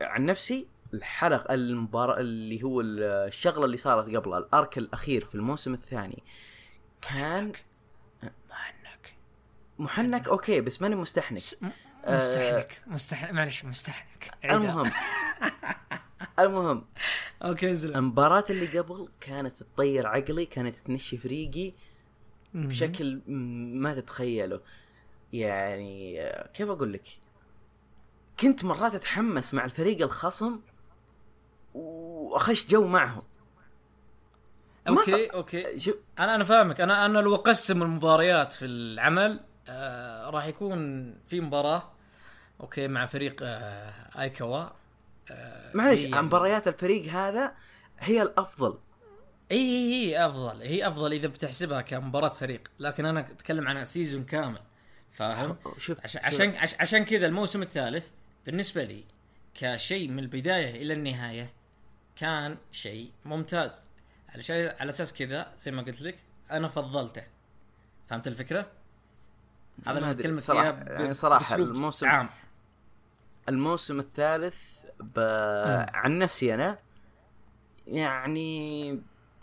عن 0.01 0.27
نفسي 0.27 0.67
الحلقة 0.95 1.55
المباراة 1.55 2.21
اللي 2.21 2.63
هو 2.63 2.81
الشغلة 2.81 3.65
اللي 3.65 3.77
صارت 3.77 4.17
قبل 4.17 4.35
الأرك 4.39 4.79
الأخير 4.79 5.25
في 5.25 5.35
الموسم 5.35 5.75
الثاني 5.75 6.23
كان 7.03 7.53
محنك. 8.51 9.15
محنك. 9.79 10.29
أوكي 10.29 10.61
بس 10.61 10.83
ماني 10.83 10.95
مستحنك. 10.95 11.39
س- 11.39 11.57
م- 11.63 11.71
مستحنك. 12.09 12.81
مستحنك 12.87 13.31
معلش 13.31 13.65
مستحنك. 13.65 14.31
المهم. 14.45 14.91
المهم. 16.39 16.85
okay 17.43 17.71
انزل. 17.71 17.97
المباراة 17.97 18.45
اللي 18.51 18.79
قبل 18.79 19.09
كانت 19.21 19.63
تطير 19.63 20.07
عقلي 20.07 20.47
كانت 20.47 20.77
تنشف 20.77 21.27
ريقي 21.27 21.73
بشكل 22.55 23.21
ما 23.83 23.95
تتخيله. 23.95 24.61
يعني 25.33 26.21
آه، 26.23 26.47
كيف 26.53 26.69
أقول 26.69 26.93
لك؟ 26.93 27.09
كنت 28.41 28.65
مرات 28.65 28.95
أتحمس 28.95 29.55
مع 29.55 29.65
الفريق 29.65 30.03
الخصم 30.03 30.61
وأخش 31.75 32.67
جو 32.67 32.87
معهم. 32.87 33.23
okay 34.89 35.27
okay. 35.27 35.79
شوف 35.79 35.95
أنا 36.19 36.35
أنا 36.35 36.45
فاهمك. 36.45 36.81
أنا 36.81 37.07
أنا 37.07 37.19
لو 37.19 37.35
أقسم 37.35 37.83
المباريات 37.83 38.53
في 38.53 38.65
العمل 38.65 39.41
آه 39.69 40.31
راح 40.31 40.47
يكون 40.47 40.79
في 41.29 41.41
مباراة 41.41 41.91
okay 42.61 42.89
مع 42.89 43.07
فريق 43.07 43.37
آه 43.43 43.93
ايكوا 44.23 44.65
آه 45.31 45.71
معلش 45.75 46.05
مباريات 46.07 46.69
الفريق 46.69 47.05
هذا 47.13 47.53
هي 47.99 48.23
الأفضل. 48.23 48.79
إي 49.53 49.59
هي 49.59 49.95
هي 50.11 50.27
أفضل. 50.27 50.63
هي 50.63 50.89
أفضل 50.89 51.13
إذا 51.13 51.29
بتحسبها 51.29 51.81
كمباراة 51.81 52.29
فريق. 52.29 52.69
لكن 52.79 53.07
أنا 53.07 53.21
أتكلم 53.21 53.69
عن 53.69 53.85
season 53.85 54.25
كامل 54.25 54.61
فاهم؟ 55.11 55.57
شوف 55.79 55.99
عشان 56.05 56.21
شوف. 56.23 56.33
عشان 56.41 56.57
عش- 56.57 56.81
عشان 56.81 57.05
كذا 57.05 57.27
الموسم 57.27 57.63
الثالث 57.63 58.09
بالنسبة 58.47 58.85
لي 58.85 59.05
كشيء 59.55 60.09
من 60.09 60.19
البداية 60.19 60.83
إلى 60.83 60.93
النهاية 60.93 61.53
كان 62.17 62.57
شيء 62.73 63.11
ممتاز. 63.25 63.85
على 64.29 64.43
شيء 64.43 64.73
على 64.81 64.91
أساس 64.91 65.15
كذا 65.15 65.53
زي 65.59 65.71
ما 65.71 65.83
قلت 65.83 66.03
لك 66.03 66.17
أنا 66.51 66.69
فضلته. 66.69 67.23
فهمت 68.07 68.27
الفكرة؟ 68.29 68.67
هذا 69.87 70.01
ما 70.01 70.11
اللي 70.11 70.41
صراحة- 70.41 70.45
فيها 70.45 70.71
ب- 70.71 70.89
يعني 70.89 71.09
بأسلوب 71.09 71.69
الموسم- 71.77 72.07
عام. 72.07 72.29
الموسم 73.49 74.01
الثالث 74.01 74.85
ب... 75.01 75.19
عن 75.95 76.19
نفسي 76.19 76.55
أنا 76.55 76.79
يعني 77.87 78.93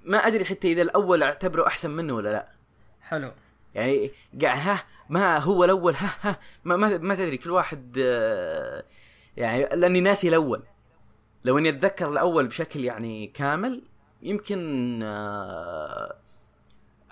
ما 0.06 0.18
أدري 0.18 0.46
حتى 0.46 0.72
إذا 0.72 0.82
الأول 0.82 1.24
أعتبره 1.24 1.68
أحسن 1.68 1.90
منه 1.90 2.14
ولا 2.14 2.30
لا. 2.30 2.48
حلو. 3.02 3.32
يعني 3.76 4.12
قاعد 4.42 4.58
ها 4.60 4.84
ما 5.10 5.38
هو 5.38 5.64
الأول 5.64 5.96
ها 5.96 6.16
ها 6.22 6.40
ما 6.64 6.76
ما, 6.78 6.98
ما 6.98 7.16
تدري 7.16 7.38
كل 7.38 7.52
واحد 7.52 7.98
آه، 8.02 8.84
يعني 9.38 9.66
لأني 9.76 10.02
ناسي 10.02 10.30
الأول. 10.30 10.64
لو 11.46 11.58
إني 11.58 11.70
أتذكر 11.70 12.10
الأول 12.12 12.48
بشكل 12.48 12.86
يعني 12.86 13.28
كامل 13.28 13.82
يمكن 14.22 15.00
آه، 15.04 16.16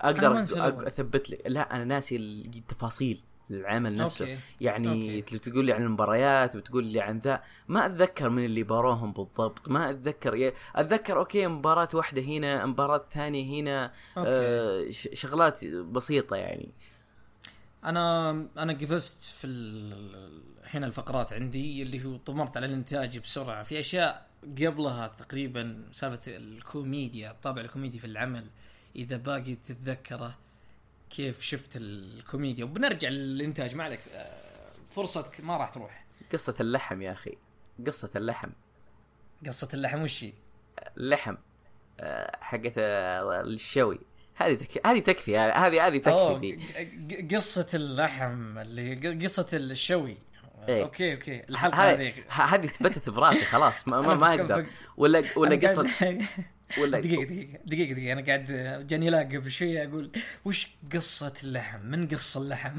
أقدر 0.00 0.40
أثبت 0.86 1.30
لك 1.30 1.42
لا 1.46 1.76
أنا 1.76 1.84
ناسي 1.84 2.16
التفاصيل 2.16 3.20
العمل 3.50 3.96
نفسه 3.96 4.24
okay. 4.24 4.40
يعني 4.60 5.16
okay. 5.18 5.38
تقول 5.38 5.64
لي 5.64 5.72
عن 5.72 5.82
المباريات 5.82 6.56
وتقول 6.56 6.84
لي 6.84 7.00
عن 7.00 7.18
ذا 7.18 7.42
ما 7.68 7.86
أتذكر 7.86 8.28
من 8.28 8.44
اللي 8.44 8.62
باراوهم 8.62 9.12
بالضبط 9.12 9.68
ما 9.68 9.90
أتذكر 9.90 10.52
أتذكر 10.76 11.18
okay 11.18 11.46
مباراة 11.46 11.88
واحدة 11.94 12.22
هنا 12.22 12.66
مباراة 12.66 13.04
ثانية 13.12 13.60
هنا 13.60 13.92
okay. 14.18 14.30
آه 14.30 14.90
شغلات 14.90 15.64
بسيطة 15.64 16.36
يعني 16.36 16.72
أنا 17.84 18.30
أنا 18.58 18.72
قفزت 18.72 19.22
في 19.22 19.46
ال- 19.46 20.38
الحين 20.64 20.84
الفقرات 20.84 21.32
عندي 21.32 21.82
اللي 21.82 22.04
هو 22.04 22.16
طمرت 22.16 22.56
على 22.56 22.66
الإنتاج 22.66 23.18
بسرعة. 23.18 23.62
في 23.62 23.80
أشياء 23.80 24.28
قبلها 24.44 25.08
تقريبا 25.08 25.84
سالفة 25.92 26.36
الكوميديا 26.36 27.30
الطابع 27.30 27.60
الكوميدي 27.62 27.98
في 27.98 28.06
العمل 28.06 28.46
إذا 28.96 29.16
باقي 29.16 29.54
تتذكره 29.54 30.38
كيف 31.10 31.40
شفت 31.42 31.76
الكوميديا. 31.76 32.64
وبنرجع 32.64 33.08
للإنتاج. 33.08 33.74
ما 33.74 33.84
عليك 33.84 34.00
آه، 34.14 34.40
فرصتك 34.86 35.40
ما 35.40 35.56
راح 35.56 35.68
تروح. 35.70 36.04
قصة 36.32 36.54
اللحم 36.60 37.02
يا 37.02 37.12
أخي. 37.12 37.32
قصة 37.86 38.10
اللحم. 38.16 38.50
قصة 39.46 39.68
اللحم 39.74 40.02
وش 40.02 40.24
هي؟ 40.24 40.32
اللحم 40.96 41.34
آه، 42.00 42.36
حقت 42.40 42.72
آه، 42.78 43.40
الشوي. 43.40 43.98
هذه 44.38 44.54
تك... 44.54 44.86
هذه 44.86 44.98
تكفي 44.98 45.38
هذه 45.38 45.86
هذه 45.86 45.98
تكفي 45.98 46.38
دي. 46.40 47.36
قصة 47.36 47.66
اللحم 47.74 48.58
اللي 48.58 49.24
قصة 49.24 49.46
الشوي. 49.52 50.16
إيه. 50.68 50.82
okay 50.82 51.12
okay 51.14 51.42
الحلقة 51.50 51.90
هذه 51.92 52.12
هذه 52.28 52.66
ثبتت 52.66 53.10
براسي 53.10 53.44
خلاص. 53.44 53.88
ما, 53.88 54.00
ما, 54.00 54.14
ما 54.14 54.34
أقدر. 54.34 54.66
ولا 54.96 55.24
ولا 55.36 55.68
قصه 55.68 55.90
ولا 56.80 57.00
دقيقة 57.00 57.24
دقيقة 57.24 57.58
دقيقة 57.66 57.92
دقيقة. 57.94 58.12
أنا 58.12 58.26
قاعد 58.26 58.44
جاني 58.86 59.10
لا 59.10 59.18
قبل 59.18 59.50
شوية 59.50 59.84
أقول 59.88 60.10
وش 60.44 60.68
قصة 60.94 61.32
اللحم؟ 61.44 61.80
من 61.86 62.08
قص 62.08 62.36
اللحم؟ 62.36 62.76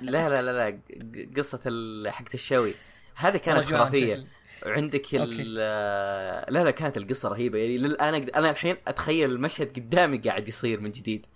لا 0.00 0.28
لا 0.28 0.42
لا 0.42 0.52
لا. 0.70 0.70
ق- 0.70 1.36
قصة 1.38 1.60
ال- 1.66 2.10
حقت 2.10 2.34
الشوي. 2.34 2.74
هذه 3.14 3.36
كانت 3.36 3.64
شكل. 3.64 4.24
عندك. 4.66 5.14
ال 5.14 5.56
آه، 5.60 6.50
لا 6.50 6.64
لا 6.64 6.70
كانت 6.70 6.96
القصة 6.96 7.28
رهيبة. 7.28 7.58
يعني 7.58 7.78
للان 7.78 8.14
أنا 8.14 8.50
الحين 8.50 8.76
أتخيل 8.86 9.30
المشهد 9.30 9.68
قدامي 9.76 10.18
قاعد 10.18 10.48
يصير 10.48 10.80
من 10.80 10.90
جديد. 10.92 11.26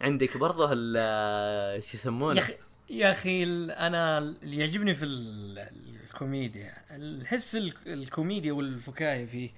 عندك 0.00 0.36
برضه 0.36 0.72
ال 0.72 0.94
آه، 0.98 1.80
شو 1.80 1.88
يا 1.88 1.94
يسمونه 1.94 2.42
يا 2.90 3.10
أخي 3.12 3.42
ال- 3.44 3.70
أنا 3.70 4.18
اللي 4.18 4.56
يعجبني 4.58 4.94
في 4.94 5.04
ال- 5.04 5.68
الكوميديا 6.04 6.74
الحس 6.90 7.56
ال- 7.56 7.74
الكوميديا 7.86 8.52
والفكاهة 8.52 9.24
فيه 9.24 9.50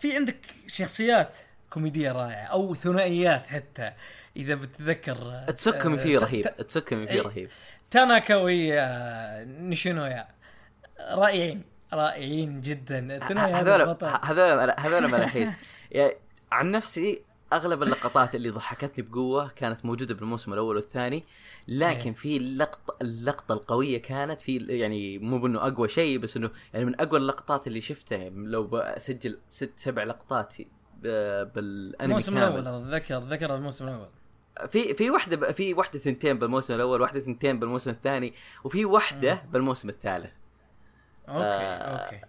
في 0.00 0.16
عندك 0.16 0.36
شخصيات 0.66 1.36
كوميدية 1.70 2.12
رائعة 2.12 2.44
أو 2.46 2.74
ثنائيات 2.74 3.46
حتى 3.46 3.92
إذا 4.36 4.54
بتتذكر 4.54 5.44
تسكمي 5.56 6.00
آه، 6.00 6.02
فيه 6.02 6.18
ت- 6.18 6.22
رهيب 6.22 6.56
تسكمي 6.68 7.06
فيه 7.06 7.12
إيه. 7.14 7.22
رهيب. 7.22 7.48
تاناكا 7.90 8.36
ويا 8.36 9.44
نيشينويا 9.44 10.28
رائعين. 11.00 11.62
رائعين 11.92 12.60
جدا. 12.60 13.18
هذول 13.34 13.96
هذول 14.22 14.70
هذول 14.78 15.10
ملاحيد 15.12 15.52
يعني 15.90 16.14
عن 16.52 16.70
نفسي 16.70 17.22
أغلب 17.52 17.82
اللقطات 17.82 18.34
اللي 18.34 18.50
ضحكتني 18.50 19.04
بقوة 19.08 19.48
كانت 19.48 19.84
موجودة 19.84 20.14
بالموسم 20.14 20.52
الأول 20.52 20.76
والثاني 20.76 21.24
لكن 21.68 22.10
إيه. 22.10 22.16
في 22.16 22.36
اللقطه 22.36 22.96
اللقطة 23.02 23.52
القوية 23.52 24.02
كانت 24.02 24.40
في 24.40 24.56
يعني 24.56 25.18
مو 25.18 25.38
بأنه 25.38 25.66
أقوى 25.66 25.88
شيء 25.88 26.18
بس 26.18 26.36
إنه 26.36 26.50
يعني 26.74 26.84
من 26.84 27.00
أقوى 27.00 27.18
اللقطات 27.18 27.66
اللي 27.66 27.80
شفتها. 27.80 28.28
لو 28.30 28.66
بسجل 28.66 29.38
ست 29.50 29.72
سبع 29.76 30.04
لقطات 30.04 30.54
ب- 31.02 31.52
بالأنمي 31.52 32.04
الموسم 32.04 32.38
الأول 32.38 32.94
ذكر 32.94 33.18
ذكر 33.18 33.54
الموسم 33.56 33.84
الأول. 33.88 34.08
في 34.68 34.94
في 34.94 35.10
واحدة 35.10 35.52
في 35.52 35.74
واحدة 35.74 35.98
ثنتين 35.98 36.38
بالموسم 36.38 36.74
الأول 36.74 37.00
واحدة 37.00 37.20
ثنتين 37.20 37.58
بالموسم 37.60 37.90
الثاني 37.90 38.34
وفي 38.64 38.84
واحدة 38.84 39.42
بالموسم 39.52 39.88
الثالث. 39.88 40.30
okay 41.30 41.44
آه، 41.44 42.04
okay 42.04 42.20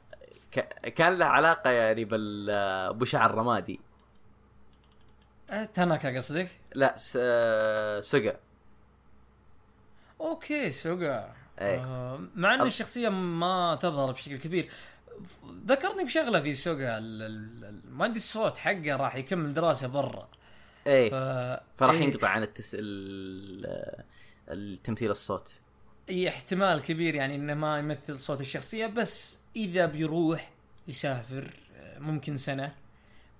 ك- 0.52 0.90
كان 0.90 1.14
له 1.18 1.26
علاقة 1.26 1.70
يعني 1.70 2.06
بال 2.06 2.94
بشعر 2.94 3.36
رمادي. 3.36 3.80
آه، 5.50 5.66
تاناكا 5.66 6.16
قصدك؟ 6.16 6.50
لا 6.76 6.98
س... 6.98 7.12
سوغا. 8.10 8.34
okay 10.22 10.72
سوغا. 10.72 11.34
إيه. 11.60 11.84
آه 11.84 12.20
مع 12.36 12.54
ان 12.54 12.62
الشخصية 12.62 13.10
ما 13.10 13.80
تظهر 13.82 14.12
بشكل 14.12 14.38
كبير. 14.38 14.70
ذكرني 15.68 16.04
بشغلة 16.04 16.40
في 16.42 16.54
سوغا 16.54 16.98
ال- 16.98 17.22
ال- 17.22 17.66
ال- 17.66 17.82
ما 17.92 18.06
ادري 18.06 18.18
الصوت 18.18 18.58
حقه 18.58 18.96
راح 18.96 19.16
يكمل 19.16 19.54
دراسة 19.54 19.88
برا. 19.88 20.28
إيه. 20.88 21.10
ف... 21.10 21.14
فراح 21.78 21.92
إيه، 21.96 22.02
ينقطع 22.04 22.28
عن 22.30 22.44
التس... 22.44 22.72
ال... 22.80 24.04
التمثيل 24.50 25.12
الصوت. 25.12 25.52
أي 26.10 26.30
احتمال 26.30 26.82
كبير 26.84 27.16
يعني 27.16 27.36
إنه 27.36 27.54
ما 27.54 27.80
يمثل 27.80 28.20
صوت 28.20 28.42
الشخصية 28.42 28.88
بس 28.88 29.40
إذا 29.56 29.86
بيروح 29.86 30.50
يسافر 30.88 31.54
آه، 31.76 32.00
ممكن 32.00 32.38
سنة 32.38 32.72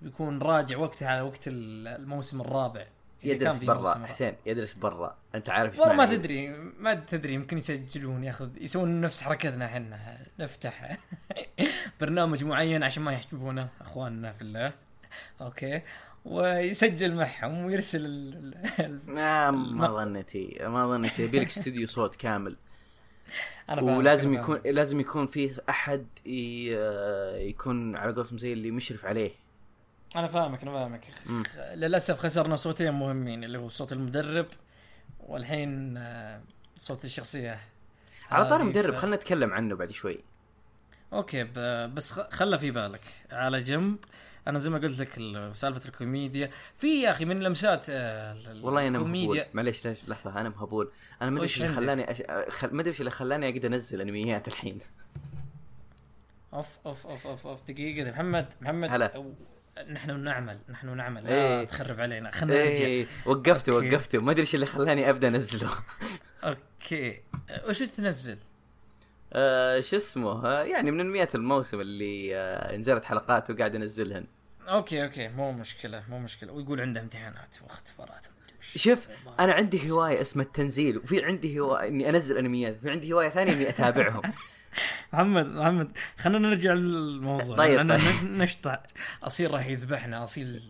بيكون 0.02 0.38
راجع 0.42 0.78
وقتها 0.78 1.08
على 1.08 1.20
وقت 1.20 1.48
ال- 1.48 1.88
الموسم 1.88 2.40
الرابع. 2.40 2.86
يدرس 3.24 3.58
برا. 3.58 4.06
حسين 4.06 4.34
يدرس 4.46 4.74
برا. 4.74 5.16
أنت 5.34 5.50
عارف 5.50 5.78
والله 5.78 5.94
ما 5.94 6.06
تدري 6.06 6.48
ما 6.78 6.94
تدري 6.94 7.34
يمكن 7.34 7.56
يسجلون 7.56 8.24
ياخذ 8.24 8.50
يسوون 8.60 9.00
نفس 9.00 9.22
حركتنا 9.22 9.66
إحنا. 9.66 10.26
نفتح 10.38 10.96
برنامج 12.00 12.44
معين 12.44 12.82
عشان 12.82 13.02
ما 13.02 13.12
يحجبونا 13.12 13.68
أخواننا 13.80 14.32
في 14.32 14.42
الله. 14.42 14.72
أوكي. 15.40 15.82
ويسجل 16.24 17.14
معهم 17.14 17.64
ويرسل 17.64 18.04
ال... 18.06 18.54
ال... 18.80 19.00
ما 19.06 19.50
ما 19.50 19.88
ظنيتي 19.88 20.58
ما 20.60 20.86
ظنيتي. 20.88 21.22
يبي 21.22 21.40
لك 21.40 21.46
استوديو 21.46 21.86
صوت 21.96 22.16
كامل. 22.16 22.56
فاهمك، 23.68 23.82
ولازم 23.82 24.28
أنا 24.32 24.40
يكون. 24.40 24.60
لازم 24.64 25.00
يكون 25.00 25.26
في 25.26 25.60
أحد 25.68 26.06
ي... 26.26 26.72
يكون 27.48 27.96
على 27.96 28.12
قولتهم 28.12 28.38
زي 28.38 28.52
اللي 28.52 28.70
مشرف 28.70 29.04
عليه. 29.06 29.30
أنا 30.16 30.28
فاهمك 30.28 30.62
أنا 30.62 30.72
فاهمك. 30.72 31.04
خ- 31.46 31.58
للأسف 31.74 32.18
خسرنا 32.18 32.56
صوتين 32.56 32.92
مهمين 32.92 33.44
اللي 33.44 33.58
هو 33.58 33.68
صوت 33.68 33.92
المدرب 33.92 34.46
والحين 35.20 35.96
آه، 35.96 36.42
صوت 36.78 37.04
الشخصية. 37.04 37.60
على 38.30 38.46
طاري 38.48 38.62
هذه 38.62 38.68
مدرب 38.68 38.94
ف- 38.94 38.98
خلينا 38.98 39.16
نتكلم 39.16 39.52
عنه 39.52 39.74
بعد 39.76 39.90
شوي. 39.90 40.18
أوكي 41.12 41.44
ب- 41.44 41.94
بس 41.94 42.12
خله 42.12 42.56
في 42.56 42.70
بالك. 42.70 43.00
على 43.32 43.58
جنب 43.58 43.96
أنا 44.48 44.58
زي 44.58 44.70
ما 44.70 44.78
قلت 44.78 44.98
لك 45.00 45.18
ال- 45.18 45.56
سالفة 45.56 45.88
الكوميديا. 45.88 46.50
في 46.76 47.02
يا 47.02 47.10
أخي 47.10 47.24
من 47.24 47.40
لمسات 47.40 47.86
آه، 47.90 48.32
ال- 48.32 48.64
والله 48.64 48.88
أنا 48.88 48.98
مهبول. 48.98 49.44
معليش 49.54 49.86
ليش؟ 49.86 49.98
لحظة 50.08 50.40
أنا 50.40 50.48
مهبول. 50.48 50.90
أنا 51.22 51.30
ما 51.30 51.36
أدري 51.36 51.42
إيش 51.48 51.62
اللي؟ 51.62 51.74
خلاني 51.74 52.10
أش... 52.10 52.22
خل... 52.48 52.68
ما 52.74 52.80
أدري 52.80 52.90
إيش 52.90 53.00
اللي 53.00 53.10
خلاني 53.10 53.48
أقدر 53.48 53.68
أنزل 53.68 54.00
أنميات 54.00 54.48
الحين. 54.48 54.78
أوف 56.54 56.78
أوف 56.86 57.06
أوف 57.06 57.26
أوف, 57.26 57.46
أوف. 57.46 57.62
دقيقة 57.70 58.10
محمد 58.10 58.46
محمد. 58.60 58.88
هلا. 58.90 59.12
أو- 59.12 59.82
نحن 59.90 60.20
نعمل 60.20 60.58
نحن 60.68 60.96
نعمل. 60.96 61.26
إيه. 61.26 61.58
لا 61.58 61.64
تخرب 61.64 62.00
علينا 62.00 62.30
خلينا 62.30 62.64
نرجع. 62.64 62.84
إيه 62.84 63.06
وقفته. 63.26 63.72
وقفته 63.72 64.18
ما 64.18 64.30
أدري 64.32 64.40
إيش 64.42 64.54
اللي 64.54 64.66
خلاني 64.66 65.10
أبدأ 65.10 65.28
أنزله. 65.28 65.70
أوكي. 66.44 67.22
آه، 67.50 67.68
وش 67.68 67.78
تنزل؟ 67.78 68.38
آه 69.32 69.80
شو 69.80 69.96
اسمه؟ 69.96 70.46
آه 70.46 70.62
يعني 70.62 70.90
من 70.90 71.00
انميات 71.00 71.34
الموسم 71.34 71.80
اللي 71.80 72.36
آه 72.36 72.76
نزلت 72.76 73.04
حلقات 73.04 73.50
وقاعد 73.50 73.74
انزلهن 73.74 74.26
okay 74.68 75.04
okay. 75.04 75.28
مو 75.28 75.52
مشكلة 75.52 76.02
مو 76.08 76.18
مشكلة. 76.18 76.52
ويقول 76.52 76.80
عنده 76.80 77.00
امتحانات 77.00 77.56
واختبارات. 77.62 78.26
شوف 78.76 79.08
أنا 79.40 79.52
عندي 79.52 79.90
هواية 79.90 80.20
اسمها 80.20 80.44
التنزيل 80.44 80.98
وفي 80.98 81.24
عندي 81.24 81.60
هواية 81.60 81.88
إني 81.88 82.08
أنزل 82.08 82.38
أنميات 82.38 82.76
في 82.80 82.90
عندي 82.90 83.12
هواية 83.12 83.28
ثانية 83.28 83.52
إني 83.52 83.68
أتابعهم. 83.68 84.22
محمد 85.12 85.46
محمد 85.46 85.90
خلينا 86.18 86.48
نرجع 86.48 86.72
للموضوع. 86.72 87.56
طيب، 87.56 87.76
لأن 87.76 87.88
طيب. 87.98 88.24
نشطع 88.24 88.78
أصيل 89.22 89.50
راح 89.54 89.66
يذبحنا 89.66 90.24
أصيل 90.24 90.62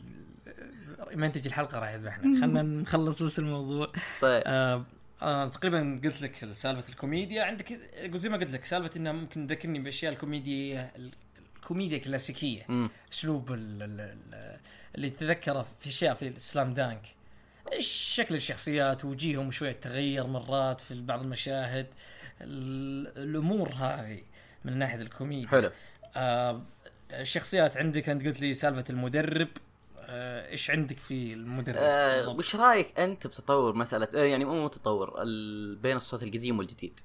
منتج 1.15 1.47
الحلقة 1.47 1.79
راح 1.79 1.91
يذبحنا. 1.91 2.41
خلينا 2.41 2.63
نخلص 2.63 3.23
بس 3.23 3.39
الموضوع. 3.39 3.93
طيب. 4.21 4.43
آه 4.47 4.85
آه 5.23 5.49
تقريبا 5.49 6.01
قلت 6.05 6.23
لك 6.23 6.37
سالفة 6.53 6.89
الكوميديا. 6.89 7.43
عندك 7.43 7.81
زي 8.15 8.29
ما 8.29 8.37
قلت 8.37 8.51
لك 8.51 8.65
سالفة 8.65 8.91
انها 8.97 9.13
ممكن 9.13 9.47
تذكرني 9.47 9.79
بأشياء 9.79 10.13
الكوميديا 10.13 10.91
الكوميديا 11.57 11.97
الكلاسيكية. 11.97 12.91
أسلوب 13.13 13.53
ال- 13.53 13.83
ال- 13.83 14.01
ال- 14.01 14.59
اللي 14.95 15.11
تذكره 15.11 15.67
في 15.81 15.89
أشياء 15.89 16.15
في 16.15 16.29
السلام 16.29 16.75
دانك. 16.75 17.03
شكل 17.79 18.35
الشخصيات 18.35 19.05
وجيههم 19.05 19.51
شوية 19.51 19.73
تغير 19.73 20.27
مرات 20.27 20.81
في 20.81 21.01
بعض 21.01 21.21
المشاهد. 21.23 21.87
ال- 22.41 23.19
الأمور 23.31 23.69
هذه 23.69 24.21
من 24.65 24.79
ناحية 24.79 25.01
الكوميديا. 25.01 25.49
حلو. 25.49 25.71
آه 26.17 26.63
الشخصيات 27.11 27.77
عندك 27.77 28.09
أنت 28.09 28.27
قلت 28.27 28.41
لي 28.41 28.55
سالفة 28.55 28.85
المدرب. 28.91 29.49
آه، 30.05 30.51
إيش 30.51 30.71
عندك 30.71 30.99
في 30.99 31.33
المدرب؟ 31.33 31.77
آه 31.79 32.29
وش 32.29 32.57
رأيك 32.57 33.01
أنت 33.01 33.27
بتطور 33.27 33.75
مسألة 33.75 34.09
آه 34.15 34.25
يعني 34.25 34.45
مو 34.45 34.69
تطور 34.69 35.25
بين 35.75 35.97
الصوت 35.97 36.23
القديم 36.23 36.59
والجديد؟ 36.59 37.01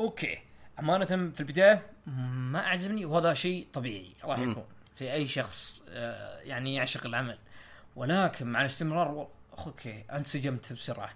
okay. 0.00 0.38
أمانة 0.78 1.06
في 1.06 1.40
البداية 1.40 1.86
ما 2.06 2.66
أعجبني 2.66 3.04
وهذا 3.04 3.34
شيء 3.34 3.66
طبيعي 3.72 4.12
راح 4.24 4.38
يكون 4.38 4.64
في 4.94 5.12
أي 5.12 5.28
شخص 5.28 5.82
آه، 5.88 6.40
يعني 6.40 6.74
يعشق 6.74 7.06
العمل. 7.06 7.38
ولكن 7.96 8.46
مع 8.46 8.60
الاستمرار 8.60 9.28
okay 9.66 10.04
انسجمت 10.12 10.72
بسرعة. 10.72 11.10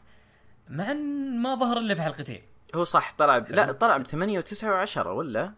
مع 0.68 0.90
أن 0.90 1.38
ما 1.42 1.54
ظهر 1.54 1.78
إلا 1.78 1.94
في 1.94 2.02
حلقتين. 2.02 2.42
هو 2.74 2.84
صح 2.84 3.14
طلع 3.18 3.38
ب... 3.38 3.50
لا 3.50 3.72
طلع 3.72 3.96
ب 3.96 4.02
8 4.02 4.40
و9 4.40 4.88
و10 4.90 5.06
ولا؟ 5.06 5.52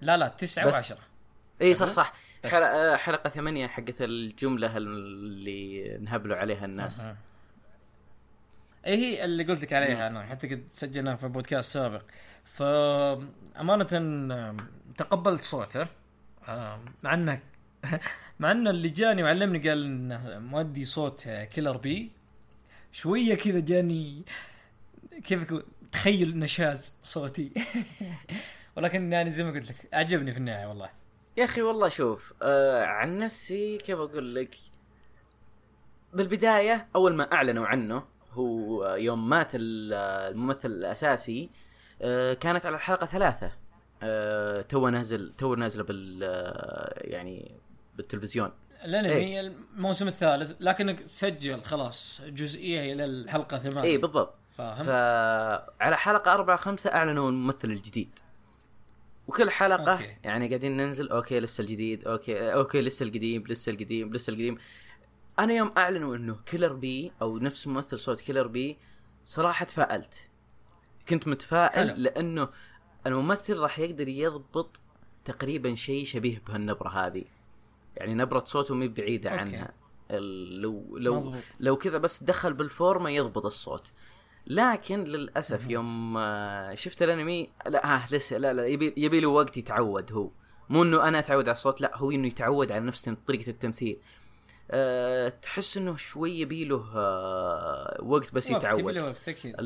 لا 0.00 0.16
لا 0.16 0.28
9 0.28 0.72
و10 0.72 0.94
اي 1.62 1.74
صح. 1.74 1.90
صح. 1.90 2.12
بس. 2.44 2.52
حلقة, 2.52 2.96
حلقة 2.96 3.30
ثمانية 3.30 3.66
حقت 3.66 4.02
الجملة 4.02 4.76
اللي 4.76 5.98
نهبلوا 5.98 6.36
عليها 6.36 6.64
الناس. 6.64 7.06
اي 8.86 8.96
هي 8.96 9.24
اللي 9.24 9.44
قلت 9.44 9.62
لك 9.62 9.72
عليها 9.72 10.06
أنا 10.06 10.26
حتى 10.26 10.48
قد 10.48 10.64
سجلناها 10.70 11.16
في 11.16 11.28
بودكاست 11.28 11.72
سابق. 11.72 12.02
فأمانة 12.44 13.86
آم، 13.92 14.56
تقبلت 14.96 15.44
صوته. 15.44 15.86
مع 17.02 17.14
إنه 17.14 17.40
مع 18.40 18.50
إنه 18.50 18.70
اللي 18.70 18.88
جاني 18.88 19.22
وعلمني 19.22 19.68
قال 19.68 19.84
إنه 19.84 20.38
مؤدي 20.38 20.84
صوت 20.84 21.26
آه، 21.26 21.44
كيلر 21.44 21.76
بي. 21.76 22.10
شوية 22.92 23.34
كذا 23.34 23.60
جاني 23.60 24.22
كيف 25.24 25.42
أقول 25.42 25.64
تخيل 25.92 26.38
نشاز 26.38 26.96
صوتي. 27.02 27.52
ولكن 28.76 29.12
يعني 29.12 29.32
زي 29.32 29.44
ما 29.44 29.50
قلت 29.50 29.68
لك 29.70 29.94
أعجبني 29.94 30.32
في 30.32 30.38
النهاية 30.38 30.66
والله. 30.66 31.01
يا 31.36 31.44
أخي 31.44 31.62
والله 31.62 31.88
شوف 31.88 32.32
آه 32.42 32.84
عن 32.84 33.18
نفسي 33.18 33.78
كيف 33.78 33.98
أقول 33.98 34.34
لك؟ 34.34 34.54
بالبداية 36.14 36.88
أول 36.96 37.14
ما 37.14 37.32
أعلنوا 37.32 37.66
عنه 37.66 38.04
هو 38.32 38.94
يوم 38.94 39.28
مات 39.28 39.50
ال- 39.54 39.92
الممثل 40.32 40.68
الأساسي 40.70 41.50
آه 42.02 42.34
كانت 42.34 42.66
على 42.66 42.76
الحلقة 42.76 43.06
ثلاثة. 43.06 43.52
آه 44.02 44.60
تو 44.62 44.88
نازل 44.88 45.32
تو 45.38 45.54
نازلة 45.54 45.84
بال 45.84 46.20
آه، 46.24 46.92
يعني 47.10 47.60
بالتلفزيون. 47.96 48.50
الأنمي 48.84 49.12
إيه. 49.12 49.40
الموسم 49.40 50.08
الثالث 50.08 50.52
لكنه 50.60 51.06
مسجل 51.06 51.62
خلاص 51.62 52.20
جزئية 52.26 52.92
إلى 52.92 53.04
الحلقة 53.04 53.58
ثمانية. 53.58 53.82
اي 53.90 53.96
بالضبط. 53.98 54.34
فاهم؟ 54.48 54.84
فعلى 54.84 55.96
حلقة 55.96 56.32
أربعة 56.32 56.56
خمسة 56.56 56.90
أعلنوا 56.92 57.30
الممثل 57.30 57.70
الجديد. 57.70 58.18
وكل 59.26 59.50
حلقة 59.50 59.92
okay. 59.92 60.16
يعني 60.24 60.48
قاعدين 60.48 60.76
ننزل 60.76 61.08
okay 61.08 61.40
لسه 61.40 61.62
الجديد 61.62 62.08
okay 62.08 62.54
okay 62.54 62.80
لسه 62.80 63.04
القديم 63.04 63.44
لسه 63.48 63.72
القديم 63.72 64.12
لسه 64.12 64.30
القديم 64.30 64.58
أنا 65.38 65.52
يوم 65.52 65.72
أعلنوا 65.76 66.16
إنه 66.16 66.36
كيلر 66.46 66.72
بي 66.72 67.12
أو 67.22 67.38
نفس 67.38 67.66
ممثل 67.66 67.98
صوت 67.98 68.20
كيلر 68.20 68.46
بي 68.46 68.78
صراحة 69.26 69.64
تفائلت 69.64 70.14
كنت 71.08 71.28
متفائل 71.28 71.88
حلو. 71.88 72.02
لأنه 72.02 72.48
الممثل 73.06 73.58
راح 73.58 73.78
يقدر 73.78 74.08
يضبط 74.08 74.80
تقريبا 75.24 75.74
شيء 75.74 76.04
شبيه 76.04 76.42
بهالنبرة 76.46 76.88
هذه 76.88 77.24
يعني 77.96 78.14
نبرة 78.14 78.44
صوته 78.46 78.74
مي 78.74 78.88
بعيدة 78.88 79.30
okay. 79.30 79.40
عنها 79.40 79.72
لو 80.10 80.98
لو 80.98 81.16
مضبوط. 81.20 81.42
لو 81.60 81.76
كذا 81.76 81.98
بس 81.98 82.22
دخل 82.22 82.52
بالفورمة 82.52 83.10
يضبط 83.10 83.46
الصوت 83.46 83.92
لكن 84.46 85.04
للأسف 85.04 85.70
يوم 85.70 86.16
آه، 86.16 86.74
شفت 86.74 87.02
الأنمي 87.02 87.50
لا 87.66 87.86
ها 87.86 88.06
لسه 88.10 88.38
لا 88.38 88.52
لا 88.52 88.66
يبي 88.66 88.94
يبي 88.96 89.20
له 89.20 89.28
وقت 89.28 89.56
يتعود 89.56 90.12
هو. 90.12 90.30
مو 90.70 90.82
إنه 90.82 91.08
أنا 91.08 91.18
أتعود 91.18 91.48
على 91.48 91.54
الصوت 91.56 91.80
لا 91.80 91.96
هو 91.98 92.10
إنه 92.10 92.26
يتعود 92.26 92.72
على 92.72 92.86
نفس 92.86 93.10
طريقة 93.26 93.50
التمثيل. 93.50 93.98
أه 94.70 95.28
تحس 95.28 95.76
إنه 95.76 95.96
شوي 95.96 96.40
يبيله 96.40 96.84
أه 96.94 97.98
وقت 98.02 98.34
بس 98.34 98.50
وقت، 98.50 98.64
يبي 98.64 98.68
يتعود. 98.74 98.94
له 98.94 99.04
وقت 99.04 99.28
أكيد. 99.28 99.56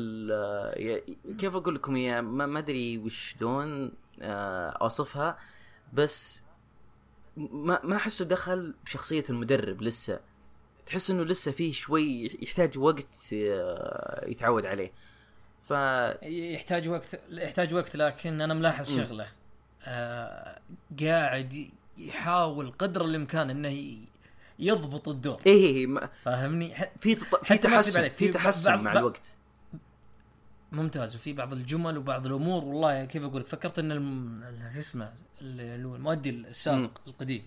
كيف 1.37 1.55
أقول 1.55 1.75
لكم 1.75 1.97
يا 1.97 2.21
ما 2.21 2.59
أدري 2.59 2.97
وشلون 2.97 3.91
آه، 4.21 4.69
أوصفها 4.69 5.37
بس 5.93 6.43
ما 7.37 7.79
ما 7.83 7.95
أحسه 7.95 8.25
دخل 8.25 8.73
بشخصية 8.85 9.23
المدرب 9.29 9.81
لسه. 9.81 10.19
تحس 10.87 11.09
إنه 11.09 11.23
لسه 11.23 11.51
فيه 11.51 11.71
شوي 11.73 12.37
يحتاج 12.41 12.77
وقت 12.77 13.07
آه، 13.33 14.25
يتعود 14.27 14.65
عليه. 14.65 14.91
ف 15.69 15.71
يحتاج 16.23 16.87
وقت 16.89 17.21
يحتاج 17.31 17.73
وقت 17.73 17.95
لكن 17.95 18.41
أنا 18.41 18.53
ملاحظ. 18.53 18.97
شغلة. 18.97 19.27
آه 19.83 20.59
قاعد 21.03 21.69
يحاول 21.97 22.71
قدر 22.71 23.05
الإمكان 23.05 23.49
إنه 23.49 23.97
يضبط 24.59 25.07
الدور. 25.09 25.41
إيه 25.45 25.53
إيه، 25.53 25.75
إيه، 25.75 25.87
ما- 25.87 26.09
فاهمني؟ 26.23 26.75
ح- 26.75 26.91
في 26.99 27.15
تط... 27.15 27.45
في 27.45 27.57
تحسن 27.57 28.09
في 28.09 28.27
تحسن 28.27 28.71
بعض- 28.71 28.79
مع 28.81 28.91
الوقت. 28.93 29.21
ممتاز. 30.71 31.15
وفي 31.15 31.33
بعض 31.33 31.53
الجمل 31.53 31.97
وبعض 31.97 32.25
الأمور 32.25 32.63
والله 32.63 33.05
كيف 33.05 33.23
أقول 33.23 33.41
لك 33.41 33.47
فكرت 33.47 33.79
إن 33.79 33.91
الم... 33.91 34.43
ال- 34.43 34.71
شو 34.73 34.79
اسمه 34.79 35.13
المؤدي 35.41 36.29
السابق. 36.29 36.91
القديم 37.07 37.43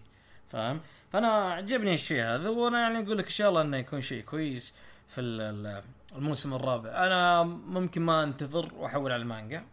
فاهم؟ 0.49 0.81
فأنا 1.13 1.29
عجبني 1.55 1.95
الشيء 1.95 2.23
هذا 2.23 2.49
وأنا 2.49 2.81
يعني 2.81 2.99
أقول 2.99 3.19
لك 3.19 3.25
إن 3.25 3.31
شاء 3.31 3.49
الله 3.49 3.63
إنه 3.63 3.77
يكون 3.77 4.01
شيء 4.01 4.23
كويس 4.23 4.75
في 5.09 5.21
ال- 5.21 5.41
ال- 5.41 5.83
الموسم 6.17 6.55
الرابع. 6.55 7.07
أنا 7.07 7.43
ممكن 7.43 8.03
ما 8.03 8.25
أنتظر 8.25 8.75
وأحول 8.75 9.13
على 9.13 9.23
المانجا. 9.23 9.65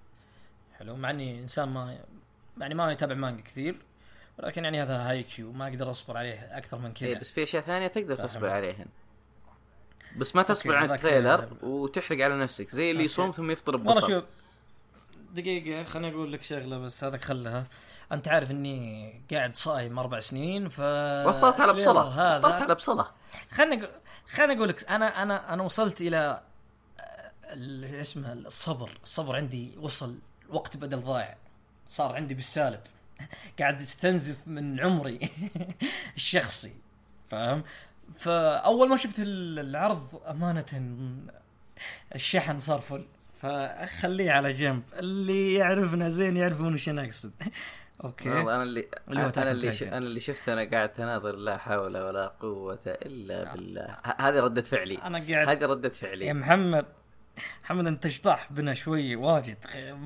حلو 0.79 0.95
مع 0.95 1.09
إني 1.09 1.39
إنسان 1.39 1.69
ما 1.69 1.97
يعني 2.57 2.75
ما 2.75 2.91
يتابع 2.91 3.15
مانجا 3.15 3.41
كثير 3.43 3.75
ولكن 4.39 4.63
يعني 4.63 4.81
هذا 4.83 4.97
هاي 5.09 5.23
كيو 5.23 5.51
ما 5.51 5.67
أقدر 5.67 5.91
أصبر 5.91 6.17
عليه 6.17 6.57
أكثر 6.57 6.77
من 6.77 6.93
كذا. 6.93 7.09
إيه 7.09 7.19
بس 7.19 7.31
في 7.31 7.43
أشياء 7.43 7.63
ثانية 7.63 7.87
تقدر. 7.87 8.15
تصبر 8.15 8.49
عليهن. 8.49 8.85
بس 10.17 10.35
ما 10.35 10.43
تصبر 10.43 10.75
على 10.75 10.87
هذاك- 10.87 10.99
ال 11.05 11.11
trailer 11.11 11.47
وتحرق 11.61 12.23
على 12.25 12.39
نفسك 12.39 12.69
زي 12.69 12.91
اللي. 12.91 13.03
يصوم 13.03 13.31
ثم 13.31 13.51
يفطر 13.51 13.75
والله 13.75 13.93
ببصل. 13.93 14.07
شوف 14.07 14.23
دقيقة 15.33 15.83
خليني 15.83 16.15
أقول 16.15 16.33
لك 16.33 16.41
شغلة 16.41 16.77
بس 16.77 17.03
هذا 17.03 17.17
خلها. 17.17 17.67
أنت 18.11 18.27
عارف 18.27 18.51
إني 18.51 19.13
قاعد 19.31 19.55
صايم 19.55 19.99
أربع 19.99 20.19
سنين 20.19 20.69
ف 20.69 20.79
وأفطرت 20.79 21.59
على 21.61 21.73
بصلة. 21.73 22.35
افطرت 22.37 22.61
على 22.61 22.75
بصلة. 22.75 23.07
خليني 23.51 23.83
أقول 23.83 23.89
خليني 24.31 24.53
أقول 24.57 24.69
لك 24.69 24.89
أنا 24.89 25.23
أنا 25.23 25.53
أنا 25.53 25.63
وصلت 25.63 26.01
إلى 26.01 26.41
آه، 26.99 27.31
ال- 27.43 27.85
اسمه 27.95 28.33
الصبر. 28.33 28.89
الصبر 29.03 29.35
عندي 29.35 29.71
وصل 29.79 30.19
وقت 30.49 30.77
بدل 30.77 30.99
ضايع. 30.99 31.35
صار 31.87 32.15
عندي 32.15 32.33
بالسالب. 32.33 32.79
قاعد 33.59 33.79
أستنزف 33.79 34.47
من 34.47 34.79
عمري 34.79 35.19
الشخصي. 36.15 36.73
فاهم؟ 37.29 37.63
فأول 38.19 38.89
ما 38.89 38.97
شفت 38.97 39.19
ال- 39.19 39.59
العرض 39.59 40.21
أمانة 40.29 40.65
الشحن 42.15 42.59
صار 42.59 42.79
فل. 42.79 43.05
فخليه 43.41 44.31
على 44.31 44.53
جنب. 44.53 44.83
اللي 44.93 45.53
يعرفنا 45.53 46.09
زين 46.09 46.37
يعرفون 46.37 46.73
وش 46.73 46.89
أنا 46.89 47.03
اقصد 47.03 47.31
أوكي. 48.03 48.31
أنا 48.31 48.63
اللي 48.63 48.87
اللي 49.09 49.21
هو 49.23 49.31
أنا 49.37 49.51
اللي 49.51 49.71
ش... 49.71 49.83
أنا 49.83 49.97
اللي 49.97 50.19
شفته 50.19 50.53
أنا 50.53 50.69
قاعد 50.69 50.93
تناظر 50.93 51.35
لا 51.35 51.57
حول 51.57 51.97
ولا 51.97 52.27
قوة 52.27 52.79
إلا 52.87 53.51
آه. 53.51 53.55
بالله. 53.55 53.81
ه- 54.03 54.21
هذه 54.21 54.39
ردة 54.39 54.61
فعلي. 54.61 54.97
أنا 54.97 55.25
قاعد 55.29 55.47
هذه 55.49 55.65
ردة 55.65 55.87
يا 55.89 55.93
فعلي 55.93 56.33
محمد 56.33 56.85
محمد 57.63 57.87
أنت 57.87 58.05
اشطح 58.05 58.47
بنا 58.51 58.73
شوي 58.73 59.15
واجد؟ 59.15 59.57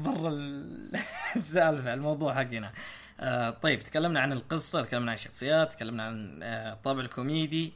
برا 0.04 0.30
ال- 0.30 1.00
السالفة 1.36 1.94
الموضوع 1.94 2.34
حقنا. 2.36 2.72
آه 3.20 3.50
طيب 3.50 3.84
تكلمنا 3.84 4.20
عن 4.20 4.32
القصة 4.34 4.82
تكلمنا 4.82 5.12
عن 5.12 5.16
الشخصيات 5.18 5.74
تكلمنا 5.74 6.04
عن 6.04 6.40
آه 6.44 6.74
الطابع 6.74 7.02
الكوميدي 7.02 7.74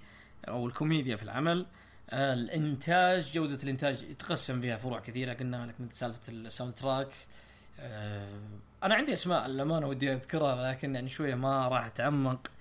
أو 0.48 0.68
الكوميديا 0.68 1.16
في 1.16 1.24
العمل. 1.24 1.66
آه 2.10 2.34
الإنتاج 2.34 3.32
جودة 3.32 3.64
الإنتاج 3.64 4.04
يتقسم 4.04 4.62
فيها 4.62 4.78
فروع 4.78 5.00
كثيرة. 5.00 5.34
قلنا 5.34 5.66
لك 5.66 5.76
من 5.82 5.90
سالفة 5.90 6.22
ال 6.32 6.74
soundtrack 6.74 7.08
آه 7.80 8.30
أنا 8.86 8.96
عندي 8.96 9.14
أسماء 9.14 9.48
للأمانة 9.48 9.88
ودي 9.88 10.14
أذكرها 10.14 10.72
لكن 10.72 10.96
يعني 10.96 11.10
شوية 11.10 11.36
ما 11.36 11.68
راح 11.68 11.86
أتعمق 11.86 12.52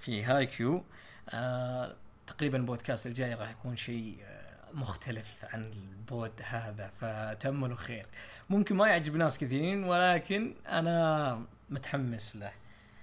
في 0.00 0.24
هاي 0.24 0.46
كيو 0.46 0.84
آه 1.30 1.96
تقريبا 2.26 2.58
البودكاست 2.58 3.06
الجاي 3.06 3.34
راح 3.34 3.50
يكون 3.50 3.76
شيء 3.76 4.16
آه، 4.22 4.72
مختلف 4.72 5.44
عن 5.52 5.72
البود 5.72 6.32
هذا 6.44 6.90
فتأملوا 7.00 7.76
خير. 7.76 8.06
ممكن 8.50 8.76
ما 8.76 8.88
يعجب 8.88 9.16
ناس 9.16 9.38
كثيرين 9.38 9.84
ولكن 9.84 10.54
أنا 10.68 11.42
متحمس 11.70 12.36
له. 12.36 12.52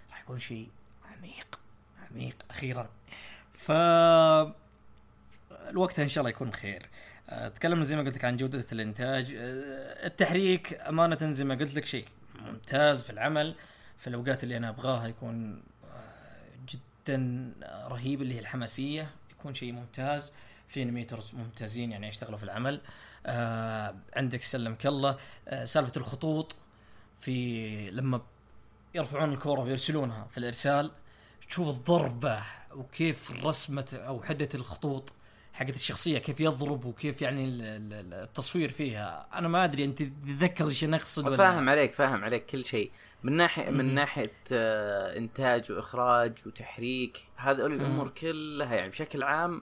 راح 0.09 0.21
يكون 0.21 0.39
شيء 0.39 0.69
عميق 1.17 1.59
عميق 2.11 2.35
أخيرا. 2.49 2.89
ف 3.53 3.71
الوقت 5.69 5.99
إن 5.99 6.07
شاء 6.07 6.21
الله 6.21 6.29
يكون 6.29 6.53
خير. 6.53 6.89
آه، 7.29 7.47
تكلمنا 7.47 7.83
زي 7.83 7.95
ما 7.95 8.01
قلت 8.01 8.15
لك 8.15 8.25
عن 8.25 8.37
جودة 8.37 8.65
الإنتاج. 8.71 9.33
آه، 9.37 10.05
التحريك 10.07 10.73
أمانة 10.73 11.31
زي 11.31 11.43
ما 11.43 11.55
قلت 11.55 11.75
لك 11.75 11.85
شيء 11.85 12.05
ممتاز 12.51 13.03
في 13.03 13.09
العمل 13.09 13.55
في 13.97 14.07
الأوقات 14.07 14.43
اللي 14.43 14.57
أنا 14.57 14.69
أبغاها 14.69 15.07
يكون 15.07 15.63
آه، 15.83 16.49
جدا 16.69 17.53
رهيب 17.87 18.21
اللي 18.21 18.35
هي 18.35 18.39
الحماسية 18.39 19.09
يكون 19.31 19.53
شيء 19.53 19.71
ممتاز. 19.73 20.31
في 20.67 20.81
أنيميترز 20.83 21.35
ممتازين 21.35 21.91
يعني 21.91 22.07
يشتغلوا 22.07 22.37
في 22.37 22.43
العمل. 22.43 22.81
آه 23.25 23.95
عندك 24.15 24.41
سلمك 24.43 24.87
الله 24.87 25.17
آه 25.47 25.65
سالفة 25.65 25.91
الخطوط 25.97 26.55
في 27.19 27.91
لما 27.91 28.21
يرفعون 28.95 29.33
الكرة 29.33 29.59
ويرسلونها 29.61 30.27
في 30.31 30.37
الإرسال 30.37 30.91
تشوف 31.49 31.69
الضربة 31.69 32.43
وكيف 32.75 33.31
رسمة 33.45 33.85
أو 33.93 34.23
حدة 34.23 34.49
الخطوط. 34.55 35.13
حقت 35.57 35.75
الشخصية 35.75 36.17
كيف 36.17 36.39
يضرب 36.39 36.85
وكيف 36.85 37.21
يعني 37.21 37.45
ال- 37.45 37.61
ال- 37.61 38.13
التصوير 38.13 38.69
فيها 38.69 39.27
أنا 39.33 39.47
ما 39.47 39.63
أدري 39.63 39.83
أنت 39.83 40.03
تتذكر 40.03 40.65
إيش 40.67 40.83
أنا 40.83 40.97
اقصد 40.97 41.27
ولا 41.27 41.35
فاهم 41.37 41.69
عليك 41.69 41.91
فاهم 41.91 42.23
عليك 42.23 42.45
كل 42.45 42.65
شيء 42.65 42.91
من 43.23 43.33
ناحيه 43.37 43.69
من. 43.69 43.93
ناحية 43.95 44.31
آه، 44.51 45.17
إنتاج 45.17 45.71
وإخراج 45.71 46.33
وتحريك 46.45 47.27
هذه 47.35 47.65
الأمور. 47.65 48.07
كلها 48.09 48.75
يعني 48.75 48.89
بشكل 48.89 49.23
عام 49.23 49.61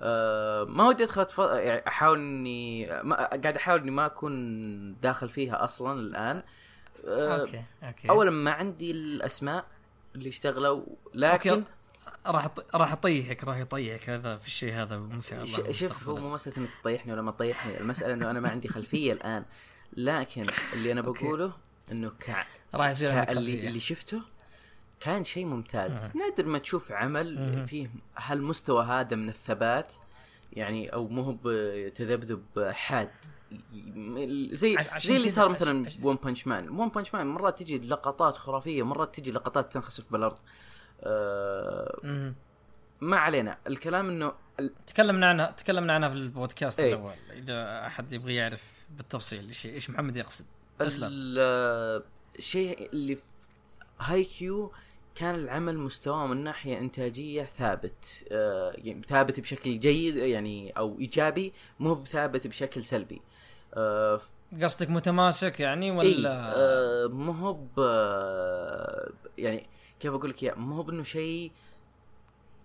آه، 0.00 0.64
ما 0.64 0.88
ودي 0.88 1.04
أدخل 1.04 1.20
أتف... 1.20 1.38
يعني 1.38 1.88
أحاول 1.88 2.18
إني 2.18 2.86
ما... 3.02 3.16
قاعد 3.16 3.56
أحاول 3.56 3.80
إني 3.80 3.90
ما 3.90 4.06
أكون 4.06 5.00
داخل 5.00 5.28
فيها 5.28 5.64
أصلا 5.64 6.00
الآن 6.00 6.42
آه، 7.06 7.40
okay 7.40 7.62
okay 7.82 8.08
اولا 8.10 8.30
ما 8.30 8.50
عندي 8.50 8.90
الأسماء 8.90 9.64
اللي 10.14 10.28
اشتغلوا 10.28 10.84
لكن 11.14 11.50
okay. 11.50 11.64
راح 12.26 12.48
راح 12.74 12.92
اطيحك 12.92 13.44
راح 13.44 13.56
يطيحك. 13.56 14.10
هذا 14.10 14.36
في 14.36 14.46
الشيء 14.46 14.74
هذا 14.82 14.94
ان 14.96 15.20
شاء 15.20 15.42
الله 15.42 15.72
شوف 15.72 16.08
هو 16.08 16.16
مو 16.16 16.34
مسألة 16.34 16.56
إنك 16.56 16.68
تطيحني 16.80 17.12
ولا 17.12 17.22
ما 17.22 17.30
تطيحني. 17.30 17.80
المسألة 17.80 18.14
إنه 18.14 18.30
أنا 18.30 18.40
ما 18.40 18.48
عندي 18.48 18.68
خلفية 18.68 19.12
الآن. 19.12 19.44
لكن 19.96 20.46
اللي 20.72 20.92
أنا. 20.92 21.00
بقوله 21.06 21.52
إنه 21.92 22.12
كع... 22.20 22.44
راح 22.74 22.88
يصير 22.88 23.22
اللي. 23.22 23.68
اللي 23.68 23.80
شفته 23.80 24.20
كان 25.00 25.24
شيء 25.24 25.44
ممتاز. 25.46 26.12
نادر 26.16 26.46
ما 26.46 26.58
تشوف 26.58 26.92
عمل 26.92 27.34
مهم. 27.34 27.66
فيه 27.66 27.90
هالمستوى 28.16 28.84
هذا 28.84 29.16
من 29.16 29.28
الثبات 29.28 29.92
يعني 30.52 30.88
أو 30.92 31.08
مو 31.08 31.22
هو 31.22 31.36
بتذبذب 31.44 32.70
حاد. 32.70 33.10
زي 34.52 34.76
زي 34.98 35.16
اللي 35.16 35.28
صار 35.28 35.48
مثلا 35.48 35.86
عش- 35.86 35.98
One 36.02 36.16
Punch 36.16 36.46
Man 36.46 36.68
One 36.68 36.88
Punch 36.88 37.14
Man 37.14 37.26
مرات 37.26 37.58
تجي 37.58 37.78
لقطات 37.78 38.36
خرافية 38.36 38.82
مرات 38.82 39.16
تجي 39.16 39.30
لقطات 39.32 39.72
تنخسف 39.72 40.12
بالأرض. 40.12 40.38
آه. 41.02 42.32
ما 43.00 43.16
علينا. 43.16 43.58
الكلام 43.66 44.08
إنه 44.08 44.32
ال- 44.60 44.72
تكلمنا 44.86 45.26
عنها 45.28 45.50
تكلمنا 45.50 45.92
عنها 45.92 46.08
في 46.08 46.14
البودكاست 46.14 46.80
إيه. 46.80 46.94
الأول. 46.94 47.12
إذا 47.32 47.86
أحد 47.86 48.12
يبغى 48.12 48.34
يعرف 48.34 48.72
بالتفصيل 48.96 49.46
إيش 49.48 49.66
إيش 49.66 49.90
محمد 49.90 50.16
يقصد. 50.16 50.44
أسلم. 50.80 51.08
ال- 51.12 52.02
الشيء 52.38 52.90
اللي 52.92 53.16
في 53.16 53.22
هاي 54.00 54.24
كيو 54.24 54.72
كان 55.14 55.34
العمل 55.34 55.78
مستواه 55.78 56.26
من 56.26 56.44
ناحية 56.44 56.78
إنتاجية 56.78 57.48
ثابت. 57.58 58.24
آه 58.32 58.72
يعني 58.78 59.02
ثابت 59.08 59.40
بشكل 59.40 59.78
جيد 59.78 60.16
يعني 60.16 60.70
أو 60.70 60.98
إيجابي 60.98 61.52
مو 61.80 61.94
بثابت 61.94 62.46
بشكل 62.46 62.84
سلبي. 62.84 63.20
آه 63.74 64.20
قصدك 64.62 64.90
متماسك 64.90 65.60
يعني 65.60 65.86
إيه 65.86 65.92
ولا 65.92 66.52
آه 66.56 67.06
مو 67.06 67.32
هو 67.32 67.52
ب- 67.52 69.10
يعني 69.38 69.66
كيف 70.00 70.12
أقول 70.12 70.30
لك 70.30 70.42
إياه؟ 70.42 70.54
مو 70.54 70.74
هو 70.76 70.82
بأنه 70.82 71.02
شيء 71.02 71.52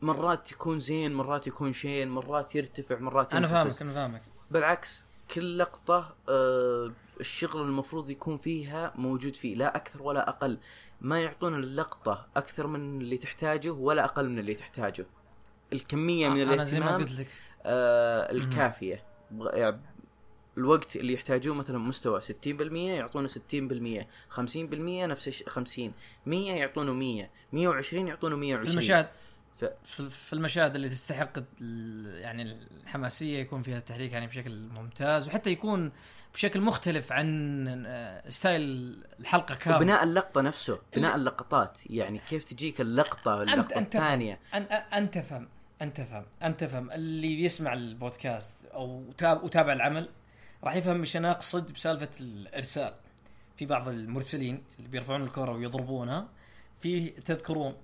مرات 0.02 0.52
يكون 0.52 0.80
زين 0.80 1.14
مرات 1.14 1.48
يكون 1.48 1.74
شين 1.74 2.10
مرات 2.10 2.56
يرتفع 2.56 3.00
مرات 3.00 3.34
أنا 3.34 3.40
ينخفض. 3.48 3.54
فاهمك 3.54 3.82
أنا 3.82 3.92
فاهمك. 3.94 4.22
بالعكس 4.52 5.06
كل 5.34 5.58
لقطة 5.58 6.16
آه 6.30 6.92
الشغل 7.20 7.62
المفروض 7.62 8.10
يكون 8.10 8.38
فيها 8.38 8.94
موجود 8.96 9.36
فيه 9.36 9.56
لا 9.56 9.76
أكثر 9.76 10.04
ولا 10.04 10.30
أقل. 10.30 10.58
ما 11.02 11.22
يعطون 11.22 11.56
اللقطة 11.56 12.28
أكثر 12.36 12.68
من 12.68 13.02
اللي 13.02 13.18
تحتاجه 13.18 13.72
ولا 13.72 14.06
أقل 14.06 14.30
من 14.30 14.40
اللي 14.40 14.56
تحتاجه. 14.56 15.06
الكمية 15.74 16.30
من 16.30 16.42
أنا 16.42 16.64
زي 16.64 16.80
ما 16.80 16.86
الاهتمام 16.86 17.08
قلت 17.08 17.20
لك. 17.20 17.28
آه 17.64 18.32
الكافية. 18.32 19.04
يعني 19.32 19.82
الوقت 20.58 20.95
اللي 20.95 21.14
يحتاجوه 21.14 21.56
مثلا 21.56 21.78
مستوى 21.78 22.22
60% 22.22 22.26
يعطونه 22.74 23.28
60% 23.28 23.32
50% 24.36 24.39
نفس 24.39 25.28
الشيء 25.28 25.49
50 25.49 25.93
100 26.26 26.54
يعطونه 26.54 26.93
100 26.93 27.30
120 27.54 28.08
يعطونه 28.08 28.36
120 28.36 28.66
في 28.66 28.74
المشاهد. 28.74 29.10
ف... 29.84 30.02
في 30.02 30.34
المشاهد 30.34 30.76
اللي 30.76 30.89
تستحق 30.89 31.38
يعني 32.22 32.43
الحماسية 32.43 33.39
يكون 33.39 33.62
فيها 33.62 33.78
التحريك 33.78 34.12
يعني 34.12 34.28
بشكل 34.28 34.68
ممتاز 34.76 35.28
وحتى 35.28 35.49
يكون 35.49 35.91
بشكل 36.34 36.62
مختلف 36.62 37.12
عن 37.12 37.68
آه، 37.88 38.30
ستايل 38.30 38.97
الحلقة 39.20 39.56
كاملة. 39.56 39.78
وبناء 39.78 40.04
اللقطة 40.04 40.41
نفسه 40.41 40.80
بناء 40.95 41.16
اللقطات 41.16 41.78
يعني 41.86 42.20
كيف 42.30 42.43
تجيك 42.43 42.82
اللقطة 42.82 43.41
اللقطة 43.41 43.78
أنت 43.78 43.95
الثانية. 43.95 44.39
أنت 44.93 45.18
فهم. 45.18 45.47
أنت 45.82 46.02
فهم. 46.02 46.26
أنت 46.43 46.64
فهم. 46.64 46.91
اللي 46.91 47.36
بيسمع 47.36 47.74
البودكاست 47.74 48.66
أو 48.66 49.12
تاب 49.18 49.43
وتابع 49.43 49.74
العمل 49.74 50.10
راح 50.64 50.76
يفهم 50.76 50.99
إيش 50.99 51.18
أنا 51.18 51.32
اقصد 51.32 51.74
بسالفة 51.74 52.09
الارسال. 52.22 52.93
في 53.55 53.66
بعض 53.66 53.89
المرسلين 53.89 54.64
اللي 54.78 54.89
بيرفعون 54.89 55.24
الكره 55.24 55.51
ويضربونها 55.51 56.28
في 56.80 57.09
تذكرون 57.09 57.76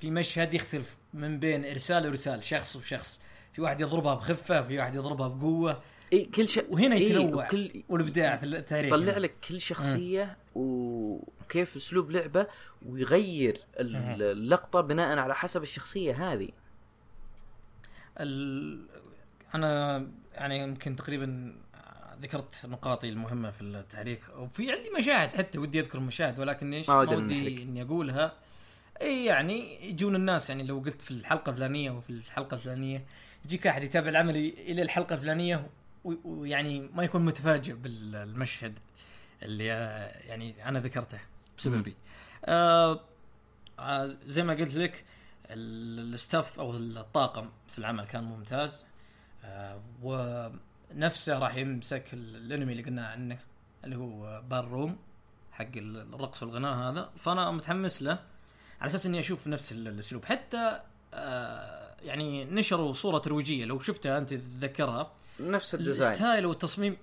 في 0.00 0.10
مشهد 0.10 0.54
يختلف 0.54 0.96
من 1.14 1.38
بين 1.38 1.64
ارسال 1.64 2.06
ورسال 2.06 2.42
شخص 2.42 2.76
وشخص. 2.76 3.20
في 3.52 3.62
واحد 3.62 3.80
يضربها 3.80 4.14
بخفة 4.14 4.62
في 4.62 4.78
واحد 4.78 4.94
يضربها 4.94 5.28
بقوة. 5.28 5.82
إي 6.12 6.24
كل 6.24 6.48
شيء 6.48 6.66
وهنا 6.70 6.96
إيه، 6.96 7.10
يتنوع 7.10 7.44
وكل 7.44 7.82
والابداع 7.88 8.36
في 8.36 8.46
التاريخ 8.46 8.92
يطلع 8.92 9.12
هنا. 9.12 9.18
لك 9.18 9.34
كل 9.48 9.60
شخصية 9.60 10.36
وكيف 10.54 11.76
أسلوب 11.76 12.10
لعبة 12.10 12.46
ويغير. 12.86 13.58
اللقطة 13.76 14.80
بناء 14.80 15.18
على 15.18 15.34
حسب 15.34 15.62
الشخصية 15.62 16.32
هذه. 16.32 16.48
ال... 18.20 18.86
أنا 19.54 20.06
يعني 20.34 20.58
يمكن 20.58 20.96
تقريبا 20.96 21.56
ذكرت 22.20 22.66
نقاطي 22.66 23.08
المهمة 23.08 23.50
في 23.50 23.62
التعليق 23.62 24.20
وفي 24.38 24.72
عندي 24.72 24.90
مشاهد 24.98 25.32
حتى 25.32 25.58
ودي 25.58 25.80
أذكر 25.80 26.00
مشاهد 26.00 26.38
ولكن 26.40 26.72
إيش؟ 26.74 26.88
ما 26.88 26.94
ودي. 27.16 27.62
إني 27.62 27.82
أقولها. 27.82 28.32
إي 29.00 29.24
يعني 29.24 29.88
يجون 29.90 30.16
الناس 30.16 30.50
يعني 30.50 30.62
لو 30.62 30.78
قلت 30.78 31.02
في 31.02 31.10
الحلقة 31.10 31.50
الفلانية 31.50 31.90
وفي 31.90 32.10
الحلقة 32.10 32.54
الفلانية 32.54 33.04
يجيك 33.44 33.66
أحد 33.66 33.82
يتابع 33.82 34.08
العمل 34.08 34.36
إلى 34.36 34.82
الحلقة 34.82 35.12
الفلانية 35.14 35.66
و- 36.04 36.14
ويعني 36.24 36.80
ما 36.94 37.02
يكون 37.04 37.24
متفاجئ 37.24 37.72
بالمشهد 37.74 38.78
اللي 39.42 39.72
آه، 39.72 40.18
يعني 40.28 40.68
أنا 40.68 40.80
ذكرته 40.80 41.18
بسببي. 41.58 41.94
آه 42.44 43.00
آه 43.78 44.16
زي 44.26 44.42
ما 44.42 44.54
قلت 44.54 44.74
لك 44.74 45.04
ال- 45.50 46.14
ال 46.14 46.22
staff 46.22 46.60
أو 46.60 46.76
الطاقم 46.76 47.48
في 47.68 47.78
العمل 47.78 48.06
كان 48.06 48.24
ممتاز. 48.24 48.86
آه 49.44 49.80
ونفسه 50.90 51.38
راح 51.38 51.54
يمسك 51.56 52.14
ال- 52.14 52.36
الانمي 52.36 52.72
اللي 52.72 52.82
قلنا 52.82 53.06
عنه 53.08 53.38
اللي 53.84 53.96
هو 53.96 54.42
Ballroom 54.48 54.98
حق 55.52 55.64
ال- 55.76 56.14
الرقص 56.14 56.42
والغناء 56.42 56.74
هذا. 56.74 57.10
فأنا 57.16 57.50
متحمس 57.50 58.02
له 58.02 58.18
على 58.80 58.86
أساس 58.88 59.06
إني 59.06 59.20
أشوف 59.20 59.46
نفس 59.46 59.72
ال- 59.72 59.88
الأسلوب. 59.88 60.24
حتى 60.24 60.80
آه 61.14 61.94
يعني 62.02 62.44
نشروا 62.44 62.92
صورة 62.92 63.18
ترويجيه 63.18 63.64
لو 63.64 63.78
شفتها 63.78 64.18
أنت 64.18 64.34
تتذكرها 64.34 65.12
نفس 65.40 65.74
ال 65.74 65.79
design. 65.79 66.12
ال 66.12 66.18
style 66.18 66.46
والتصميم 66.46 66.96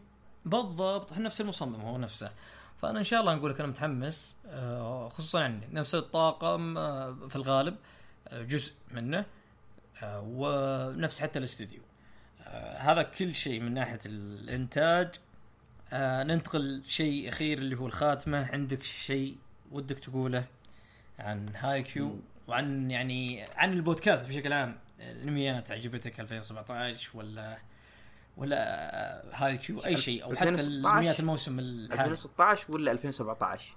بالضبط 0.46 1.14
نفس 1.18 1.42
المصمم 1.42 1.82
هو 1.82 1.98
نفسه. 1.98 2.32
فأنا 2.82 3.00
إن 3.00 3.04
شاء 3.04 3.22
الله 3.22 3.36
نقول 3.36 3.52
لك 3.52 3.60
أنا 3.60 3.70
متحمس 3.70 4.36
آه، 4.48 5.10
خصوصا 5.10 5.42
يعني 5.42 5.68
نفس 5.74 5.96
الطاقم 5.96 6.78
آه، 6.78 7.18
في 7.30 7.36
الغالب 7.36 7.76
جزء 8.34 8.74
منه 8.92 9.26
ونفس 10.04 11.20
حتى 11.20 11.40
الاستوديو 11.40 11.80
آه، 11.82 11.86
هذا 12.78 13.02
كل 13.04 13.36
شيء 13.36 13.60
من 13.60 13.74
ناحية 13.74 14.00
الإنتاج. 14.06 15.10
آه، 15.94 16.24
ننتقل 16.24 16.84
شيء 16.88 17.30
أخير 17.30 17.58
اللي 17.58 17.78
هو 17.78 17.88
الخاتمة. 17.88 18.52
عندك 18.54 18.84
شيء 18.84 19.38
ودك 19.72 20.00
تقوله 20.00 20.46
عن 21.20 21.56
هاي 21.56 21.84
كيو؟ 21.84 22.20
وعن 22.48 22.92
يعني 22.92 23.44
عن 23.44 23.74
البودكاست 23.74 24.28
بشكل 24.28 24.54
عام. 24.54 24.78
الأنميات 25.00 25.72
عجبتك 25.72 26.20
2017 26.20 27.10
ولا 27.14 27.58
ولا 28.38 28.58
هاي 29.34 29.58
كيو؟ 29.58 29.78
أي 29.86 29.98
شيء. 29.98 30.24
أو 30.24 30.36
حتى 30.36 30.50
2016 30.50 30.68
الأنميات 30.68 31.20
الموسم 31.20 31.60
الحالي. 31.60 32.04
2016 32.04 32.72
ولا 32.72 32.92
2017 32.92 33.76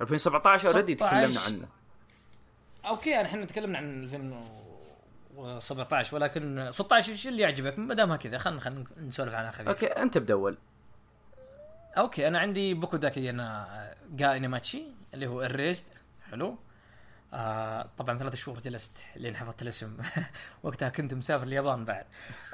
2017 0.00 0.68
already 0.68 0.94
16. 0.94 1.08
تكلمنا 1.08 1.40
عنه. 1.40 1.68
okay 2.86 3.22
إحنا 3.22 3.44
تكلمنا 3.44 3.78
عن 3.78 4.06
2017 5.36 6.14
ولكن 6.14 6.70
16 6.72 7.12
إيش 7.12 7.26
اللي 7.26 7.42
يعجبك 7.42 7.78
ما 7.78 7.94
دامها 7.94 8.16
كذا 8.16 8.38
خلينا 8.38 8.60
خلينا 8.60 8.84
نسولف 8.98 9.34
عنها 9.34 9.50
خفيف. 9.50 9.68
أوكي 9.68 9.86
أنت 9.86 10.18
بدول 10.18 10.58
okay 11.98 12.28
أنا 12.28 12.38
عندي 12.38 12.74
بوكو 12.74 12.96
داكي 12.96 13.94
جا 14.10 14.36
إيناي 14.36 14.53
ماتشي 14.53 14.82
اللي 15.14 15.26
هو 15.26 15.42
Erased 15.42 15.84
حلو. 16.30 16.58
آه 17.32 17.90
طبعا 17.98 18.18
ثلاث 18.18 18.34
شهور 18.34 18.60
جلست 18.60 18.96
لين 19.16 19.36
حفظت 19.36 19.62
الاسم. 19.62 19.96
وقتها 20.62 20.88
كنت 20.88 21.14
مسافر 21.14 21.42
اليابان 21.42 21.84
بعد. 21.84 22.04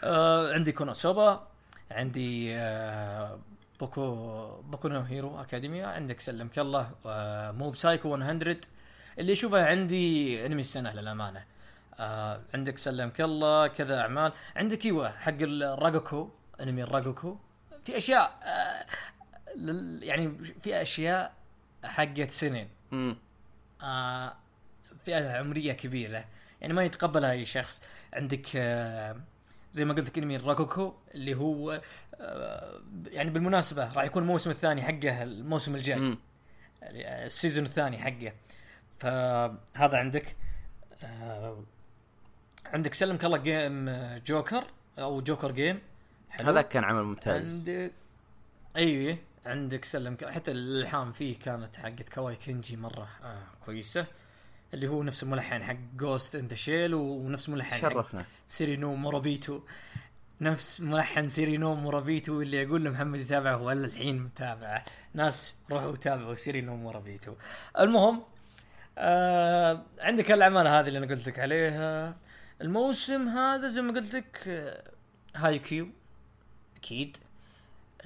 آه 0.01 0.53
عندي 0.53 0.73
كونوسوبا 0.73 1.49
عندي 1.91 2.57
آه 2.57 3.39
بوكو 3.81 4.61
بوكو 4.61 4.89
نو 4.89 5.01
هيرو 5.01 5.41
اكاديميا 5.41 5.87
عندك 5.87 6.21
سلمك 6.21 6.59
الله 6.59 6.91
آه 7.07 7.51
Mob 7.51 7.71
Psycho 7.71 8.17
100 8.17 8.57
اللي 9.19 9.33
يشوفه 9.33 9.67
عندي 9.67 10.47
أنمي 10.47 10.61
السنة 10.61 10.93
للأمانة. 10.93 11.45
آه 12.01 12.41
عندك 12.55 12.79
سلمك 12.79 13.21
الله 13.21 13.67
كذا 13.67 14.01
أعمال. 14.01 14.33
عندك 14.57 14.87
إيوه 14.87 15.11
حق 15.19 15.35
الراكوكو 15.41 16.29
أنمي 16.61 16.83
الراكوكو 16.83 17.37
في 17.85 17.97
أشياء 17.97 18.39
آه 18.43 18.87
لل- 19.57 20.03
يعني 20.03 20.39
في 20.63 20.83
أشياء 20.83 21.33
حقت 21.85 22.31
سنين. 22.31 22.69
آه 23.83 24.33
فئة 25.05 25.37
عمرية 25.39 25.73
كبيرة. 25.73 26.25
يعني 26.61 26.73
ما 26.73 26.85
يتقبلها 26.85 27.31
أي 27.31 27.45
شخص. 27.45 27.83
عندك 28.13 28.47
آه 28.57 29.17
زي 29.73 29.85
ما 29.85 29.95
قلت 29.95 30.09
لك 30.09 30.19
أنمي 30.19 30.37
الراكوكو 30.37 30.95
اللي 31.15 31.35
هو 31.35 31.81
آه 32.21 32.81
يعني 33.07 33.31
بالمناسبة 33.31 33.93
راح 33.93 34.05
يكون 34.05 34.23
الموسم 34.23 34.51
الثاني 34.51 34.83
حقه 34.83 35.23
الموسم 35.23 35.75
الجاي. 35.75 35.97
امم 35.97 36.19
ال 36.83 36.95
season 36.95 37.65
الثاني 37.65 37.99
حقه. 37.99 38.33
فهذا 38.99 39.97
عندك. 39.99 40.37
آه 41.05 41.65
عندك 42.73 42.95
سلمك 42.95 43.25
الله 43.25 43.39
Game 43.39 43.91
Joker 44.27 44.65
أو 44.99 45.21
Joker 45.21 45.53
Game 45.53 45.79
حلو. 46.31 46.51
هذا 46.51 46.63
كان 46.63 46.85
عمل 46.85 47.03
ممتاز. 47.03 47.59
عندك 47.69 47.93
أيوه. 48.77 49.19
عندك 49.47 49.85
سلم 49.85 50.15
ك- 50.15 50.25
حتى 50.31 50.51
الإلحام 50.51 51.13
فيه 51.13 51.39
كانت 51.39 51.77
حقت 51.77 52.09
كواي 52.09 52.37
كينجي 52.37 52.77
مرة 52.77 53.09
آه 53.25 53.43
كويسة. 53.65 54.07
اللي 54.75 54.89
هو 54.89 55.03
نفس 55.03 55.23
الملحن 55.23 55.63
حق 55.63 55.77
جوست 55.97 56.35
ان 56.35 56.47
ذا 56.47 56.55
شيل 56.55 56.95
ونفس 56.95 57.49
ملحن 57.49 57.71
حق 57.75 57.81
شرفنا. 57.81 58.25
سيرينو 58.49 58.95
مورابيتو 58.95 59.61
نفس 60.41 60.81
ملحن 60.81 61.29
سيرينو 61.29 61.75
مورابيتو 61.75 62.43
اللي 62.43 62.67
أقول 62.67 62.85
لمحمد 62.85 63.19
يتابعه 63.19 63.63
ولا 63.63 63.87
الحين 63.87 64.19
متابعه. 64.19 64.85
ناس 65.15 65.55
روحوا 65.71 65.97
تابعوا 65.97 66.35
سيرينو 66.35 66.77
مورابيتو 66.77 67.35
المهم 67.79 68.23
آه 68.99 69.83
عندك 70.01 70.31
الأعمال 70.33 70.67
هذه 70.69 70.89
اللي 70.89 70.99
أنا 70.99 71.07
قلت 71.07 71.27
لك 71.27 71.39
عليها. 71.39 72.17
الموسم 72.63 73.29
هذا 73.29 73.69
زي 73.69 73.83
ما 73.83 73.93
قلت 73.93 74.15
لك 74.15 74.45
آه، 74.49 74.91
هاي 75.37 75.59
كيو 75.59 75.89
أكيد 76.77 77.17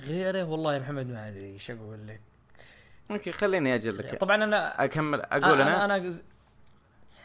غيره 0.00 0.44
والله 0.44 0.74
يا 0.74 0.78
محمد 0.78 1.07
ما 1.07 1.28
أدري 1.28 1.52
إيش 1.52 1.70
أقول 1.70 2.09
لك 2.09 2.20
okay 3.11 3.32
خليني 3.32 3.74
أجل 3.74 3.98
لك 3.98 4.20
طبعا 4.20 4.44
أنا 4.44 4.84
أكمل 4.84 5.20
أقول 5.20 5.61
أنا, 5.61 5.84
أنا 5.84 5.96
أنا 5.96 6.20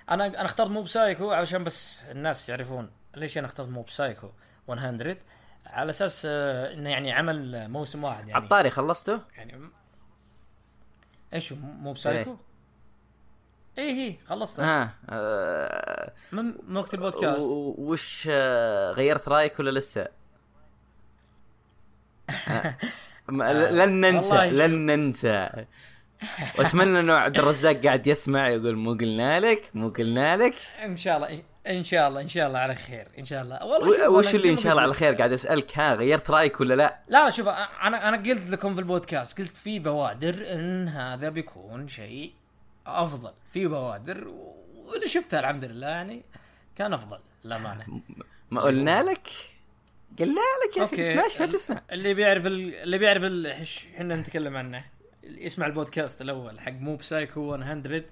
أنا, 0.09 0.25
أنا 0.25 0.45
اخترت 0.45 0.69
موب 0.69 0.81
سايكو 0.81 1.31
عشان 1.31 1.63
بس 1.63 2.03
الناس 2.03 2.49
يعرفون 2.49 2.89
ليش 3.15 3.37
أنا 3.37 3.47
أخترت 3.47 3.69
موب 3.69 3.81
سايكو 3.81 4.29
100 4.69 5.17
على 5.65 5.89
أساس 5.89 6.23
آه، 6.25 6.73
إنه 6.73 6.89
يعني 6.89 7.11
عمل 7.11 7.69
موسم 7.69 8.03
واحد 8.03 8.27
يعني 8.27 8.45
عطاري 8.45 8.69
خلصته؟ 8.69 9.21
يعني 9.37 9.69
إيش؟ 11.33 11.53
موب 11.53 11.93
سايكو؟ 11.93 12.31
إيه 12.31 12.50
إيه 13.77 14.19
خلصت 14.27 14.59
ها 14.59 14.93
آه 15.09 16.13
من 16.31 16.77
وقت 16.77 16.93
البودكاست. 16.93 17.45
وش 17.77 18.27
آه، 18.31 18.91
غيرت 18.91 19.27
رأيك 19.27 19.59
ولا 19.59 19.79
لسه؟ 19.79 20.01
آه، 23.29 23.71
لن 23.71 24.01
ننسى. 24.01 24.49
لن 24.49 24.85
ننسى. 24.85 25.65
وأتمنى 26.59 26.99
إنه 26.99 27.13
عبد 27.13 27.37
الرزاق 27.37 27.75
قاعد 27.75 28.07
يسمع 28.07 28.49
يقول 28.49 28.75
مو 28.75 28.93
قلنا 28.93 29.39
لك 29.39 29.71
مو 29.73 29.89
قلنا 29.89 30.37
لك. 30.37 30.55
إن 30.83 30.97
شاء 30.97 31.17
الله 31.17 31.43
إن 31.67 31.83
شاء 31.83 32.07
الله 32.07 32.21
إن 32.21 32.27
شاء 32.27 32.47
الله 32.47 32.59
على 32.59 32.75
خير 32.75 33.07
إن 33.19 33.25
شاء 33.25 33.41
الله. 33.41 33.65
والله 33.65 34.09
وش 34.09 34.35
اللي 34.35 34.49
إن 34.49 34.55
شاء 34.57 34.71
الله 34.71 34.81
على 34.81 34.93
خير؟ 34.93 35.13
قاعد 35.13 35.31
أسألك 35.31 35.77
ها 35.77 35.93
غيرت 35.93 36.31
رأيك 36.31 36.59
ولا 36.59 36.73
لا؟ 36.73 36.99
لا 37.07 37.23
لا 37.23 37.29
شوف 37.29 37.47
أنا 37.47 38.09
أنا 38.09 38.17
قلت 38.17 38.49
لكم 38.49 38.75
في 38.75 38.81
البودكاست 38.81 39.41
قلت 39.41 39.57
في 39.57 39.79
بوادر 39.79 40.35
إن 40.53 40.87
هذا 40.87 41.29
بيكون 41.29 41.87
شيء 41.87 42.33
أفضل. 42.87 43.33
في 43.53 43.67
بوادر 43.67 44.27
واللي 44.75 45.07
شفتها 45.07 45.39
الحمد 45.39 45.65
لله 45.65 45.87
يعني 45.87 46.23
كان 46.75 46.93
أفضل 46.93 47.19
للأمانة. 47.45 47.85
ما 48.51 48.61
قلنا 48.61 49.03
لك؟ 49.03 49.27
قال 50.19 50.27
لا 50.27 50.41
لك 50.67 50.77
يا 50.77 50.83
أخي 50.83 51.13
سماش 51.13 51.41
ما 51.41 51.45
تسمع؟ 51.45 51.81
اللي 51.91 52.13
بيعرف 52.13 52.45
ال... 52.45 52.75
اللي 52.75 52.97
بيعرف 52.97 53.23
إحنا 53.95 54.15
نتكلم 54.15 54.57
عنه. 54.57 54.83
يسمع 55.23 55.65
البودكاست 55.65 56.21
الأول 56.21 56.59
حق 56.59 56.71
مو 56.71 56.95
بسايكو 56.95 57.57
100 57.57 58.03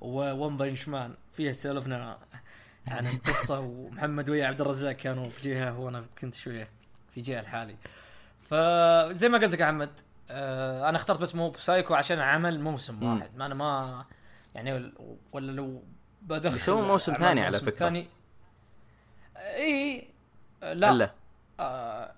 وون 0.00 0.56
بنش 0.56 0.88
مان 0.88 1.14
فيها 1.32 1.52
سولفنا 1.52 2.18
عن 2.86 3.06
القصة 3.06 3.60
ومحمد 3.68 4.30
ويا 4.30 4.46
عبد 4.46 4.60
الرزاق 4.60 4.92
كانوا 4.92 5.30
في 5.30 5.48
جهة 5.48 5.78
وأنا 5.78 6.06
كنت 6.20 6.34
شوية 6.34 6.68
في 7.14 7.20
جهة 7.20 7.42
لحالي 7.42 7.76
فزي 8.40 9.28
ما 9.28 9.38
قلت 9.38 9.52
لك 9.52 9.60
يا 9.60 9.64
احمد 9.64 10.00
آه 10.30 10.88
أنا 10.88 10.96
اخترت 10.96 11.20
بس 11.20 11.34
موب 11.34 11.50
سايكو 11.50 11.94
عشان 11.94 12.18
عمل 12.18 12.60
موسم 12.60 13.00
مم. 13.00 13.14
واحد 13.14 13.36
ما 13.36 13.46
أنا 13.46 13.54
ما 13.54 14.04
يعني 14.54 14.92
ولا 15.32 15.52
لو 15.52 15.82
بدخل 16.22 16.72
هو 16.72 16.82
موسم 16.82 17.14
ثاني 17.14 17.40
على 17.40 17.58
فكرة. 17.58 17.76
ثاني 17.76 18.08
اي 19.36 20.08
لا 20.62 20.92
لا 20.92 21.12
آه 21.60 22.12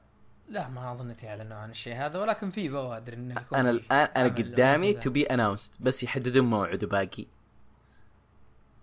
لا 0.48 0.68
ما 0.68 0.92
اظنتي 0.92 1.28
اعلنوا 1.28 1.56
عن 1.56 1.70
الشيء 1.70 1.96
هذا 1.96 2.18
ولكن 2.18 2.50
في 2.50 2.68
بوادر 2.68 3.12
إنه 3.12 3.40
يكون 3.40 3.58
أنا 3.58 3.70
الآن 3.70 4.08
أنا 4.16 4.28
قدامي 4.28 4.92
to 4.92 5.10
be 5.10 5.24
announced 5.24 5.72
بس 5.80 6.02
يحددون 6.02 6.44
موعد 6.44 6.84
وباقي 6.84 7.26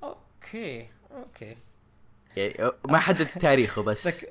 ذا. 0.04 0.08
okay 0.08 0.90
okay 1.12 1.58
يعني 2.36 2.72
ما 2.86 2.98
حدد 2.98 3.26
تاريخه 3.26 3.84
بس. 3.84 4.26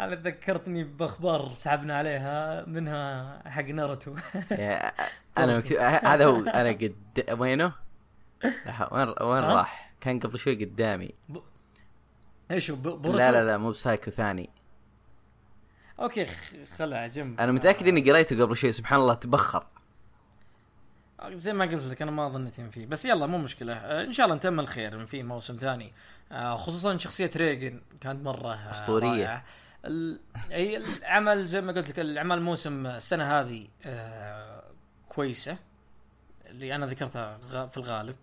أنا 0.00 0.14
ذكرتني 0.14 0.84
بأخبار 0.84 1.50
سحبنا 1.50 1.98
عليها 1.98 2.64
منها 2.66 3.42
حق 3.48 3.64
ناروتو 3.64 4.14
أنا 5.38 5.56
مكتوب 5.56 5.78
هذا 5.78 6.24
هو 6.24 6.40
أنا 6.60 6.68
قد 6.68 7.24
وينه؟ 7.38 7.72
وين 8.92 9.14
وين؟ 9.20 9.44
راح؟ 9.44 9.92
كان 10.00 10.18
قبل 10.18 10.38
شوي 10.38 10.64
قدامي 10.64 11.10
إيش 12.50 12.70
هو 12.70 13.12
لا 13.12 13.32
لا 13.32 13.44
لا 13.44 13.56
موب 13.56 13.70
سايكو 13.70 14.10
ثاني 14.10 14.50
okay 16.00 16.26
خلها 16.78 17.06
جنب 17.06 17.40
أنا 17.40 17.52
متأكد 17.52 17.88
إني 17.88 18.10
قريته 18.10 18.42
قبل 18.42 18.56
شوي 18.56 18.72
سبحان 18.72 19.00
الله 19.00 19.14
تبخر 19.14 19.66
آه، 21.20 21.30
زي 21.30 21.52
ما 21.52 21.64
قلت 21.64 21.84
لك 21.84 22.02
أنا 22.02 22.10
ما 22.10 22.28
ظنيت 22.28 22.58
إن 22.58 22.70
فيه 22.70 22.86
بس 22.86 23.04
يلا 23.04 23.26
مو 23.26 23.38
مشكلة 23.38 23.72
آه، 23.72 24.04
إن 24.04 24.12
شاء 24.12 24.26
الله 24.26 24.36
نتأمل 24.36 24.68
خير 24.68 25.00
إن 25.00 25.06
في 25.06 25.22
موسم 25.22 25.56
ثاني 25.56 25.92
آه، 26.32 26.56
خصوصا 26.56 26.98
شخصية 26.98 27.30
ريجن 27.36 27.80
كانت 28.00 28.24
مرة 28.24 28.70
أسطورية. 28.70 29.08
رائعة. 29.08 29.44
اي 29.84 30.76
العمل 30.76 31.46
زي 31.46 31.60
ما 31.60 31.72
قلت 31.72 31.88
لك 31.88 31.98
الاعمال 31.98 32.42
موسم 32.42 32.86
السنة 32.86 33.40
هذه 33.40 33.68
آه، 33.84 34.64
كويسة 35.08 35.56
اللي 36.46 36.74
أنا 36.74 36.86
ذكرتها 36.86 37.38
في 37.66 37.76
الغالب. 37.76 38.16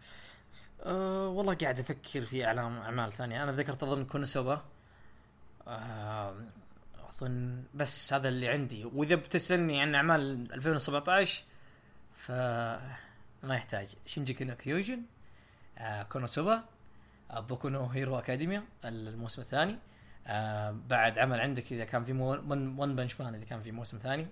أه 0.84 1.28
والله 1.28 1.54
قاعد 1.54 1.80
أفكر 1.80 2.26
في 2.26 2.46
اعلام 2.46 2.78
أعمال 2.78 3.12
ثانية. 3.14 3.44
أنا 3.44 3.52
ذكرت 3.52 3.84
أظن 3.84 4.06
كونسوبا. 4.06 4.62
أه 5.68 6.36
أظن 7.10 7.64
بس 7.74 8.14
هذا 8.14 8.30
اللي 8.30 8.48
عندي. 8.48 8.86
وإذا 8.86 9.16
بتسألني 9.16 9.82
عن 9.82 9.96
أعمال 9.96 10.54
2017 10.54 11.44
ف 12.16 12.32
ما 13.44 13.56
يحتاج. 13.56 13.96
شينجيكي 14.06 14.46
نو 14.46 14.56
كيوجن 14.56 15.02
آه 15.78 16.04
كونوسوبا 16.04 16.64
آه 17.32 17.40
بوكو 17.40 17.70
نو 17.70 17.86
هيرو 17.86 18.20
أكاديميا 18.20 18.64
الموسم 18.86 19.42
الثاني. 19.42 19.78
آه 20.28 20.76
بعد 20.90 21.20
عمل 21.20 21.42
عندك 21.42 21.72
إذا 21.72 21.86
كان 21.86 22.04
في 22.04 22.12
ون 22.14 22.96
بنش 22.96 23.22
مان 23.22 23.36
إذا 23.36 23.46
كان 23.46 23.62
في 23.62 23.72
موسم 23.72 23.98
ثاني. 23.98 24.28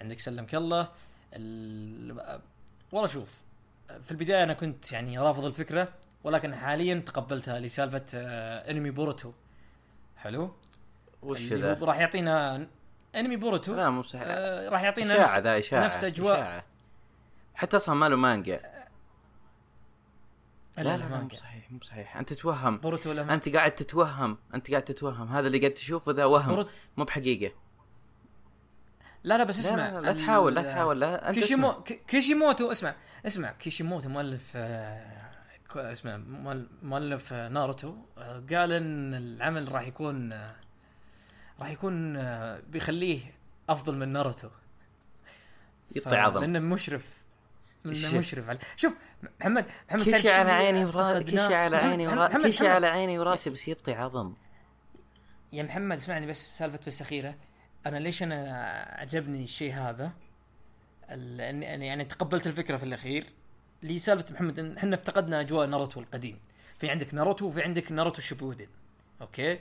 عندك 0.00 0.18
سلمك 0.18 0.54
الله. 0.54 0.88
ال- 1.34 2.20
آه، 2.20 2.40
والله 2.92 3.08
شوف 3.08 3.42
في 4.02 4.10
البداية 4.10 4.42
أنا 4.42 4.52
كنت 4.52 4.92
يعني 4.92 5.18
رافض 5.18 5.44
الفكرة 5.44 5.88
ولكن 6.24 6.54
حاليا 6.54 6.94
تقبلتها 7.06 7.60
لسالفة 7.60 8.04
آه 8.14 8.70
انمي 8.70 8.90
بوروتو. 8.90 9.32
حلو؟ 10.16 10.54
وش 11.22 11.52
ذا؟ 11.52 11.78
راح 11.82 11.98
يعطينا 11.98 12.66
انمي 13.14 13.36
بوروتو. 13.36 13.74
لا 13.74 13.90
مو 13.90 14.02
صحيح 14.02 14.24
آه 14.26 14.68
راح 14.68 14.82
يعطينا 14.82 15.14
إشاعة 15.24 15.38
ذا 15.38 15.58
إشاعة 15.58 15.84
نفس 15.84 16.04
أجواء- 16.04 16.20
إشاعة. 16.20 16.64
حتى 17.54 17.76
أصلا 17.76 17.94
ما 17.94 18.08
له 18.08 18.16
مانجا. 18.16 18.60
لا 20.82 20.96
لا 20.96 20.96
لا, 20.96 21.04
لا, 21.04 21.08
لا 21.08 21.20
مو. 21.22 21.28
صحيح 21.34 21.72
مو 21.72 21.78
صحيح. 21.82 22.16
أنت 22.16 22.32
تتوهم 22.32 22.78
بوروتو 22.78 23.10
ولا 23.10 23.34
أنت 23.34 23.48
قاعد 23.56 23.74
تتوهم. 23.74 24.38
أنت 24.54 24.70
قاعد 24.70 24.82
تتوهم. 24.84 25.28
هذا 25.28 25.46
اللي 25.46 25.58
قاعد 25.58 25.74
تشوفه 25.74 26.12
ذا 26.12 26.24
وهم. 26.24 26.66
مو 26.96 27.04
بحقيقة. 27.04 27.54
لا 29.24 29.38
لا 29.38 29.44
بس 29.44 29.58
لا 29.58 29.64
اسمع 29.64 29.88
لا, 29.90 30.00
لا 30.00 30.12
تحاول 30.12 30.54
لا 30.54 30.62
تحاول 30.62 31.00
لا 31.00 31.28
أنت 31.28 31.38
كيشيمو 31.38 31.70
اسمع. 31.70 31.84
كيشيموتو 32.08 32.70
اسمع 32.70 32.94
اسمع 33.26 33.52
كيشيموتو 33.52 34.08
مؤلف 34.08 34.52
آه، 34.56 35.28
اسمه 35.76 36.16
مؤل- 36.16 36.68
مؤلف 36.82 37.32
آه، 37.32 37.48
ناروتو. 37.48 37.94
آه، 38.18 38.42
قال 38.50 38.72
إن 38.72 39.14
العمل 39.14 39.72
راح 39.72 39.86
يكون 39.86 40.32
آه، 40.32 40.54
راح 41.60 41.70
يكون 41.70 42.16
بيخليه 42.60 43.20
أفضل 43.68 43.94
من 43.94 44.08
ناروتو. 44.08 44.48
ف- 46.04 46.12
عظم. 46.12 46.40
لأنه 46.40 46.58
مشرف. 46.58 47.17
مشرف 47.88 48.48
على 48.48 48.58
شوف 48.76 48.96
محمد 49.40 49.66
محمد 49.88 50.02
كيشي 50.02 50.22
شو 50.22 50.28
على 50.28 50.50
عيني 50.52 50.84
وراسي؟ 50.84 51.24
كيشي 51.24 51.54
على 51.54 51.76
عيني 51.76 52.08
وراسي 52.08 52.38
محمد. 52.38 52.62
على 52.62 52.86
عيني 52.86 53.18
وراسي 53.18 53.50
بس 53.50 53.68
يبطي 53.68 53.92
عظم. 53.92 54.34
يا 55.52 55.62
محمد 55.62 55.96
اسمعني 55.96 56.26
بس 56.26 56.58
سالفة 56.58 56.78
بس 56.86 57.00
أخيرة. 57.00 57.34
أنا 57.86 57.96
ليش 57.96 58.22
أنا 58.22 58.52
عجبني 58.98 59.44
الشيء 59.44 59.72
هذا؟ 59.72 60.12
اني 61.10 61.86
يعني 61.86 62.04
تقبلت 62.04 62.46
الفكرة 62.46 62.76
في 62.76 62.84
الأخير. 62.84 63.24
لي 63.82 63.98
سالفة 63.98 64.34
محمد 64.34 64.58
إن 64.58 64.76
إحنا 64.76 64.94
افتقدنا 64.94 65.40
أجواء 65.40 65.66
ناروتو 65.66 66.00
القديم. 66.00 66.38
في 66.78 66.90
عندك 66.90 67.14
ناروتو 67.14 67.46
وفي 67.46 67.62
عندك 67.62 67.92
ناروتو 67.92 68.22
شيبودن. 68.22 68.68
okay؟ 69.20 69.60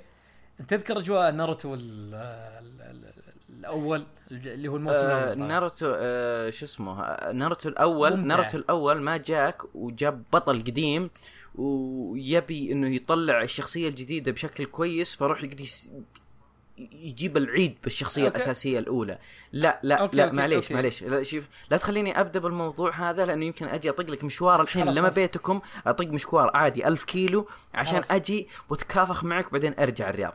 أنت 0.60 0.70
تذكر 0.70 1.00
أجواء 1.00 1.32
ناروتو 1.32 1.76
الأول 3.50 4.06
اللي 4.32 4.68
هو 4.68 4.76
الموسم 4.76 4.98
آه 4.98 5.18
الأول 5.24 5.36
طبعاً. 5.36 5.48
ناروتو 5.48 5.94
آه 5.96 6.50
شو 6.50 6.66
اسمه 6.66 7.02
آه، 7.04 7.32
ناروتو 7.32 7.70
الأول 7.70 8.12
ممتع. 8.12 8.24
ناروتو 8.26 8.58
الأول 8.58 9.02
ما 9.02 9.18
جاك 9.18 9.76
وجاب 9.76 10.24
بطل 10.34 10.60
قديم 10.62 11.10
ويبي 11.56 12.72
إنه 12.72 12.96
يطلع 12.96 13.42
الشخصية 13.42 13.90
الجديدة 13.90 14.32
بشكل 14.32 14.66
كويس 14.66 15.16
فروح 15.16 15.44
يقدر 15.44 15.66
يجيب 16.92 17.38
العيد 17.38 17.78
بالشخصية 17.84 18.24
okay. 18.26 18.36
الأساسية 18.38 18.80
الأولى 18.80 19.18
لا 19.52 19.80
لا 19.84 19.96
okay، 19.96 20.18
لا 20.18 20.24
okay، 20.26 20.36
معليش 20.36 20.64
okay. 20.64 20.74
معليش 20.74 21.04
لا 21.04 21.24
شوف 21.24 21.44
لا 21.72 21.78
تخليني 21.78 22.20
أبدأ 22.20 22.40
بالموضوع 22.40 23.10
هذا 23.10 23.26
لأنه 23.26 23.46
يمكن 23.46 23.66
أجي 23.68 23.90
أطق 23.90 24.12
لك 24.12 24.24
مشوار 24.24 24.62
الحين 24.62 24.86
لما. 24.90 25.10
بيتكم 25.10 25.62
أطق 25.88 26.08
مشوار 26.08 26.52
عادي 26.54 26.88
ألف 26.88 27.04
كيلو 27.04 27.48
عشان 27.74 27.94
خلاص. 28.02 28.12
أجي 28.12 28.48
وأتكافخ 28.70 29.24
معك 29.24 29.52
بعدين 29.52 29.74
أرجع 29.80 30.10
الرياض 30.10 30.34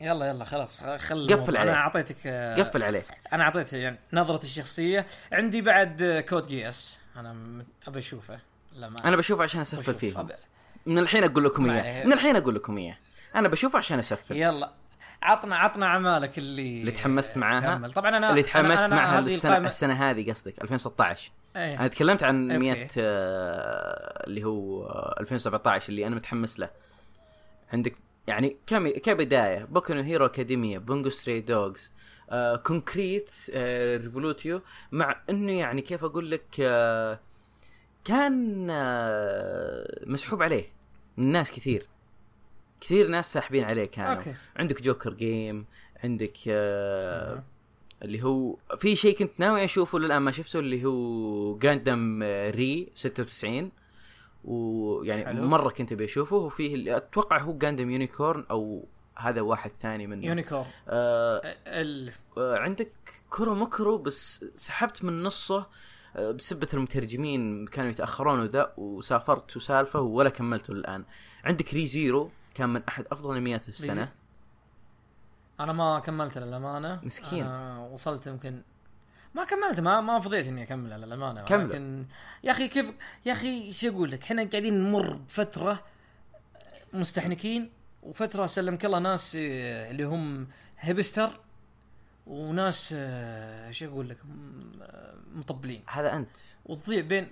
يلا 0.00 0.26
يلا 0.26 0.44
خلاص 0.44 0.84
خل 0.84 1.26
قفل. 1.30 1.56
عليه. 1.56 1.70
أنا 1.70 1.78
أعطيتك 1.80 2.16
آه، 2.26 2.54
قفل 2.62 2.82
عليه. 2.82 3.06
أنا 3.32 3.42
اعطيته 3.44 3.76
يعني 3.76 3.98
نظرتي 4.12 4.46
الشخصية. 4.46 5.06
عندي 5.32 5.62
بعد 5.62 6.24
كود 6.28 6.46
جياس 6.46 6.98
أنا 7.16 7.64
ابى 7.88 7.98
أشوفه. 7.98 8.38
لا 8.72 8.88
ما 8.88 8.96
أنا 9.04 9.16
بشوفه 9.16 9.42
عشان 9.42 9.60
أسفل 9.60 10.14
أب- 10.14 10.32
من 10.86 10.98
الحين 10.98 11.24
أقول 11.24 11.44
لكم 11.44 11.70
إياه. 11.70 12.04
من 12.06 12.12
الحين 12.12 12.36
أقول 12.36 12.54
لكم 12.54 12.78
إياه. 12.78 12.96
أنا 13.34 13.48
بشوفه 13.48 13.78
عشان 13.78 13.98
أسفل. 13.98 14.36
يلا. 14.36 14.72
عطنا 15.22 15.56
عطنا 15.56 15.86
أعمالك 15.86 16.38
اللي 16.38 16.80
اللي 16.80 16.90
تحمست 16.92 17.38
معاها. 17.38 17.60
تأمل. 17.60 17.92
طبعا 17.92 18.16
أنا 18.16 18.30
اللي 18.30 18.42
أنا- 18.42 18.46
تحمست 18.46 18.82
أنا 18.82 18.96
معها 18.96 19.18
هذه 19.20 19.34
السنة 19.34 19.56
القائمة- 19.58 19.66
السنة 19.66 20.10
هذه 20.10 20.30
قصدك 20.30 20.62
2016 20.62 21.30
إيه. 21.56 21.78
أنا 21.80 21.88
تكلمت 21.88 22.22
عن 22.22 22.50
okay. 22.50 22.58
100 22.58 22.88
آه، 22.98 24.26
اللي 24.26 24.44
هو 24.44 24.86
آه، 24.86 25.16
2017 25.20 25.88
اللي 25.88 26.06
أنا 26.06 26.16
متحمس 26.16 26.58
له. 26.60 26.70
عندك 27.72 27.96
يعني 28.28 28.56
كم 28.66 28.88
كبداية 28.88 29.64
بوكو 29.64 29.92
هيرو 29.92 30.26
اكاديميا 30.26 30.78
بونجو 30.78 31.10
ستري 31.10 31.40
دوجز 31.40 31.92
آه، 32.30 32.56
كونكريت 32.56 33.30
آه، 33.50 33.96
ريفولوتيو 33.96 34.60
مع 34.92 35.20
إنه 35.30 35.52
يعني 35.52 35.82
كيف 35.82 36.04
أقول 36.04 36.30
لك 36.30 36.44
آه، 36.60 37.20
كان 38.04 38.66
آه، 38.70 40.04
مسحوب 40.06 40.42
عليه 40.42 40.64
من 41.16 41.32
ناس 41.32 41.52
كثير. 41.52 41.86
كثير 42.80 43.08
ناس 43.08 43.32
ساحبين 43.32 43.64
عليه 43.64 43.84
كانوا. 43.84 44.14
okay. 44.14 44.34
عندك 44.56 44.82
جوكر 44.82 45.12
جيم 45.14 45.66
عندك 46.04 46.36
آه 46.48 47.34
مم. 47.34 47.42
اللي 48.02 48.22
هو 48.22 48.56
في 48.76 48.96
شيء 48.96 49.16
كنت 49.18 49.30
ناوي 49.38 49.64
أشوفه 49.64 49.98
للآن 49.98 50.22
ما 50.22 50.30
شفته 50.30 50.58
اللي 50.58 50.84
هو 50.84 51.58
جاندم 51.58 52.22
ري 52.54 52.88
96 52.94 53.70
ويعني 54.48 55.26
حلو. 55.26 55.44
مرة 55.44 55.70
كنت 55.70 55.92
أبي 55.92 56.04
أشوفه 56.04 56.36
وفيه 56.36 56.74
اللي 56.74 56.96
أتوقع 56.96 57.38
هو 57.38 57.58
جاندم 57.58 57.90
يونيكورن 57.90 58.44
أو 58.50 58.84
هذا 59.16 59.40
واحد 59.40 59.70
ثاني 59.70 60.06
منه. 60.06 60.26
يونيكورن 60.26 60.64
آه 60.88 61.56
ال... 61.66 62.12
آه، 62.38 62.56
عندك 62.56 62.92
كورومكورو 63.30 63.98
بس 63.98 64.44
سحبت 64.54 65.04
من 65.04 65.22
نصه 65.22 65.66
آه، 66.16 66.30
بسبة 66.30 66.68
المترجمين 66.74 67.66
كانوا 67.66 67.90
يتأخرون 67.90 68.40
وذا 68.40 68.72
وسافرت 68.76 69.56
وسالفة 69.56 70.00
ولا 70.00 70.30
كملته 70.30 70.72
الآن. 70.72 71.04
عندك 71.44 71.74
ري 71.74 71.86
زيرو 71.86 72.30
كان 72.54 72.68
من 72.68 72.82
أحد 72.88 73.04
أفضل 73.12 73.36
أنميات 73.36 73.68
السنة. 73.68 74.12
أنا 75.60 75.72
ما 75.72 75.98
كملت 75.98 76.38
للأمانة. 76.38 77.00
مسكين. 77.02 77.44
أنا 77.44 77.88
وصلت 77.92 78.26
يمكن 78.26 78.62
ما 79.38 79.44
كملت 79.44 79.80
ما 79.80 80.00
ما 80.00 80.20
فضيت 80.20 80.46
إني 80.46 80.62
أكمل 80.62 80.90
للامانه 80.90 81.42
كمله. 81.44 81.64
لكن 81.66 82.06
يا 82.44 82.50
أخي 82.50 82.68
كيف 82.68 82.86
يا 83.26 83.32
أخي 83.32 83.62
إيش 83.62 83.84
أقول 83.84 84.10
لك؟ 84.10 84.22
إحنا 84.22 84.44
قاعدين 84.44 84.74
نمر 84.82 85.12
بفترة 85.12 85.84
مستحنكين 86.92 87.70
وفترة 88.02 88.46
سلمك 88.46 88.84
الله 88.84 88.98
ناس 88.98 89.36
آه، 89.40 89.90
اللي 89.90 90.04
هم 90.04 90.48
هيبستر 90.78 91.30
وناس 92.26 92.94
آه، 92.96 93.70
شو 93.70 93.86
أقول 93.86 94.08
لك؟ 94.08 94.18
آه، 94.82 95.14
مطبلين. 95.34 95.82
هذا 95.88 96.16
أنت. 96.16 96.36
وتضيع 96.66 97.00
بين 97.00 97.28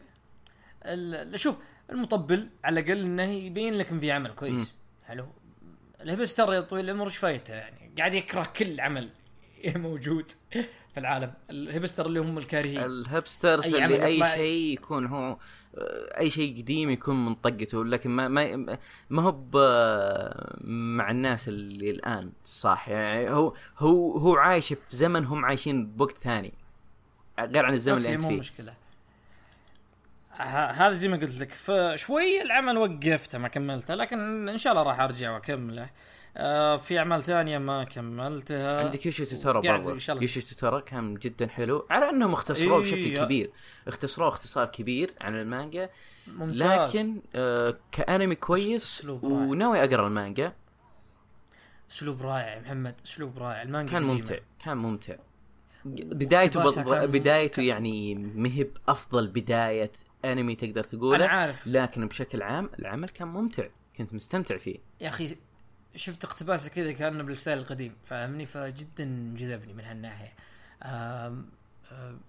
ال- 0.84 1.40
شوف 1.40 1.57
المطبل 1.90 2.48
على 2.64 2.80
الأقل 2.80 3.00
إنه 3.04 3.22
يبين 3.22 3.74
لك 3.74 3.90
إن 3.92 4.00
في 4.00 4.12
عمل 4.12 4.30
كويس. 4.34 4.74
حلو. 5.07 5.26
ال 6.01 6.07
hipster 6.07 6.53
يا 6.54 6.61
طويل 6.61 6.84
العمر 6.90 7.04
إيش 7.07 7.16
فايته 7.16 7.54
يعني؟ 7.54 7.90
قاعد 7.98 8.14
يكره 8.14 8.52
كل 8.57 8.80
عمل 8.80 9.11
موجود. 9.66 10.30
في 10.97 11.01
العالم. 11.01 11.32
ال 11.51 11.57
hipster 11.57 12.07
اللي 12.07 12.20
هم 12.20 12.38
الكارهين. 12.38 12.84
ال 12.84 12.95
hipsters 12.95 13.74
أي 13.74 13.84
اللي 13.84 14.07
أي 14.07 14.30
شيء 14.36 14.72
يكون 14.72 15.07
هو 15.07 15.36
أي 16.18 16.30
شيء 16.30 16.59
قديم 16.59 16.90
يكون 16.90 17.24
من 17.24 17.34
طقته 17.34 17.84
لكن 17.84 18.11
ما 18.11 18.28
ما 18.28 18.78
ما 19.11 19.22
هو 19.22 19.34
مع 20.64 21.11
الناس 21.11 21.49
اللي 21.49 21.90
الآن 21.90 22.32
صح 22.44 22.88
يعني 22.88 23.30
هو 23.30 23.55
هو 23.78 24.18
هو 24.18 24.36
عايش 24.36 24.72
في 24.72 24.97
زمن 24.97 25.24
هم 25.24 25.44
عايشين 25.44 25.86
بوقت 25.86 26.18
ثاني. 26.18 26.53
غير 27.38 27.66
عن 27.66 27.74
الزمن 27.74 27.97
اللي 27.97 28.14
أنت 28.14 28.26
فيه. 28.26 28.38
مشكلة. 28.38 28.74
هذا 30.32 30.92
زي 30.92 31.09
ما 31.09 31.16
قلت 31.16 31.40
لك 31.40 31.51
فشوي 31.51 32.42
العمل 32.42 32.78
وقفته 32.78 33.38
ما 33.38 33.49
كملته 33.49 33.94
لكن 33.94 34.49
إن 34.49 34.59
شاء 34.59 34.72
الله 34.72 34.82
راح 34.82 35.01
أرجع 35.01 35.30
وأكمله. 35.30 35.90
آه 36.39 36.76
في 36.76 36.99
أعمال 36.99 37.22
ثانية 37.22 37.59
ما 37.59 37.84
كملتها. 37.84 38.84
عندك 38.84 39.07
يوشي 39.07 39.24
قاعد 39.24 39.80
برضو. 39.82 39.91
أوشيو 40.20 40.41
تو 40.41 40.57
تورا 40.57 40.80
كان 40.80 41.14
جدا 41.14 41.47
حلو 41.49 41.87
على 41.91 42.11
أنهم 42.11 42.32
اختصروه 42.32 42.84
إيه، 42.84 42.84
بشكل 42.84 43.24
كبير. 43.24 43.51
اختصروه 43.89 44.28
اختصار 44.28 44.66
كبير 44.66 45.14
عن 45.20 45.34
المانجا 45.34 45.91
ممتاز. 46.26 46.62
لكن 46.62 47.22
آه 47.34 47.76
كأنمي 47.93 48.34
كويس. 48.34 49.05
وناوي 49.22 49.84
أقرأ 49.84 50.07
المانجا. 50.07 50.53
أسلوب 51.91 52.22
رائع 52.22 52.61
محمد 52.61 52.95
أسلوب 53.05 53.39
رائع. 53.39 53.62
المانجا 53.62 53.93
كان 53.93 54.03
قديمة. 54.03 54.18
ممتع 54.18 54.39
كان 54.64 54.76
ممتع. 54.76 55.16
بدايته 55.84 56.62
بض... 56.62 57.11
بدايته 57.11 57.62
يعني 57.62 58.14
مهب 58.14 58.70
أفضل 58.89 59.26
بداية 59.26 59.93
أنمي 60.24 60.55
تقدر 60.55 60.80
أنا 60.80 60.82
تقوله 60.82 61.26
عارف. 61.26 61.66
لكن 61.66 62.09
بشكل 62.09 62.43
عام 62.43 62.70
العمل 62.78 63.09
كان 63.09 63.28
ممتع. 63.28 63.66
كنت 63.97 64.14
مستمتع 64.14 64.57
فيه. 64.57 64.78
يا 65.01 65.09
أخي 65.09 65.37
شفت 65.97 66.24
اقتباسه 66.24 66.70
كذا 66.70 66.92
كأنه 66.92 67.22
بال 67.22 67.33
style 67.33 67.59
القديم 67.59 67.97
فاهمني؟ 68.05 68.47
فجدا 68.47 69.34
جذبني 69.36 69.72
من 69.72 69.84
هالناحية. 69.84 70.32
آم 70.82 71.49
آم 71.92 72.20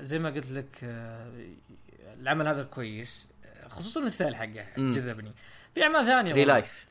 زي 0.00 0.18
ما 0.18 0.30
قلت 0.30 0.50
لك 0.50 0.80
آه، 0.82 1.32
العمل 2.20 2.48
هذا 2.48 2.62
كويس 2.62 3.28
خصوصا 3.68 4.02
ال 4.02 4.08
style 4.08 4.36
حقه. 4.36 4.66
جذبني. 4.76 5.32
في 5.74 5.82
أعمال 5.82 6.06
ثانية 6.06 6.32
ري. 6.32 6.44
لايف 6.44 6.86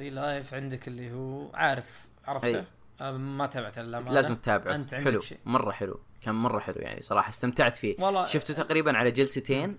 ReLIFE 0.00 0.54
عندك 0.54 0.88
اللي 0.88 1.12
هو 1.12 1.50
عارف 1.54 2.08
عرفته. 2.24 2.64
آه 3.00 3.12
ما 3.12 3.46
تابعت 3.46 3.78
الأمانة 3.78 4.12
لازم 4.12 4.36
تتابعه. 4.36 4.74
أنت 4.74 4.94
عندك 4.94 5.08
حلو. 5.10 5.20
شيء. 5.20 5.38
مرة 5.44 5.70
حلو. 5.70 6.00
كان 6.22 6.34
مرة 6.34 6.58
حلو 6.58 6.76
يعني 6.78 7.02
صراحة. 7.02 7.28
استمتعت 7.28 7.76
فيه. 7.76 7.96
والله 7.98 8.26
شفته 8.26 8.54
تقريبا 8.54 8.96
على 8.96 9.10
جلستين 9.10 9.78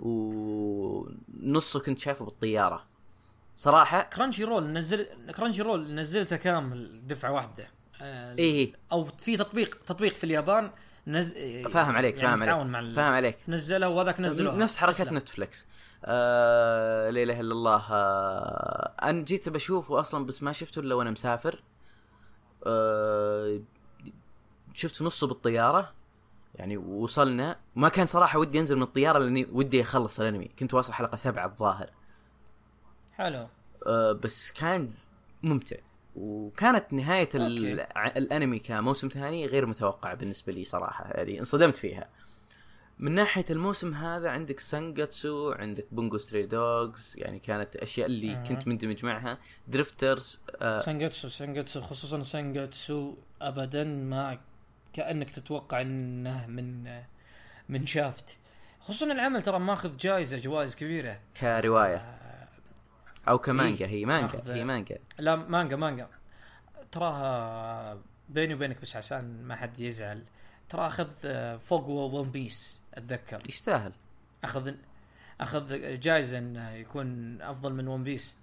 ونصه 0.00 1.80
كنت 1.80 1.98
شايفه 1.98 2.24
بالطيارة. 2.24 2.91
صراحة. 3.56 4.02
Crunchyroll 4.02 4.64
نزل 4.64 5.06
Crunchyroll 5.36 5.94
نزلته 5.94 6.36
كامل 6.36 7.06
دفعة 7.06 7.32
واحدة. 7.32 7.66
آه 8.02 8.34
إيه. 8.38 8.72
أو 8.92 9.04
في 9.04 9.36
تطبيق 9.36 9.78
تطبيق 9.86 10.14
في 10.14 10.24
اليابان 10.24 10.70
نز... 11.06 11.34
فاهم 11.68 11.96
عليك 11.96 12.18
يعني 12.18 12.38
فاهم 12.38 12.50
عليك 12.50 12.66
مع 12.66 12.80
ال... 12.80 12.94
فاهم 12.94 13.12
عليك. 13.12 13.38
نزله 13.48 13.88
وهذاك 13.88 14.20
نزله 14.20 14.54
نفس 14.54 14.76
حركة 14.76 15.12
نتفلكس 15.12 15.66
آه 16.04 17.10
لا 17.10 17.22
إله 17.22 17.40
إلا 17.40 17.52
الله. 17.52 17.82
آه 17.90 18.92
أنا 19.02 19.22
جيت 19.22 19.48
بشوفه 19.48 20.00
أصلا 20.00 20.26
بس 20.26 20.42
ما 20.42 20.52
شفته 20.52 20.80
إلا 20.80 20.94
وأنا 20.94 21.10
مسافر. 21.10 21.62
آه 22.66 23.60
شفت 24.74 25.02
نصه 25.02 25.26
بالطيارة. 25.26 25.92
يعني 26.54 26.76
وصلنا. 26.76 27.56
ما 27.76 27.88
كان 27.88 28.06
صراحة 28.06 28.38
ودي 28.38 28.60
أنزل 28.60 28.76
من 28.76 28.82
الطيارة 28.82 29.18
لأني 29.18 29.46
ودي 29.52 29.82
أخلص 29.82 30.20
الأنمي. 30.20 30.50
كنت 30.58 30.74
واصل 30.74 30.92
حلقة 30.92 31.16
سبعة 31.16 31.46
الظاهر. 31.46 31.90
حلو. 33.16 33.48
آه 33.86 34.12
بس 34.12 34.50
كان 34.50 34.90
ممتع. 35.42 35.76
وكانت 36.16 36.92
نهاية 36.92 37.28
الأنمي 38.16 38.58
كموسم 38.58 39.08
ثاني 39.08 39.46
غير 39.46 39.66
متوقعة 39.66 40.14
بالنسبة 40.14 40.52
لي 40.52 40.64
صراحة. 40.64 41.10
يعني 41.10 41.40
انصدمت 41.40 41.76
فيها. 41.76 42.08
من 42.98 43.12
ناحية 43.14 43.44
الموسم 43.50 43.94
هذا 43.94 44.28
عندك 44.30 44.60
Sangatsu 44.60 45.52
عندك 45.52 45.86
Bungou 45.92 46.18
Stray 46.18 46.46
Dogs 46.46 47.14
يعني 47.18 47.38
كانت 47.38 47.76
أشياء 47.76 48.06
اللي 48.06 48.32
أها. 48.32 48.42
كنت 48.44 48.68
مندمج 48.68 49.04
معها. 49.04 49.38
Drifters 49.68 50.40
آه 50.60 50.78
Sangatsu 50.78 51.28
Sangatsu 51.28 51.80
خصوصا 51.80 52.22
Sangatsu 52.22 53.14
ابدا 53.42 53.84
ما 53.84 54.38
كأنك 54.92 55.30
تتوقع 55.30 55.80
إنه 55.80 56.46
من 56.46 56.84
من 57.68 57.86
شافت. 57.86 58.36
خصوصا 58.80 59.12
العمل 59.12 59.42
ترى 59.42 59.58
ماخذ 59.58 59.96
جائزه 59.96 60.38
جوائز 60.38 60.76
كبيرة. 60.76 61.20
كرواية. 61.40 61.96
آه، 61.96 62.31
أو 63.28 63.38
كمانجا 63.38 63.86
إيه، 63.86 63.92
هي 63.92 64.04
مانجا 64.04 64.42
هي 64.46 64.64
مانجا. 64.64 64.98
لا 65.18 65.36
مانجا 65.36 65.76
مانجا. 65.76 66.08
تراها 66.92 67.98
بيني 68.28 68.54
وبينك 68.54 68.80
بس 68.82 68.96
عشان 68.96 69.42
ما 69.44 69.56
حد 69.56 69.80
يزعل 69.80 70.22
ترى 70.68 70.86
أخذ 70.86 71.10
آه، 71.24 71.56
فوق 71.56 71.88
One 71.88 72.30
Piece 72.30 72.78
أتذكر. 72.94 73.42
يستاهل. 73.48 73.92
أخذ 74.44 74.74
أخذ 75.40 75.98
جائزه 76.00 76.38
إنه 76.38 76.70
يكون 76.70 77.38
أفضل 77.42 77.72
من 77.72 77.88
One 77.88 78.04
Piece 78.04 78.34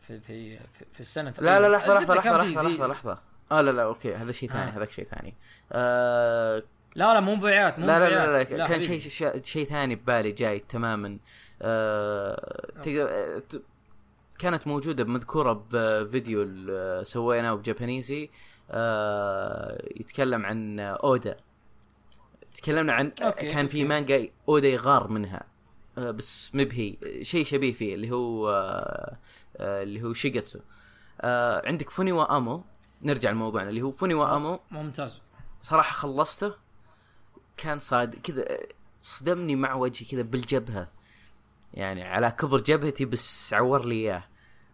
في 0.00 0.20
في 0.20 0.58
في, 0.92 1.00
السنة. 1.00 1.34
لا 1.38 1.60
لا. 1.60 1.68
لحظة 1.68 1.94
لحظة 1.94 1.98
الزبدة 1.98 2.20
كان 2.20 2.34
لحظة 2.36 2.86
لحظة 2.86 3.18
آه 3.52 3.60
لا 3.60 3.70
لا 3.70 3.82
okay 3.82 4.14
هذا 4.14 4.32
شيء 4.32 4.50
ثاني 4.50 4.70
آه. 4.70 4.76
هذاك 4.76 4.90
شيء 4.90 5.04
ثاني. 5.04 5.34
آه 5.72 6.62
لا 6.94 7.14
لا 7.14 7.20
مو 7.20 7.34
مبيعات 7.34 7.78
مو 7.78 7.86
لا 7.86 7.98
لا 7.98 8.10
لا, 8.10 8.26
مبيعات. 8.26 8.50
لا, 8.50 8.56
لا 8.56 8.66
كان. 8.66 8.80
شيء 8.80 8.98
شيء 9.42 9.68
ثاني 9.68 9.94
ببالي 9.94 10.32
جاي 10.32 10.58
تماما. 10.58 11.18
آه 11.62 12.72
تقدر 12.82 13.42
كانت 14.40 14.66
موجودة 14.66 15.04
مذكوره 15.04 15.66
بفيديو 15.72 16.48
سويناه 17.04 17.54
بجابانيزي 17.54 18.30
آه 18.70 19.88
يتكلم 19.96 20.46
عن 20.46 20.80
أودا. 20.80 21.36
تكلمنا 22.54 22.92
عن 22.92 23.12
أوكي، 23.22 23.52
كان 23.52 23.68
في. 23.68 23.84
مانجا 23.84 24.28
أودا 24.48 24.68
يغار 24.68 25.08
منها. 25.08 25.42
آه 25.98 26.10
بس 26.10 26.50
مبهي 26.54 26.96
شيء 27.22 27.44
شبيه 27.44 27.72
فيه 27.72 27.94
اللي 27.94 28.10
هو 28.10 28.48
آه 29.56 29.82
اللي 29.82 30.02
هو 30.02 30.12
شيجاتسو. 30.12 30.58
عندك 31.64 31.90
فونيوا 31.90 32.36
آمو. 32.36 32.64
نرجع 33.02 33.30
لموضوعنا 33.30 33.68
اللي 33.68 33.82
هو 33.82 33.92
فونيوا 33.92 34.36
آمو. 34.36 34.60
ممتاز. 34.70 35.22
صراحة 35.62 35.92
خلصته 35.92 36.54
كان 37.56 37.78
صاد 37.78 38.14
كذا 38.14 38.58
صدمني 39.00 39.56
مع 39.56 39.74
وجهي 39.74 40.06
كذا 40.06 40.22
بالجبهة. 40.22 40.88
يعني 41.74 42.02
على 42.02 42.30
كبر 42.30 42.58
جبهتي 42.60 43.04
بس 43.04 43.54
عور 43.54 43.86
لي 43.86 43.94
إياه. 43.94 44.24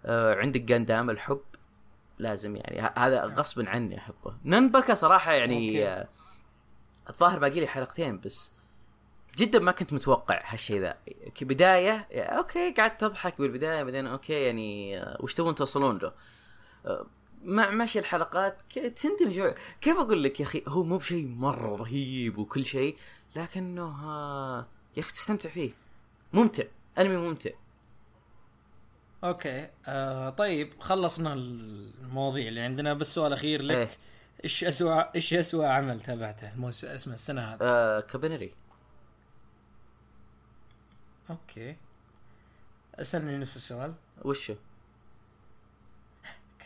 آه 0.05 0.35
عندك 0.35 0.61
Gundam 0.61 1.11
الحب 1.11 1.41
لازم 2.19 2.57
يعني. 2.57 2.93
هذا 2.97 3.25
غصبا 3.25 3.69
عني 3.69 3.99
احطه 3.99 4.37
ننبكى 4.45 4.95
صراحة 4.95 5.33
يعني. 5.33 5.89
آه 5.89 6.09
الظاهر 7.11 7.39
باقي 7.39 7.61
لي 7.61 7.67
حلقتين 7.67 8.21
بس. 8.21 8.53
جدا 9.37 9.59
ما 9.59 9.73
كنت 9.73 9.93
متوقع 9.93 10.43
هالشيء 10.45 10.81
ذا. 10.81 10.97
كبداية 11.35 12.09
okay 12.13 12.71
قعدت 12.71 13.01
تضحك 13.01 13.39
بالبداية 13.39 13.83
بعدين 13.83 14.07
okay 14.07 14.33
يعني 14.33 14.99
آه، 15.03 15.17
وش 15.21 15.35
تبون 15.35 15.55
توصلون 15.55 15.99
له؟ 15.99 16.13
آه، 16.87 17.07
مع 17.45 17.71
مشي 17.71 17.99
الحلقات 17.99 18.63
تندمج 18.73 19.35
شوي. 19.37 19.55
كيف 19.81 19.97
أقول 19.97 20.23
لك 20.23 20.41
يا 20.41 20.45
أخي؟ 20.45 20.63
هو 20.69 20.85
مو 20.85 20.97
بشيء 20.97 21.27
مرة 21.27 21.77
رهيب 21.77 22.39
وكل 22.39 22.65
شيء 22.65 22.97
لكنه 23.37 23.83
آه، 24.05 24.67
يا 24.97 25.03
أخي 25.03 25.13
تستمتع 25.13 25.49
فيه. 25.51 25.71
ممتع. 26.33 26.65
انمي 26.99 27.17
ممتع. 27.17 27.51
okay 29.25 29.69
آه 29.87 30.31
طيب 30.31 30.81
خلصنا 30.81 31.33
المواضيع 31.33 32.49
اللي 32.49 32.61
عندنا. 32.61 32.95
بس 32.95 33.15
سؤال 33.15 33.33
أخير 33.33 33.63
لك 33.63 33.77
إيه. 33.77 33.89
إيش 34.45 34.65
اسوء 34.65 35.15
إيش 35.15 35.35
اسوء 35.35 35.65
عمل 35.65 36.01
تابعته؟ 36.01 36.53
الموسم 36.53 36.89
اسمه 36.89 37.15
السنة 37.15 37.43
هذه. 37.43 37.59
آه 37.63 38.01
Kabaneri. 38.01 38.53
okay. 41.31 41.77
اسألني 42.95 43.39
نفس 43.39 43.57
السؤال. 43.57 43.95
وشو؟ 44.25 44.55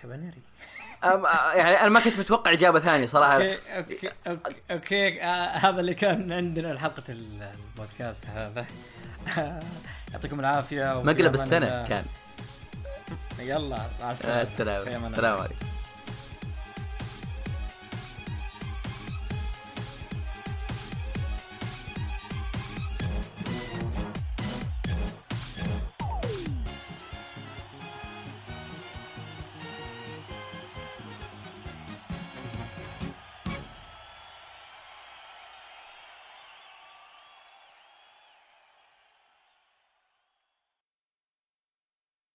Kabaneri 0.03 0.43
أم 1.05 1.27
آه، 1.27 1.53
يعني 1.53 1.81
أنا 1.81 1.89
ما 1.89 2.01
كنت 2.01 2.19
متوقع 2.19 2.53
إجابة 2.53 2.81
ثانية 2.81 3.07
صراحة. 3.07 3.35
okay 3.35 3.59
okay 3.77 4.11
okay, 4.27 4.55
okay. 4.71 5.23
آه 5.23 5.47
هذا 5.47 5.81
اللي 5.81 5.95
كان 5.95 6.33
عندنا 6.33 6.79
حلقه 6.79 7.03
البودكاست 7.09 8.27
هذا. 8.27 8.67
يعطيكم 10.13 10.41
العافية 10.41 11.03
مقلب 11.03 11.35
السنة. 11.35 11.85
كان 11.85 12.05
يلا 13.39 13.77
مع 14.01 14.09
آه، 14.09 14.13
السلامة. 14.13 14.43
السلام 14.43 15.39
عليكم 15.41 15.70